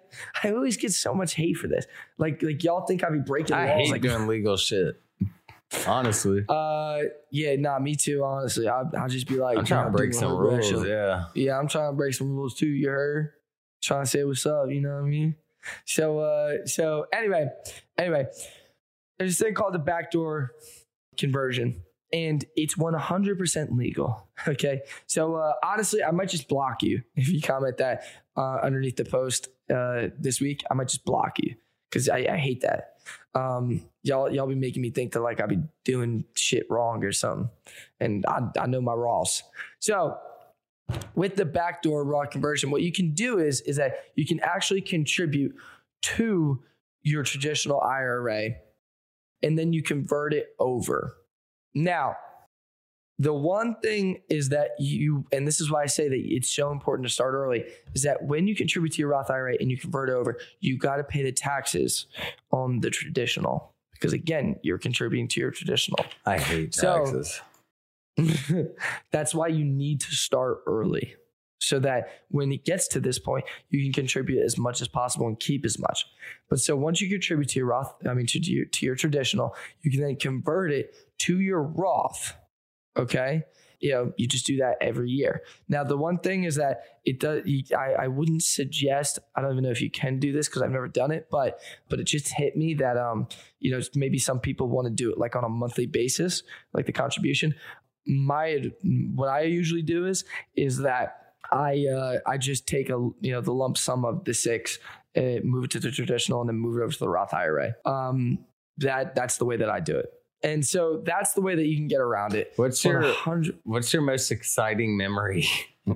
I 0.43 0.51
always 0.51 0.77
get 0.77 0.93
so 0.93 1.15
much 1.15 1.35
hate 1.35 1.57
for 1.57 1.69
this. 1.69 1.87
Like 2.19 2.43
like 2.43 2.65
y'all 2.65 2.85
think 2.85 3.05
I'd 3.05 3.13
be 3.13 3.21
breaking 3.21 3.55
I 3.55 3.69
hate 3.69 3.91
like 3.93 4.03
doing 4.03 4.27
legal 4.27 4.57
shit. 4.57 5.01
Honestly, 5.87 6.45
uh 6.49 7.03
yeah, 7.31 7.55
nah, 7.55 7.79
me 7.79 7.95
too, 7.95 8.25
honestly. 8.25 8.67
I'll, 8.67 8.91
I'll 8.99 9.09
just 9.09 9.29
be 9.29 9.37
like 9.37 9.57
I'm 9.57 9.65
trying 9.65 9.85
to 9.87 9.93
break 9.97 10.15
some 10.15 10.37
rules. 10.37 10.85
Yeah. 10.85 11.27
Yeah, 11.37 11.57
I'm 11.57 11.69
trying 11.69 11.93
to 11.93 11.97
break 11.97 12.13
some 12.15 12.35
rules 12.35 12.57
too. 12.57 12.67
You 12.67 12.89
heard? 12.89 13.33
Trying 13.81 14.03
to 14.03 14.11
say 14.11 14.25
what's 14.25 14.45
up. 14.47 14.69
You 14.69 14.81
know 14.81 14.97
what 14.97 15.05
I 15.05 15.09
mean? 15.09 15.37
So, 15.85 16.19
uh, 16.19 16.67
so 16.67 17.07
anyway, 17.13 17.49
anyway, 17.99 18.27
there's 19.19 19.39
this 19.39 19.47
thing 19.47 19.55
called 19.55 19.75
the 19.75 19.79
backdoor 19.79 20.53
conversion, 21.17 21.83
and 22.13 22.45
it's 22.57 22.75
100% 22.75 23.77
legal. 23.77 24.27
Okay, 24.49 24.81
so 25.07 25.35
uh, 25.35 25.53
honestly, 25.63 26.03
I 26.03 26.13
might 26.13 26.31
just 26.31 26.49
block 26.49 26.83
you 26.83 27.03
if 27.15 27.29
you 27.29 27.43
comment 27.43 27.77
that 27.77 28.05
uh, 28.39 28.57
underneath 28.63 28.97
the 28.97 29.05
post 29.05 29.49
uh, 29.71 30.09
this 30.19 30.41
week. 30.41 30.65
I 30.71 30.75
might 30.75 30.89
just 30.89 31.05
block 31.05 31.37
you 31.39 31.57
because 31.91 32.09
I, 32.09 32.21
I 32.21 32.37
hate 32.39 32.63
that. 32.63 32.95
Um, 33.35 33.83
y'all, 34.03 34.33
y'all 34.33 34.47
be 34.47 34.55
making 34.55 34.81
me 34.81 34.89
think 34.89 35.13
that 35.13 35.21
like 35.21 35.43
I 35.43 35.47
be 35.47 35.59
doing 35.85 36.25
shit 36.35 36.65
wrong 36.71 37.05
or 37.05 37.13
something, 37.13 37.51
and 38.01 38.25
I, 38.27 38.41
I 38.59 38.67
know 38.67 38.81
my 38.81 38.95
Roths. 38.95 39.43
So 39.79 40.17
with 41.15 41.37
the 41.37 41.45
backdoor 41.45 42.05
Roth 42.05 42.31
conversion, 42.31 42.71
what 42.71 42.83
you 42.83 42.93
can 42.93 43.13
do 43.13 43.39
is 43.39 43.61
is 43.63 43.77
that 43.77 44.05
you 44.15 44.27
can 44.27 44.41
actually 44.41 44.81
contribute 44.81 45.55
to 46.03 46.63
your 47.03 47.23
traditional 47.23 47.81
IRA, 47.81 48.53
and 49.43 49.59
then 49.59 49.73
you 49.73 49.83
convert 49.83 50.33
it 50.33 50.55
over. 50.59 51.17
Now, 51.75 52.17
the 53.19 53.33
one 53.35 53.77
thing 53.83 54.23
is 54.31 54.49
that 54.49 54.71
you, 54.79 55.27
and 55.31 55.47
this 55.47 55.61
is 55.61 55.71
why 55.71 55.83
I 55.83 55.87
say 55.87 56.09
that 56.09 56.19
it's 56.19 56.51
so 56.51 56.73
important 56.73 57.07
to 57.07 57.13
start 57.13 57.35
early, 57.35 57.65
is 57.95 58.03
that 58.03 58.23
when 58.25 58.47
you 58.47 58.57
contribute 58.57 58.93
to 58.95 58.99
your 59.01 59.11
Roth 59.11 59.31
IRA 59.31 59.57
and 59.61 59.71
you 59.71 59.77
convert 59.77 60.09
over, 60.09 60.39
you 60.61 60.79
got 60.79 60.97
to 60.97 61.05
pay 61.05 61.23
the 61.23 61.33
taxes 61.33 62.07
on 62.51 62.81
the 62.81 62.89
traditional 62.91 63.75
because 63.93 64.15
again, 64.15 64.57
you're 64.63 64.79
contributing 64.79 65.29
to 65.29 65.41
your 65.41 65.51
traditional. 65.51 65.99
I 66.25 66.39
hate 66.39 66.75
So- 66.75 67.05
taxes. 67.05 67.41
That's 69.13 69.35
why 69.35 69.49
you 69.49 69.65
need 69.65 70.01
to 70.01 70.11
start 70.15 70.63
early 70.67 71.15
so 71.61 71.79
that 71.79 72.09
when 72.29 72.51
it 72.51 72.65
gets 72.65 72.89
to 72.89 73.01
this 73.01 73.19
point, 73.19 73.45
you 73.69 73.83
can 73.85 73.93
contribute 73.93 74.43
as 74.43 74.59
much 74.59 74.81
as 74.81 74.89
possible 74.89 75.27
and 75.27 75.39
keep 75.39 75.65
as 75.65 75.79
much. 75.79 76.07
But 76.49 76.59
so 76.59 76.75
once 76.75 77.01
you 77.01 77.09
contribute 77.09 77.51
to 77.51 77.59
your 77.61 77.69
Roth, 77.69 77.95
I 78.09 78.15
mean, 78.15 78.27
to 78.27 78.39
your, 78.41 78.65
to 78.65 78.87
your 78.87 78.97
traditional, 78.97 79.55
you 79.83 79.91
can 79.91 80.01
then 80.01 80.17
convert 80.17 80.73
it 80.73 80.95
to 81.19 81.39
your 81.41 81.63
Roth. 81.63 82.35
Okay. 82.97 83.45
You 83.79 83.93
know, 83.93 84.13
you 84.17 84.27
just 84.27 84.47
do 84.47 84.57
that 84.59 84.77
every 84.81 85.11
year. 85.11 85.43
Now, 85.69 85.85
the 85.85 85.97
one 85.97 86.19
thing 86.19 86.45
is 86.45 86.57
that 86.57 86.83
it 87.05 87.21
does, 87.21 87.43
you, 87.47 87.63
I, 87.77 88.05
I 88.05 88.09
wouldn't 88.09 88.43
suggest, 88.43 89.19
I 89.37 89.41
don't 89.43 89.53
even 89.53 89.65
know 89.65 89.71
if 89.71 89.81
you 89.81 89.91
can 89.91 90.19
do 90.19 90.33
this 90.33 90.49
because 90.49 90.63
I've 90.63 90.71
never 90.71 90.89
done 90.89 91.11
it, 91.11 91.29
but, 91.31 91.61
but 91.89 91.99
it 92.01 92.05
just 92.05 92.33
hit 92.35 92.57
me 92.57 92.75
that, 92.75 92.99
um, 92.99 93.27
you 93.59 93.71
know, 93.71 93.81
maybe 93.95 94.19
some 94.19 94.39
people 94.39 94.69
want 94.69 94.87
to 94.87 94.93
do 94.93 95.11
it 95.11 95.19
like 95.19 95.37
on 95.37 95.45
a 95.45 95.49
monthly 95.49 95.87
basis, 95.87 96.43
like 96.73 96.87
the 96.87 96.93
contribution 96.93 97.55
my 98.07 98.59
what 99.15 99.29
I 99.29 99.43
usually 99.43 99.83
do 99.83 100.07
is 100.07 100.25
is 100.57 100.79
that 100.79 101.20
I 101.53 101.87
uh, 101.87 102.19
I 102.27 102.39
just 102.39 102.67
take 102.67 102.91
a 102.91 103.11
you 103.21 103.33
know 103.33 103.41
the 103.41 103.53
lump 103.53 103.79
sum 103.79 104.05
of 104.05 104.25
the 104.25 104.35
six, 104.35 104.79
uh, 105.17 105.41
move 105.43 105.65
it 105.65 105.71
to 105.73 105.81
the 105.81 105.91
traditional, 105.91 106.41
and 106.41 106.49
then 106.49 106.57
move 106.57 106.79
it 106.79 106.83
over 106.83 106.93
to 106.93 106.99
the 106.99 107.09
Roth 107.09 107.35
IRA. 107.35 107.75
Um, 107.85 108.39
that 108.79 109.15
that's 109.15 109.39
the 109.39 109.45
way 109.45 109.57
that 109.57 109.71
I 109.71 109.81
do 109.81 109.97
it, 109.97 110.13
and 110.43 110.67
so 110.67 111.03
that's 111.05 111.35
the 111.35 111.41
way 111.41 111.55
that 111.55 111.67
you 111.67 111.77
can 111.77 111.89
get 111.89 112.01
around 112.01 112.35
it. 112.35 112.53
What's 112.57 112.85
your? 112.85 113.13
What's 113.65 113.93
your 113.93 114.03
most 114.03 114.31
exciting 114.31 114.97
memory, 114.97 115.47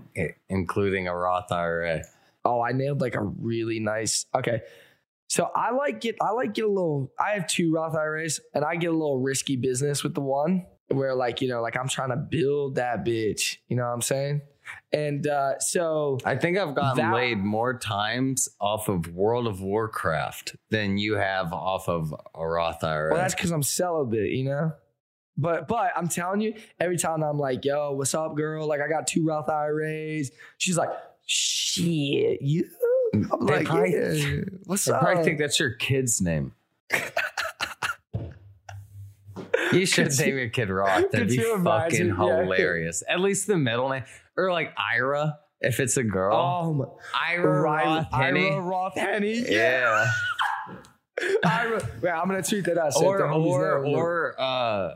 including 0.49 1.09
a 1.09 1.17
Roth 1.17 1.51
IRA? 1.51 2.05
Oh, 2.45 2.61
I 2.61 2.73
nailed 2.73 3.01
like 3.01 3.15
a 3.15 3.23
really 3.23 3.81
nice. 3.81 4.27
Okay. 4.35 4.63
So 5.29 5.51
I 5.55 5.71
like 5.73 6.01
get 6.01 6.17
I 6.21 6.33
like 6.33 6.55
get 6.55 6.65
a 6.65 6.69
little 6.69 7.13
I 7.19 7.33
have 7.33 7.47
two 7.47 7.73
Roth 7.73 7.97
IRAs 7.97 8.41
and 8.55 8.65
I 8.65 8.77
get 8.77 8.91
a 8.91 8.93
little 8.93 9.19
risky 9.19 9.57
business 9.57 10.03
with 10.03 10.15
the 10.15 10.21
one 10.21 10.67
where 10.89 11.15
like, 11.15 11.41
you 11.41 11.49
know, 11.49 11.63
like 11.63 11.77
I'm 11.77 11.89
trying 11.89 12.11
to 12.11 12.17
build 12.17 12.77
that 12.77 13.05
bitch. 13.05 13.59
You 13.69 13.77
know 13.77 13.85
what 13.85 13.95
I'm 13.95 14.03
saying? 14.03 14.43
And 14.93 15.27
uh 15.27 15.59
so 15.59 16.19
I 16.25 16.37
think 16.37 16.57
I've 16.59 16.75
gotten 16.75 16.97
That- 17.05 17.15
laid 17.15 17.39
more 17.39 17.79
times 17.79 18.49
off 18.61 18.89
of 18.89 19.09
World 19.13 19.47
of 19.47 19.61
Warcraft 19.61 20.57
than 20.71 20.99
you 20.99 21.15
have 21.17 21.53
off 21.53 21.89
of 21.89 22.15
a 22.35 22.47
Roth 22.47 22.83
IRA. 22.85 23.13
well 23.13 23.21
that's 23.21 23.35
because 23.35 23.51
I'm 23.51 23.63
celibate, 23.63 24.31
you 24.31 24.45
know? 24.45 24.73
But 25.37 25.67
but 25.67 25.91
I'm 25.97 26.09
telling 26.09 26.41
you, 26.41 26.55
every 26.79 26.97
time 26.97 27.23
I'm 27.25 27.39
like, 27.39 27.65
yo, 27.65 27.93
what's 27.93 28.15
up, 28.15 28.37
girl? 28.37 28.67
Like 28.69 28.81
I 28.81 28.89
got 28.89 29.07
two 29.09 29.25
Roth 29.27 29.49
IRAs. 29.49 30.31
She's 30.59 30.77
like, 30.79 30.91
shit, 31.27 32.41
you 32.41 32.69
I'm 33.13 33.47
They 33.47 33.57
like, 33.57 33.67
probably- 33.67 33.93
yeah, 33.93 34.41
what's 34.65 34.89
I 34.89 34.95
up? 34.97 35.03
probably 35.03 35.25
think 35.25 35.39
that's 35.39 35.59
your 35.59 35.75
kid's 35.75 36.21
name. 36.21 36.53
You 39.73 39.87
should 39.87 40.17
name 40.19 40.39
your 40.39 40.49
kid 40.49 40.71
Roth. 40.71 41.11
That'd 41.13 41.29
be 41.29 41.39
fucking 41.39 41.55
imagine? 41.61 42.09
Yeah. 42.09 42.43
hilarious. 42.43 43.03
At 43.09 43.21
least 43.21 43.47
the 43.47 43.57
middle 43.59 43.89
name. 43.89 44.05
Or 44.37 44.53
like 44.53 44.73
Ira, 44.77 45.39
if 45.61 45.81
it's 45.81 45.97
a 45.97 46.03
girl. 46.05 46.35
Oh 46.37 46.99
Ira 47.15 47.43
Ira- 47.43 47.63
Roth 47.63 48.13
Henne. 48.13 48.37
Ira 48.37 48.61
Roth 48.61 48.95
Henne. 48.97 49.45
Yeah. 49.49 50.07
Ira. 51.45 51.81
Wait, 52.03 52.11
I'm 52.11 52.27
gonna 52.29 52.43
tweet 52.43 52.65
that 52.65 52.79
out. 52.79 52.93
so 52.95 53.05
or 53.07 53.23
or 53.31 53.87
or 53.87 54.35
uh 54.41 54.95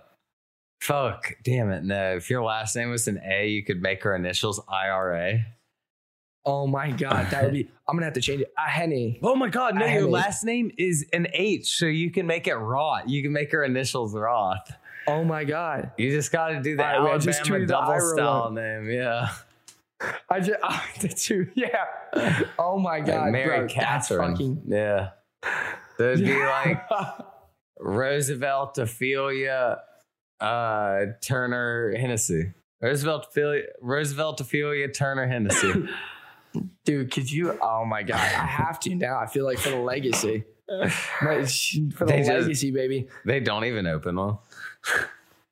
fuck. 0.82 1.32
Damn 1.44 1.70
it. 1.70 1.84
No. 1.84 2.16
If 2.16 2.28
your 2.30 2.42
last 2.42 2.74
name 2.74 2.90
was 2.90 3.06
an 3.08 3.20
A, 3.24 3.48
you 3.48 3.64
could 3.64 3.80
make 3.80 4.02
her 4.02 4.14
initials 4.14 4.60
IRA. 4.68 5.44
Oh 6.44 6.66
my 6.66 6.90
god, 6.90 7.30
that 7.30 7.44
would 7.44 7.52
be. 7.52 7.68
I'm 7.88 7.94
gonna 7.96 8.06
have 8.06 8.14
to 8.14 8.20
change 8.20 8.40
it. 8.40 8.52
A 8.58 8.68
Henne. 8.68 9.18
Oh 9.22 9.36
my 9.36 9.48
god, 9.48 9.74
no, 9.76 9.86
your 9.86 10.08
last 10.08 10.44
name 10.44 10.70
is 10.78 11.06
an 11.12 11.28
H, 11.32 11.78
so 11.78 11.86
you 11.86 12.10
can 12.10 12.26
make 12.26 12.46
it 12.46 12.54
Roth. 12.54 13.02
You 13.06 13.22
can 13.22 13.32
make 13.32 13.52
her 13.52 13.62
initials 13.64 14.14
Roth. 14.14 14.72
Oh 15.08 15.24
my 15.24 15.44
god. 15.44 15.92
You 15.96 16.10
just 16.10 16.30
got 16.32 16.48
to 16.48 16.60
do 16.62 16.76
the 16.76 16.86
All 16.86 17.04
right, 17.04 17.14
I 17.14 17.18
just 17.18 17.40
Alabama 17.40 17.60
the 17.60 17.66
double 17.72 17.92
Ira 17.92 18.00
style 18.00 18.50
name. 18.50 18.90
Yeah. 18.90 19.28
I 20.30 20.40
just 20.40 20.58
I, 20.62 20.82
the 21.00 21.08
two. 21.08 21.50
Yeah. 21.54 21.84
Oh 22.58 22.78
my 22.78 23.00
god, 23.00 23.22
like 23.24 23.32
Mary 23.32 23.58
bro, 23.58 23.68
Catherine. 23.68 24.30
fucking. 24.32 24.62
Yeah. 24.66 25.10
That'd 25.98 26.20
be 26.24 26.32
like 26.44 26.82
Roosevelt 27.80 28.78
Ophelia 28.78 29.78
uh, 30.40 31.00
Turner 31.20 31.94
Hennessy. 31.96 32.52
Roosevelt 32.80 33.26
Ophelia, 33.30 33.64
Roosevelt 33.80 34.40
Ophelia 34.40 34.88
Turner 34.88 35.26
Hennessy. 35.26 35.88
Dude, 36.84 37.10
could 37.12 37.30
you? 37.30 37.58
Oh 37.60 37.84
my 37.84 38.02
god, 38.02 38.16
I 38.20 38.46
have 38.46 38.78
to 38.80 38.94
now. 38.94 39.18
I 39.18 39.26
feel 39.26 39.44
like 39.44 39.58
for 39.58 39.70
the 39.70 39.76
legacy, 39.76 40.44
for 40.68 40.76
the 40.86 42.04
They 42.06 42.18
just- 42.18 42.30
legacy, 42.30 42.70
baby. 42.70 43.08
they 43.24 43.40
don't 43.40 43.64
even 43.64 43.86
open 43.86 44.16
one. 44.16 44.38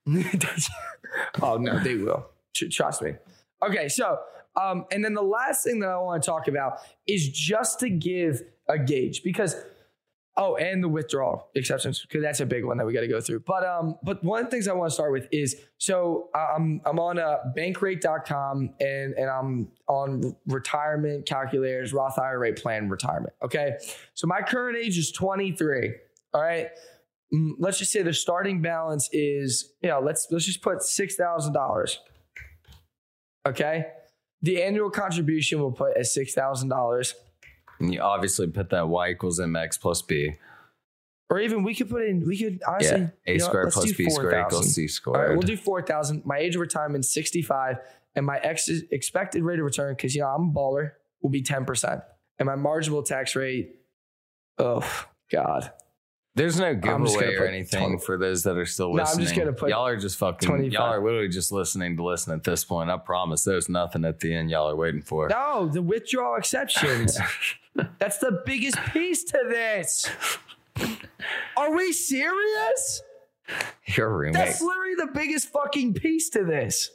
oh 1.42 1.56
no, 1.56 1.78
they 1.80 1.96
will. 1.96 2.26
Trust 2.54 3.02
me. 3.02 3.14
Okay, 3.62 3.88
so 3.88 4.18
um, 4.60 4.86
and 4.90 5.04
then 5.04 5.14
the 5.14 5.22
last 5.22 5.64
thing 5.64 5.80
that 5.80 5.88
I 5.88 5.98
want 5.98 6.22
to 6.22 6.26
talk 6.26 6.48
about 6.48 6.78
is 7.06 7.28
just 7.28 7.80
to 7.80 7.90
give 7.90 8.42
a 8.68 8.78
gauge 8.78 9.22
because 9.22 9.56
oh, 10.36 10.56
and 10.56 10.82
the 10.82 10.88
withdrawal 10.88 11.48
exceptions 11.54 12.02
because 12.02 12.22
that's 12.22 12.40
a 12.40 12.46
big 12.46 12.64
one 12.64 12.76
that 12.76 12.86
we 12.86 12.92
got 12.92 13.00
to 13.00 13.08
go 13.08 13.20
through. 13.20 13.40
But 13.40 13.64
um, 13.64 13.98
but 14.02 14.22
one 14.22 14.40
of 14.40 14.46
the 14.46 14.50
things 14.50 14.68
I 14.68 14.72
want 14.72 14.90
to 14.90 14.94
start 14.94 15.12
with 15.12 15.28
is 15.32 15.56
so 15.78 16.28
I'm 16.34 16.80
I'm 16.84 16.98
on 16.98 17.18
uh, 17.18 17.38
bankrate.com 17.56 18.70
and 18.80 19.14
and 19.14 19.30
I'm 19.30 19.68
on 19.88 20.36
retirement 20.46 21.26
calculators 21.26 21.92
Roth 21.92 22.18
IRA 22.18 22.52
plan 22.52 22.88
retirement. 22.88 23.34
Okay, 23.42 23.76
so 24.14 24.26
my 24.26 24.40
current 24.40 24.76
age 24.76 24.98
is 24.98 25.12
23. 25.12 25.94
All 26.34 26.42
right. 26.42 26.68
Mm, 27.34 27.52
Let's 27.58 27.78
just 27.78 27.90
say 27.92 28.02
the 28.02 28.12
starting 28.12 28.62
balance 28.62 29.08
is, 29.12 29.72
you 29.82 29.88
know, 29.88 30.00
let's 30.00 30.28
let's 30.30 30.44
just 30.44 30.62
put 30.62 30.82
six 30.82 31.16
thousand 31.16 31.52
dollars. 31.52 31.98
Okay. 33.46 33.86
The 34.42 34.62
annual 34.62 34.90
contribution 34.90 35.60
we'll 35.60 35.72
put 35.72 35.96
at 35.96 36.06
six 36.06 36.34
thousand 36.34 36.68
dollars. 36.68 37.14
And 37.80 37.92
you 37.92 38.00
obviously 38.00 38.46
put 38.46 38.70
that 38.70 38.88
Y 38.88 39.10
equals 39.10 39.40
MX 39.40 39.80
plus 39.80 40.02
B. 40.02 40.34
Or 41.28 41.40
even 41.40 41.64
we 41.64 41.74
could 41.74 41.90
put 41.90 42.04
in, 42.04 42.24
we 42.24 42.38
could 42.38 42.60
honestly, 42.66 43.00
Yeah. 43.00 43.08
A 43.26 43.32
you 43.32 43.38
know 43.38 43.44
squared 43.46 43.72
plus 43.72 43.92
B 43.92 44.08
squared 44.08 44.30
4,000. 44.32 44.46
equals 44.46 44.74
C 44.74 44.86
square. 44.86 45.16
All 45.16 45.22
right, 45.28 45.32
we'll 45.32 45.42
do 45.42 45.56
4,000. 45.56 46.24
My 46.24 46.38
age 46.38 46.54
of 46.54 46.60
retirement 46.60 47.04
is 47.04 47.12
65, 47.12 47.78
and 48.14 48.24
my 48.24 48.38
ex- 48.38 48.68
expected 48.92 49.42
rate 49.42 49.58
of 49.58 49.64
return, 49.64 49.94
because, 49.96 50.14
you 50.14 50.20
know, 50.22 50.28
I'm 50.28 50.50
a 50.50 50.52
baller, 50.52 50.92
will 51.20 51.30
be 51.30 51.42
10%. 51.42 52.00
And 52.38 52.46
my 52.46 52.54
marginal 52.54 53.02
tax 53.02 53.34
rate, 53.34 53.74
oh, 54.58 54.88
God. 55.32 55.72
There's 56.36 56.60
no 56.60 56.66
I'm 56.66 56.80
just 56.80 56.84
gonna 56.84 57.26
giveaway 57.26 57.34
or 57.34 57.46
anything 57.46 57.80
20 57.88 57.98
for 58.04 58.18
those 58.18 58.42
that 58.44 58.56
are 58.58 58.66
still 58.66 58.92
No, 58.94 59.02
I'm 59.02 59.06
listening. 59.06 59.24
just 59.24 59.36
gonna 59.36 59.52
put 59.54 59.70
y'all 59.70 59.86
are 59.86 59.96
just 59.96 60.18
fucking. 60.18 60.46
25. 60.46 60.72
Y'all 60.72 60.92
are 60.92 61.02
literally 61.02 61.28
just 61.28 61.50
listening 61.50 61.96
to 61.96 62.04
listen 62.04 62.34
at 62.34 62.44
this 62.44 62.62
point. 62.62 62.90
I 62.90 62.98
promise. 62.98 63.42
There's 63.42 63.68
nothing 63.70 64.04
at 64.04 64.20
the 64.20 64.34
end 64.34 64.50
y'all 64.50 64.68
are 64.68 64.76
waiting 64.76 65.00
for. 65.02 65.28
No, 65.28 65.66
the 65.66 65.80
withdrawal 65.82 66.36
exceptions. 66.36 67.18
That's 67.98 68.18
the 68.18 68.42
biggest 68.44 68.76
piece 68.92 69.24
to 69.24 69.40
this. 69.48 70.10
Are 71.56 71.74
we 71.74 71.92
serious? 71.92 73.02
Your 73.96 74.14
roommate. 74.16 74.34
That's 74.34 74.60
literally 74.60 74.94
the 74.96 75.08
biggest 75.14 75.48
fucking 75.48 75.94
piece 75.94 76.28
to 76.30 76.44
this. 76.44 76.90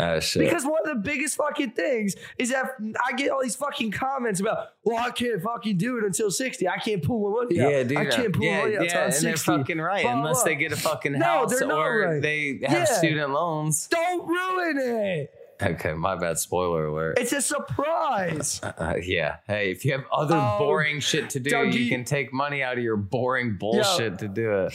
Ah, 0.00 0.18
shit. 0.18 0.42
Because 0.42 0.64
one 0.64 0.80
of 0.84 0.88
the 0.96 1.00
biggest 1.08 1.36
fucking 1.36 1.70
things 1.70 2.16
is 2.36 2.50
that 2.50 2.66
I 3.06 3.12
get 3.12 3.30
all 3.30 3.40
these 3.42 3.54
fucking 3.54 3.92
comments 3.92 4.40
about, 4.40 4.70
well, 4.82 4.96
I 4.98 5.10
can't 5.10 5.40
fucking 5.40 5.76
do 5.78 5.98
it 5.98 6.04
until 6.04 6.32
60. 6.32 6.68
I 6.68 6.78
can't 6.78 7.00
pull 7.02 7.30
my 7.30 7.42
money 7.44 7.60
out. 7.60 7.70
yeah, 7.70 7.82
dude. 7.84 7.96
I 7.98 8.06
can't 8.06 8.32
pull 8.34 8.44
yeah, 8.44 8.56
my 8.58 8.62
money 8.64 8.76
out 8.76 8.82
yeah, 8.82 8.86
until 8.86 8.98
I'm 9.00 9.04
and 9.06 9.14
60. 9.14 9.26
they're 9.26 9.58
fucking 9.58 9.78
right. 9.78 10.02
Blah, 10.02 10.12
Unless 10.18 10.34
blah. 10.42 10.44
they 10.44 10.54
get 10.56 10.72
a 10.72 10.76
fucking 10.76 11.12
No, 11.12 11.24
house 11.24 11.58
they're 11.58 11.68
not 11.68 11.78
or 11.78 11.98
right. 12.14 12.22
they 12.22 12.58
have 12.64 12.72
Yeah. 12.72 12.84
student 12.86 13.30
loans. 13.30 13.86
Don't 13.86 14.26
ruin 14.26 14.78
it. 14.78 15.30
Okay, 15.62 15.92
my 15.94 16.16
bad. 16.16 16.38
Spoiler 16.38 16.86
alert. 16.86 17.16
It's 17.20 17.32
a 17.32 17.40
surprise. 17.40 18.60
Uh, 18.64 18.94
yeah. 19.00 19.36
Hey, 19.46 19.70
if 19.70 19.84
you 19.84 19.92
have 19.92 20.04
other 20.12 20.34
Oh, 20.36 20.56
boring 20.58 20.98
shit 20.98 21.30
to 21.30 21.40
do, 21.40 21.50
Dougie- 21.50 21.74
you 21.74 21.88
can 21.88 22.04
take 22.04 22.32
money 22.32 22.64
out 22.64 22.76
of 22.76 22.82
your 22.82 22.96
boring 22.96 23.56
bullshit 23.58 24.18
to 24.18 24.26
do 24.26 24.52
it. 24.64 24.74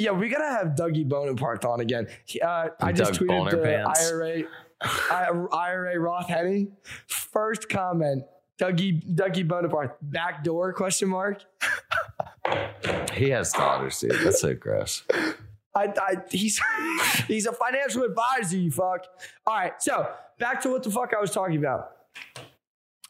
Yeah, 0.00 0.12
we 0.12 0.28
gotta 0.28 0.44
have 0.50 0.68
Dougie 0.76 1.06
Bonaparte 1.08 1.64
on 1.64 1.80
again. 1.80 2.08
He- 2.24 2.40
Uh, 2.40 2.68
I 2.80 2.92
just 2.92 3.12
Doug 3.12 3.22
tweeted 3.22 3.28
Boner 3.28 3.50
the 3.50 3.58
Pants. 3.62 4.10
IRA, 4.10 4.42
I- 4.82 5.46
IRA 5.52 5.98
Roth 6.00 6.28
Henne. 6.28 6.76
First 7.06 7.68
comment, 7.68 8.24
Dougie 8.58 9.02
Dougie 9.14 9.46
Bonaparte 9.46 9.96
backdoor 10.02 10.72
question 10.72 11.08
mark. 11.08 11.42
He 13.12 13.30
has 13.30 13.52
daughters, 13.52 13.98
dude. 14.00 14.12
That's 14.24 14.40
so 14.40 14.54
gross. 14.54 15.04
I, 15.74 15.84
I 15.96 16.14
he's 16.30 16.60
he's 17.28 17.46
a 17.46 17.52
financial 17.52 18.02
advisor. 18.04 18.56
You 18.56 18.70
fuck. 18.70 19.04
All 19.46 19.54
right, 19.54 19.80
so 19.82 20.10
back 20.38 20.60
to 20.62 20.70
what 20.70 20.82
the 20.82 20.90
fuck 20.90 21.12
I 21.16 21.20
was 21.20 21.30
talking 21.30 21.56
about. 21.58 21.90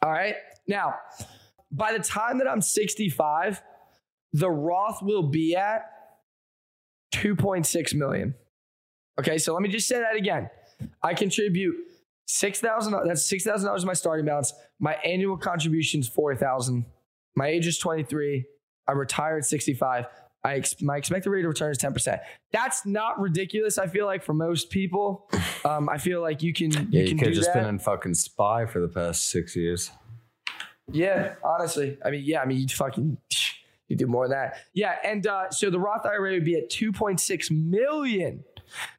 All 0.02 0.10
right, 0.10 0.34
now 0.66 0.94
by 1.70 1.92
the 1.92 2.00
time 2.00 2.38
that 2.38 2.48
I'm 2.48 2.60
65, 2.60 3.62
the 4.32 4.50
Roth 4.50 5.02
will 5.02 5.22
be 5.22 5.54
at 5.54 5.84
2.6 7.12 7.94
million. 7.94 8.34
Okay, 9.18 9.38
so 9.38 9.52
let 9.52 9.62
me 9.62 9.68
just 9.68 9.86
say 9.88 9.98
that 10.00 10.16
again. 10.16 10.48
I 11.02 11.14
contribute 11.14 11.74
six 12.26 12.58
thousand. 12.60 12.94
That's 13.06 13.24
six 13.26 13.44
thousand 13.44 13.66
dollars 13.66 13.84
my 13.84 13.92
starting 13.92 14.24
balance. 14.24 14.52
My 14.78 14.94
annual 15.04 15.36
contribution 15.36 16.00
is 16.00 16.08
four 16.08 16.34
thousand. 16.34 16.86
My 17.36 17.46
age 17.48 17.66
is 17.66 17.78
23. 17.78 18.44
I 18.88 18.92
retire 18.92 19.36
at 19.38 19.44
65. 19.44 20.06
I 20.42 20.54
ex- 20.56 20.80
my 20.82 20.96
expected 20.96 21.30
rate 21.30 21.44
of 21.44 21.48
return 21.50 21.70
is 21.70 21.78
10%. 21.78 22.18
That's 22.50 22.84
not 22.86 23.20
ridiculous. 23.20 23.78
I 23.78 23.86
feel 23.86 24.04
like 24.06 24.24
for 24.24 24.32
most 24.34 24.68
people, 24.70 25.30
um, 25.64 25.88
I 25.88 25.98
feel 25.98 26.22
like 26.22 26.42
you 26.42 26.52
can 26.52 26.70
Yeah, 26.72 26.78
you 26.90 27.00
you 27.02 27.08
can 27.10 27.18
could 27.18 27.26
have 27.28 27.36
just 27.36 27.52
that. 27.52 27.60
been 27.60 27.68
in 27.68 27.78
fucking 27.78 28.14
spy 28.14 28.66
for 28.66 28.80
the 28.80 28.88
past 28.88 29.28
six 29.30 29.54
years. 29.54 29.90
Yeah, 30.90 31.34
honestly. 31.44 31.98
I 32.04 32.10
mean, 32.10 32.22
yeah, 32.24 32.40
I 32.40 32.46
mean, 32.46 32.58
you 32.58 32.66
fucking 32.68 33.18
you 33.90 33.96
do 33.96 34.06
more 34.06 34.28
than 34.28 34.38
that. 34.38 34.56
Yeah, 34.72 34.96
and 35.04 35.26
uh, 35.26 35.50
so 35.50 35.68
the 35.68 35.78
Roth 35.78 36.06
IRA 36.06 36.32
would 36.32 36.44
be 36.44 36.54
at 36.56 36.70
2.6 36.70 37.50
million. 37.50 38.44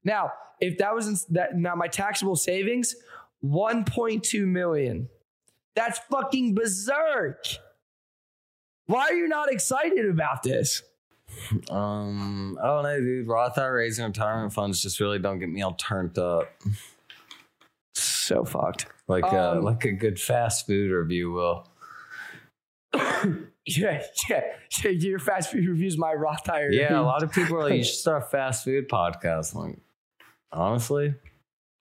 Now, 0.04 0.32
if 0.60 0.78
that 0.78 0.94
was 0.94 1.26
that 1.28 1.58
now 1.58 1.74
my 1.76 1.88
taxable 1.88 2.36
savings, 2.36 2.96
1.2 3.44 4.46
million. 4.46 5.10
That's 5.76 6.00
fucking 6.12 6.54
berserk. 6.54 7.46
Why 8.88 9.04
are 9.08 9.14
you 9.14 9.28
not 9.28 9.52
excited 9.52 10.06
about 10.10 10.44
this? 10.44 10.84
Um, 11.70 12.60
I 12.62 12.68
don't 12.68 12.84
know, 12.84 13.00
dude. 13.00 13.28
Roth 13.28 13.58
IRAs 13.58 13.98
and 14.00 14.08
retirement 14.10 14.52
funds 14.52 14.82
just 14.82 15.00
really 15.00 15.18
don't 15.18 15.39
get 15.39 15.48
me 15.48 15.62
all 15.62 15.74
turned 15.76 16.20
up. 16.20 16.52
So 17.94 18.44
fucked. 18.44 18.88
Like 19.08 19.24
uh, 19.24 19.52
Um, 19.52 19.64
like 19.64 19.86
a 19.86 19.94
good 19.94 20.20
fast 20.20 20.68
food 20.68 20.92
review 20.92 21.32
will. 21.32 21.68
Yeah, 23.68 24.01
yeah. 24.28 24.41
yeah 24.84 24.89
your 24.91 25.20
fast 25.20 25.51
food 25.51 25.68
reviews 25.68 25.95
my 25.97 26.14
Roth 26.14 26.43
tire. 26.43 26.72
Yeah, 26.72 26.99
a 26.99 27.01
lot 27.03 27.22
of 27.22 27.32
people 27.32 27.57
are 27.57 27.64
like, 27.70 27.74
you 27.76 27.84
should 27.84 27.93
start 27.95 28.24
a 28.24 28.26
fast 28.26 28.66
food 28.66 28.89
podcast. 28.89 29.53
I'm 29.55 29.62
like, 29.62 29.78
honestly, 30.51 31.14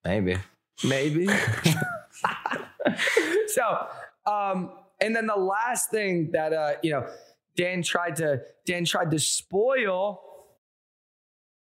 maybe. 0.05 0.37
Maybe. 0.83 1.27
so, 3.47 3.87
um, 4.25 4.71
and 4.99 5.15
then 5.15 5.27
the 5.27 5.35
last 5.35 5.91
thing 5.91 6.31
that 6.31 6.53
uh, 6.53 6.73
you 6.83 6.91
know, 6.91 7.07
Dan 7.55 7.83
tried 7.83 8.15
to 8.17 8.41
Dan 8.65 8.85
tried 8.85 9.11
to 9.11 9.19
spoil. 9.19 10.21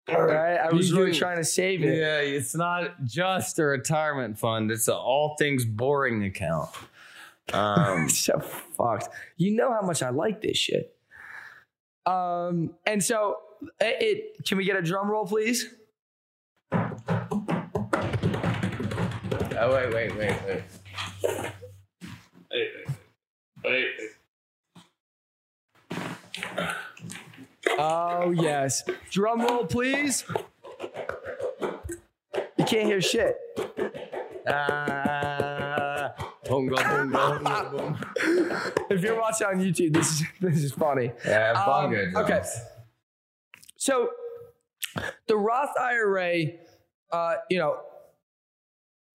All 0.07 0.21
right, 0.21 0.57
I 0.57 0.71
was 0.71 0.91
You 0.91 0.99
really 0.99 1.13
do- 1.13 1.17
trying 1.17 1.37
to 1.37 1.43
save 1.43 1.83
it. 1.83 1.97
Yeah, 1.97 2.19
it's 2.19 2.55
not 2.55 3.03
just 3.05 3.57
a 3.57 3.65
retirement 3.65 4.37
fund. 4.37 4.69
It's 4.69 4.87
an 4.87 4.93
all 4.93 5.35
things 5.39 5.65
boring 5.65 6.23
account. 6.23 6.69
Um, 7.53 8.09
so 8.09 8.39
fucked. 8.39 9.09
You 9.37 9.55
know 9.55 9.71
how 9.71 9.81
much 9.81 10.03
I 10.03 10.09
like 10.09 10.41
this 10.41 10.57
shit. 10.57 10.93
Um, 12.05 12.71
and 12.85 13.01
so 13.03 13.37
it, 13.79 14.35
it 14.37 14.45
can 14.45 14.57
we 14.57 14.65
get 14.65 14.75
a 14.75 14.81
drum 14.81 15.09
roll, 15.09 15.25
please? 15.25 15.73
oh 16.71 16.91
wait, 19.73 19.93
wait, 19.93 20.15
wait, 20.17 20.37
wait. 20.45 20.63
Wait, 22.51 22.71
wait, 23.63 23.87
Oh 27.77 28.31
yes. 28.31 28.83
Drum 29.11 29.41
roll, 29.41 29.65
please. 29.65 30.23
You 32.57 32.65
can't 32.65 32.87
hear 32.87 33.01
shit. 33.01 33.37
Ah, 34.47 35.44
bongo, 36.55 36.75
bongo, 36.75 37.43
bongo, 37.43 37.77
bongo. 37.77 38.61
If 38.89 39.01
you're 39.01 39.19
watching 39.19 39.47
on 39.47 39.55
YouTube, 39.55 39.93
this 39.93 40.11
is 40.11 40.23
this 40.41 40.63
is 40.63 40.71
funny. 40.71 41.11
Yeah, 41.25 41.51
Um, 41.53 41.65
bongo 41.65 42.11
drums. 42.11 42.29
okay. 42.29 42.41
So 43.77 44.09
the 45.27 45.35
Roth 45.37 45.71
IRA, 45.79 46.45
uh, 47.11 47.35
you 47.49 47.57
know, 47.59 47.77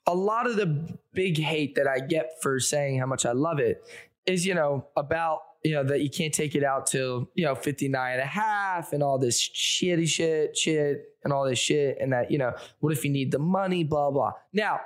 a 0.07 0.15
lot 0.15 0.47
of 0.47 0.57
the 0.57 0.99
big 1.13 1.39
hate 1.39 1.75
that 1.77 1.87
I 1.87 2.01
get 2.01 2.43
for 2.43 2.61
saying 2.61 2.99
how 2.99 3.07
much 3.07 3.25
I 3.27 3.33
love 3.33 3.59
it 3.59 3.83
is, 4.27 4.47
you 4.47 4.55
know, 4.55 4.87
about, 4.97 5.39
you 5.65 5.73
know, 5.73 5.85
that 5.85 6.01
you 6.01 6.11
can't 6.11 6.33
take 6.35 6.55
it 6.55 6.65
out 6.65 6.87
till, 6.87 7.29
you 7.35 7.45
know, 7.45 7.55
59 7.55 8.13
and 8.13 8.21
a 8.21 8.27
half 8.27 8.93
and 8.93 9.03
all 9.03 9.19
this 9.19 9.41
shitty 9.49 10.07
shit, 10.09 10.57
shit, 10.57 11.03
and 11.25 11.33
all 11.33 11.45
this 11.49 11.59
shit. 11.59 11.99
And 12.01 12.13
that, 12.13 12.31
you 12.31 12.39
know, 12.39 12.53
what 12.81 12.93
if 12.93 13.05
you 13.05 13.11
need 13.11 13.31
the 13.33 13.39
money, 13.39 13.85
blah, 13.85 14.11
blah. 14.11 14.33
Now, 14.53 14.81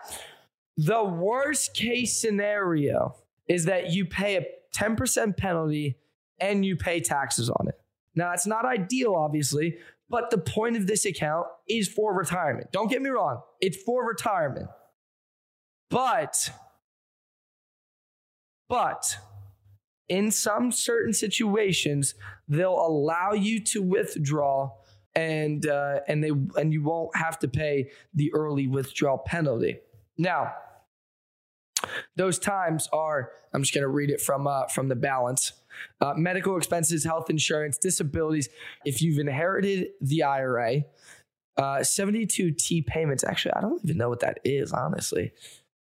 the 0.77 1.05
worst 1.05 1.75
case 1.75 2.18
scenario 2.18 3.16
is 3.49 3.66
that 3.66 3.93
you 3.93 4.07
pay 4.07 4.37
a 4.37 4.45
10% 4.77 5.37
penalty 5.37 5.97
and 6.41 6.64
you 6.64 6.77
pay 6.77 7.01
taxes 7.01 7.49
on 7.49 7.68
it. 7.68 7.81
Now, 8.14 8.31
that's 8.31 8.47
not 8.47 8.64
ideal, 8.64 9.14
obviously, 9.14 9.79
but 10.09 10.31
the 10.31 10.39
point 10.39 10.77
of 10.77 10.87
this 10.87 11.05
account 11.05 11.47
is 11.68 11.89
for 11.89 12.14
retirement. 12.14 12.72
Don't 12.72 12.91
get 12.91 13.03
me 13.03 13.11
wrong, 13.11 13.41
it's 13.61 13.81
for 13.83 14.07
retirement. 14.07 14.68
But, 15.91 16.51
but 18.68 19.16
in 20.09 20.31
some 20.31 20.72
certain 20.72 21.12
situations, 21.12 22.14
they'll 22.49 22.75
allow 22.75 23.33
you 23.33 23.61
to 23.61 23.83
withdraw 23.83 24.70
and 25.16 25.66
uh, 25.66 26.01
and 26.09 26.25
they 26.25 26.31
and 26.57 26.72
you 26.72 26.83
won't 26.83 27.14
have 27.16 27.39
to 27.39 27.49
pay 27.49 27.91
the 28.14 28.33
early 28.35 28.66
withdrawal 28.66 29.18
penalty. 29.18 29.79
Now, 30.17 30.55
those 32.17 32.39
times 32.39 32.89
are 32.93 33.33
I'm 33.53 33.62
just 33.62 33.75
going 33.75 33.83
to 33.83 33.89
read 33.89 34.11
it 34.11 34.21
from 34.21 34.47
uh, 34.47 34.67
from 34.67 34.89
the 34.89 34.97
balance. 34.97 35.53
Uh, 36.01 36.15
medical 36.15 36.57
expenses, 36.57 37.05
health 37.05 37.31
insurance, 37.31 37.79
disabilities. 37.79 38.49
If 38.85 39.03
you've 39.03 39.19
inherited 39.19 39.89
the 40.01 40.23
IRA, 40.23 40.85
uh, 41.57 41.79
72T 41.79 42.87
payments. 42.87 43.25
Actually, 43.25 43.55
I 43.55 43.61
don't 43.61 43.81
even 43.85 43.97
know 43.97 44.09
what 44.09 44.21
that 44.21 44.41
is, 44.45 44.73
honestly. 44.73 45.33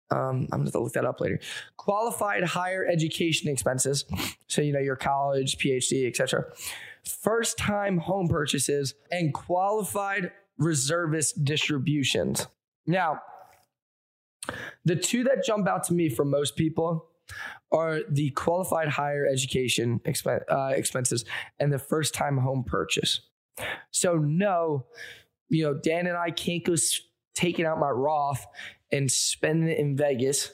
Um, 0.09 0.47
I'm 0.51 0.59
going 0.59 0.71
to 0.71 0.79
look 0.79 0.93
that 0.93 1.05
up 1.05 1.21
later. 1.21 1.39
Qualified 1.77 2.43
higher 2.43 2.85
education 2.85 3.49
expenses. 3.49 4.05
So, 4.47 4.61
you 4.61 4.73
know, 4.73 4.79
your 4.79 4.97
college, 4.97 5.57
PhD, 5.57 6.07
etc. 6.07 6.45
First 7.05 7.57
time 7.57 7.97
home 7.97 8.27
purchases 8.27 8.93
and 9.09 9.33
qualified 9.33 10.31
reservist 10.57 11.45
distributions. 11.45 12.47
Now, 12.85 13.21
the 14.85 14.95
two 14.95 15.23
that 15.25 15.43
jump 15.45 15.67
out 15.67 15.83
to 15.85 15.93
me 15.93 16.09
for 16.09 16.25
most 16.25 16.55
people 16.55 17.07
are 17.71 17.99
the 18.09 18.29
qualified 18.31 18.89
higher 18.89 19.25
education 19.25 19.99
expen- 20.05 20.43
uh, 20.49 20.73
expenses 20.75 21.23
and 21.59 21.71
the 21.71 21.79
first 21.79 22.13
time 22.13 22.37
home 22.37 22.63
purchase. 22.65 23.21
So, 23.91 24.15
no, 24.15 24.85
you 25.49 25.63
know, 25.63 25.73
Dan 25.75 26.07
and 26.07 26.17
I 26.17 26.31
can't 26.31 26.63
go 26.65 26.73
s- 26.73 26.99
taking 27.35 27.65
out 27.65 27.79
my 27.79 27.89
Roth 27.89 28.45
and 28.91 29.09
spending 29.11 29.69
it 29.69 29.77
in 29.77 29.95
Vegas. 29.95 30.51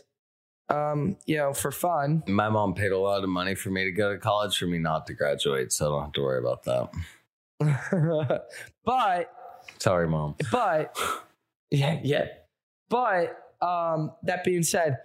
um, 0.70 1.16
you 1.26 1.38
know, 1.38 1.54
for 1.54 1.72
fun. 1.72 2.22
My 2.28 2.50
mom 2.50 2.74
paid 2.74 2.92
a 2.92 2.98
lot 3.00 3.24
of 3.24 3.30
money 3.30 3.56
for 3.56 3.70
me 3.70 3.86
to 3.86 3.92
go 3.92 4.12
to 4.12 4.20
college 4.20 4.58
for 4.58 4.66
me 4.68 4.78
not 4.80 5.08
to 5.08 5.14
graduate, 5.14 5.72
so 5.72 5.86
I 5.86 5.90
don't 5.96 6.04
have 6.04 6.12
to 6.14 6.22
worry 6.22 6.40
about 6.40 6.64
that. 6.66 8.42
but 8.86 9.34
Sorry, 9.80 10.08
mom. 10.10 10.36
but 10.52 10.98
yeah, 11.72 12.00
yeah. 12.04 12.26
But 12.90 13.38
um, 13.62 14.12
that 14.24 14.43
being 14.43 14.64
said, 14.64 14.97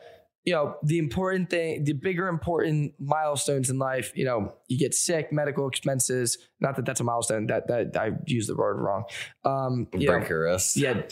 you 0.44 0.52
know, 0.52 0.76
the 0.82 0.98
important 0.98 1.50
thing, 1.50 1.84
the 1.84 1.92
bigger 1.92 2.26
important 2.26 2.94
milestones 2.98 3.70
in 3.70 3.78
life, 3.78 4.12
you 4.16 4.24
know, 4.24 4.52
you 4.68 4.78
get 4.78 4.92
sick, 4.92 5.32
medical 5.32 5.68
expenses. 5.68 6.36
Not 6.60 6.76
that 6.76 6.84
that's 6.84 7.00
a 7.00 7.04
milestone. 7.04 7.46
That 7.46 7.68
that 7.68 7.96
I 7.96 8.10
used 8.26 8.48
the 8.48 8.56
word 8.56 8.78
wrong. 8.78 9.04
Um, 9.44 9.86
you 9.92 10.08
Break 10.08 10.22
know, 10.22 10.28
your 10.28 10.44
wrist. 10.44 10.76
Yeah, 10.76 11.02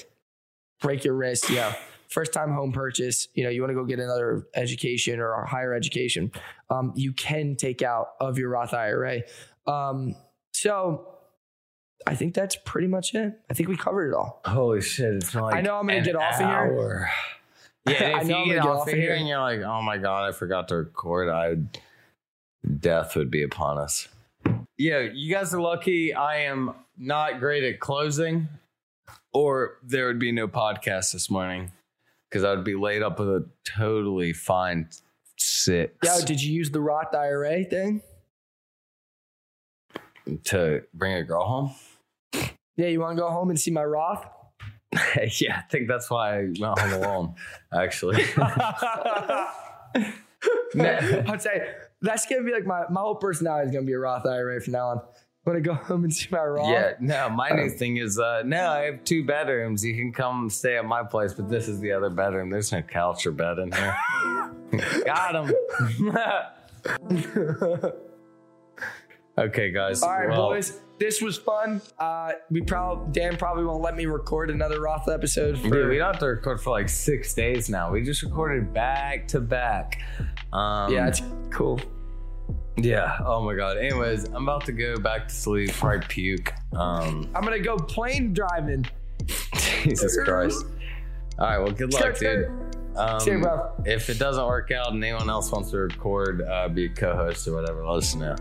break 0.81 1.05
your 1.05 1.15
wrist. 1.15 1.49
Yeah. 1.51 1.75
First 2.09 2.33
time 2.33 2.53
home 2.53 2.73
purchase, 2.73 3.29
you 3.35 3.45
know, 3.45 3.51
you 3.51 3.61
want 3.63 3.71
to 3.71 3.75
go 3.77 3.85
get 3.85 4.01
another 4.01 4.49
education 4.57 5.21
or 5.21 5.33
a 5.33 5.49
higher 5.49 5.73
education, 5.73 6.33
um, 6.69 6.93
you 6.97 7.13
can 7.13 7.55
take 7.55 7.83
out 7.83 8.09
of 8.19 8.37
your 8.37 8.49
Roth 8.49 8.75
IRA. 8.75 9.21
Um, 9.65 10.17
so 10.53 11.20
I 12.07 12.15
think 12.15 12.35
that's 12.35 12.57
pretty 12.65 12.87
much 12.89 13.15
it. 13.15 13.39
I 13.51 13.55
think 13.55 13.69
we 13.69 13.77
covered 13.77 14.13
it 14.13 14.15
all. 14.15 14.41
Holy 14.45 14.81
shit! 14.81 15.15
It's 15.15 15.33
been 15.33 15.43
like 15.43 15.55
I 15.55 15.61
know 15.61 15.77
I'm 15.77 15.87
gonna 15.87 15.99
an 15.99 16.05
get 16.05 16.17
off 16.17 16.35
of 16.35 16.39
here. 16.41 16.49
hour. 16.49 17.11
Yeah, 17.87 18.13
I 18.17 18.21
if 18.21 18.27
know 18.27 18.37
you 18.37 18.43
I'm 18.43 18.49
get 18.49 18.63
gonna 18.63 18.79
off 18.79 18.89
of 18.89 18.95
here 18.95 19.15
and 19.15 19.27
you're 19.27 19.41
like, 19.41 19.61
oh 19.61 19.81
my 19.81 19.97
god, 19.97 20.29
I 20.29 20.33
forgot 20.33 20.69
to 20.69 20.77
record, 20.77 21.31
I 21.31 21.49
would, 21.49 21.79
death 22.79 23.17
would 23.17 23.31
be 23.31 23.43
upon 23.43 23.79
us. 23.79 24.07
Yeah, 24.77 24.99
you 25.01 25.33
guys 25.35 25.55
are 25.55 25.61
lucky. 25.63 26.13
I 26.13 26.41
am 26.43 26.75
not 26.99 27.41
great 27.41 27.65
at 27.65 27.81
closing, 27.81 28.49
or 29.33 29.79
there 29.83 30.09
would 30.09 30.19
be 30.19 30.31
no 30.31 30.47
podcast 30.47 31.13
this 31.13 31.31
morning 31.31 31.73
because 32.29 32.45
I 32.45 32.51
would 32.55 32.65
be 32.65 32.75
laid 32.75 33.03
up 33.03 33.19
with 33.19 33.29
a 33.31 33.47
totally 33.65 34.35
fine 34.35 34.87
six 35.39 35.95
Yeah, 36.05 36.21
did 36.25 36.43
you 36.43 36.53
use 36.53 36.71
the 36.71 36.83
Roth 36.83 37.15
IRA 37.15 37.65
thing? 37.65 38.03
to 40.45 40.83
bring 40.93 41.15
a 41.15 41.25
girl 41.25 41.45
home. 41.45 41.75
Yeah, 42.81 42.89
you 42.89 43.01
want 43.01 43.19
to 43.19 43.21
go 43.21 43.29
home 43.29 43.51
and 43.51 43.61
see 43.61 43.71
my 43.71 43.85
Roth? 43.85 44.25
yeah, 45.39 45.59
I 45.59 45.63
think 45.71 45.87
that's 45.87 46.09
why 46.11 46.39
I 46.39 46.45
went 46.59 46.79
home 46.79 46.93
alone. 46.95 47.35
Actually, 47.75 48.25
I'd 50.79 51.43
say 51.43 51.75
that's 52.01 52.25
gonna 52.25 52.43
be 52.43 52.53
like 52.53 52.65
my 52.65 52.85
my 52.89 53.03
whole 53.03 53.17
personality 53.17 53.69
is 53.69 53.75
gonna 53.75 53.85
be 53.85 53.93
a 53.93 53.99
Roth 53.99 54.25
IRA 54.25 54.63
from 54.63 54.73
now 54.73 54.87
on. 54.89 54.99
I'm 54.99 55.53
gonna 55.53 55.61
go 55.61 55.75
home 55.75 56.05
and 56.05 56.15
see 56.15 56.29
my 56.31 56.43
Roth. 56.43 56.71
Yeah, 56.71 56.95
no, 57.01 57.29
my 57.29 57.51
new 57.51 57.69
thing 57.69 57.99
is 57.99 58.19
uh 58.19 58.45
no, 58.47 58.71
I 58.71 58.85
have 58.85 59.05
two 59.05 59.27
bedrooms. 59.27 59.85
You 59.85 59.95
can 59.95 60.11
come 60.11 60.49
stay 60.49 60.79
at 60.79 60.87
my 60.87 61.03
place, 61.03 61.35
but 61.35 61.51
this 61.51 61.69
is 61.69 61.81
the 61.81 61.93
other 61.93 62.09
bedroom. 62.09 62.49
There's 62.49 62.73
no 62.73 62.81
couch 62.81 63.27
or 63.27 63.33
bed 63.33 63.59
in 63.59 63.73
here. 63.73 63.95
Got 65.05 65.35
him. 65.35 65.53
okay, 69.39 69.71
guys. 69.71 70.03
All 70.03 70.09
right, 70.09 70.31
well, 70.31 70.49
boys. 70.49 70.81
This 71.01 71.23
was 71.23 71.39
fun. 71.39 71.81
Uh, 71.99 72.33
we 72.51 72.61
probably 72.61 73.11
Dan 73.13 73.39
probably 73.39 73.65
won't 73.65 73.83
let 73.83 73.97
me 73.97 74.05
record 74.05 74.51
another 74.51 74.83
Roth 74.83 75.09
episode. 75.09 75.57
For, 75.57 75.71
Dude, 75.71 75.89
we 75.89 75.97
don't 75.97 76.13
have 76.13 76.21
to 76.21 76.27
record 76.27 76.61
for 76.61 76.71
like 76.71 76.91
six 76.91 77.33
days 77.33 77.71
now. 77.71 77.91
We 77.91 78.03
just 78.03 78.23
recorded 78.23 78.75
back 78.75 79.27
to 79.29 79.41
back. 79.41 80.03
Um, 80.53 80.93
yeah, 80.93 81.09
it's 81.09 81.23
cool. 81.49 81.81
Yeah. 82.77 83.17
Oh 83.25 83.43
my 83.43 83.55
god. 83.55 83.79
Anyways, 83.79 84.25
I'm 84.25 84.43
about 84.43 84.67
to 84.67 84.73
go 84.73 84.99
back 84.99 85.29
to 85.29 85.35
sleep. 85.35 85.73
Probably 85.73 86.07
puke. 86.07 86.53
Um, 86.75 87.31
I'm 87.35 87.45
gonna 87.45 87.61
go 87.61 87.79
plane 87.79 88.35
driving. 88.35 88.85
Jesus 89.83 90.19
Christ. 90.23 90.67
All 91.39 91.47
right. 91.47 91.59
Well, 91.59 91.73
good 91.73 91.95
luck, 91.95 92.19
dude. 92.19 92.51
Um, 92.95 93.21
See 93.21 93.31
you, 93.31 93.41
bro. 93.41 93.73
If 93.87 94.11
it 94.11 94.19
doesn't 94.19 94.45
work 94.45 94.71
out 94.71 94.93
and 94.93 95.03
anyone 95.03 95.31
else 95.31 95.51
wants 95.51 95.71
to 95.71 95.79
record, 95.79 96.43
uh, 96.43 96.69
be 96.69 96.85
a 96.85 96.89
co-host 96.91 97.49
or 97.49 97.55
whatever, 97.55 97.87
let 97.87 97.97
us 97.97 98.15
know. 98.15 98.37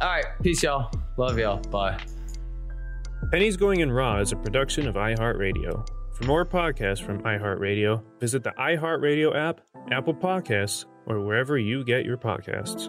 All 0.00 0.08
right. 0.08 0.24
Peace, 0.42 0.62
y'all. 0.62 0.90
Love 1.16 1.38
y'all. 1.38 1.60
Bye. 1.70 1.98
Pennies 3.30 3.56
Going 3.56 3.80
in 3.80 3.90
Raw 3.90 4.20
is 4.20 4.32
a 4.32 4.36
production 4.36 4.86
of 4.86 4.96
iHeartRadio. 4.96 5.88
For 6.14 6.24
more 6.24 6.44
podcasts 6.44 7.04
from 7.04 7.22
iHeartRadio, 7.22 8.02
visit 8.20 8.44
the 8.44 8.52
iHeartRadio 8.58 9.34
app, 9.34 9.60
Apple 9.90 10.14
Podcasts, 10.14 10.84
or 11.06 11.20
wherever 11.20 11.58
you 11.58 11.84
get 11.84 12.04
your 12.04 12.16
podcasts. 12.16 12.88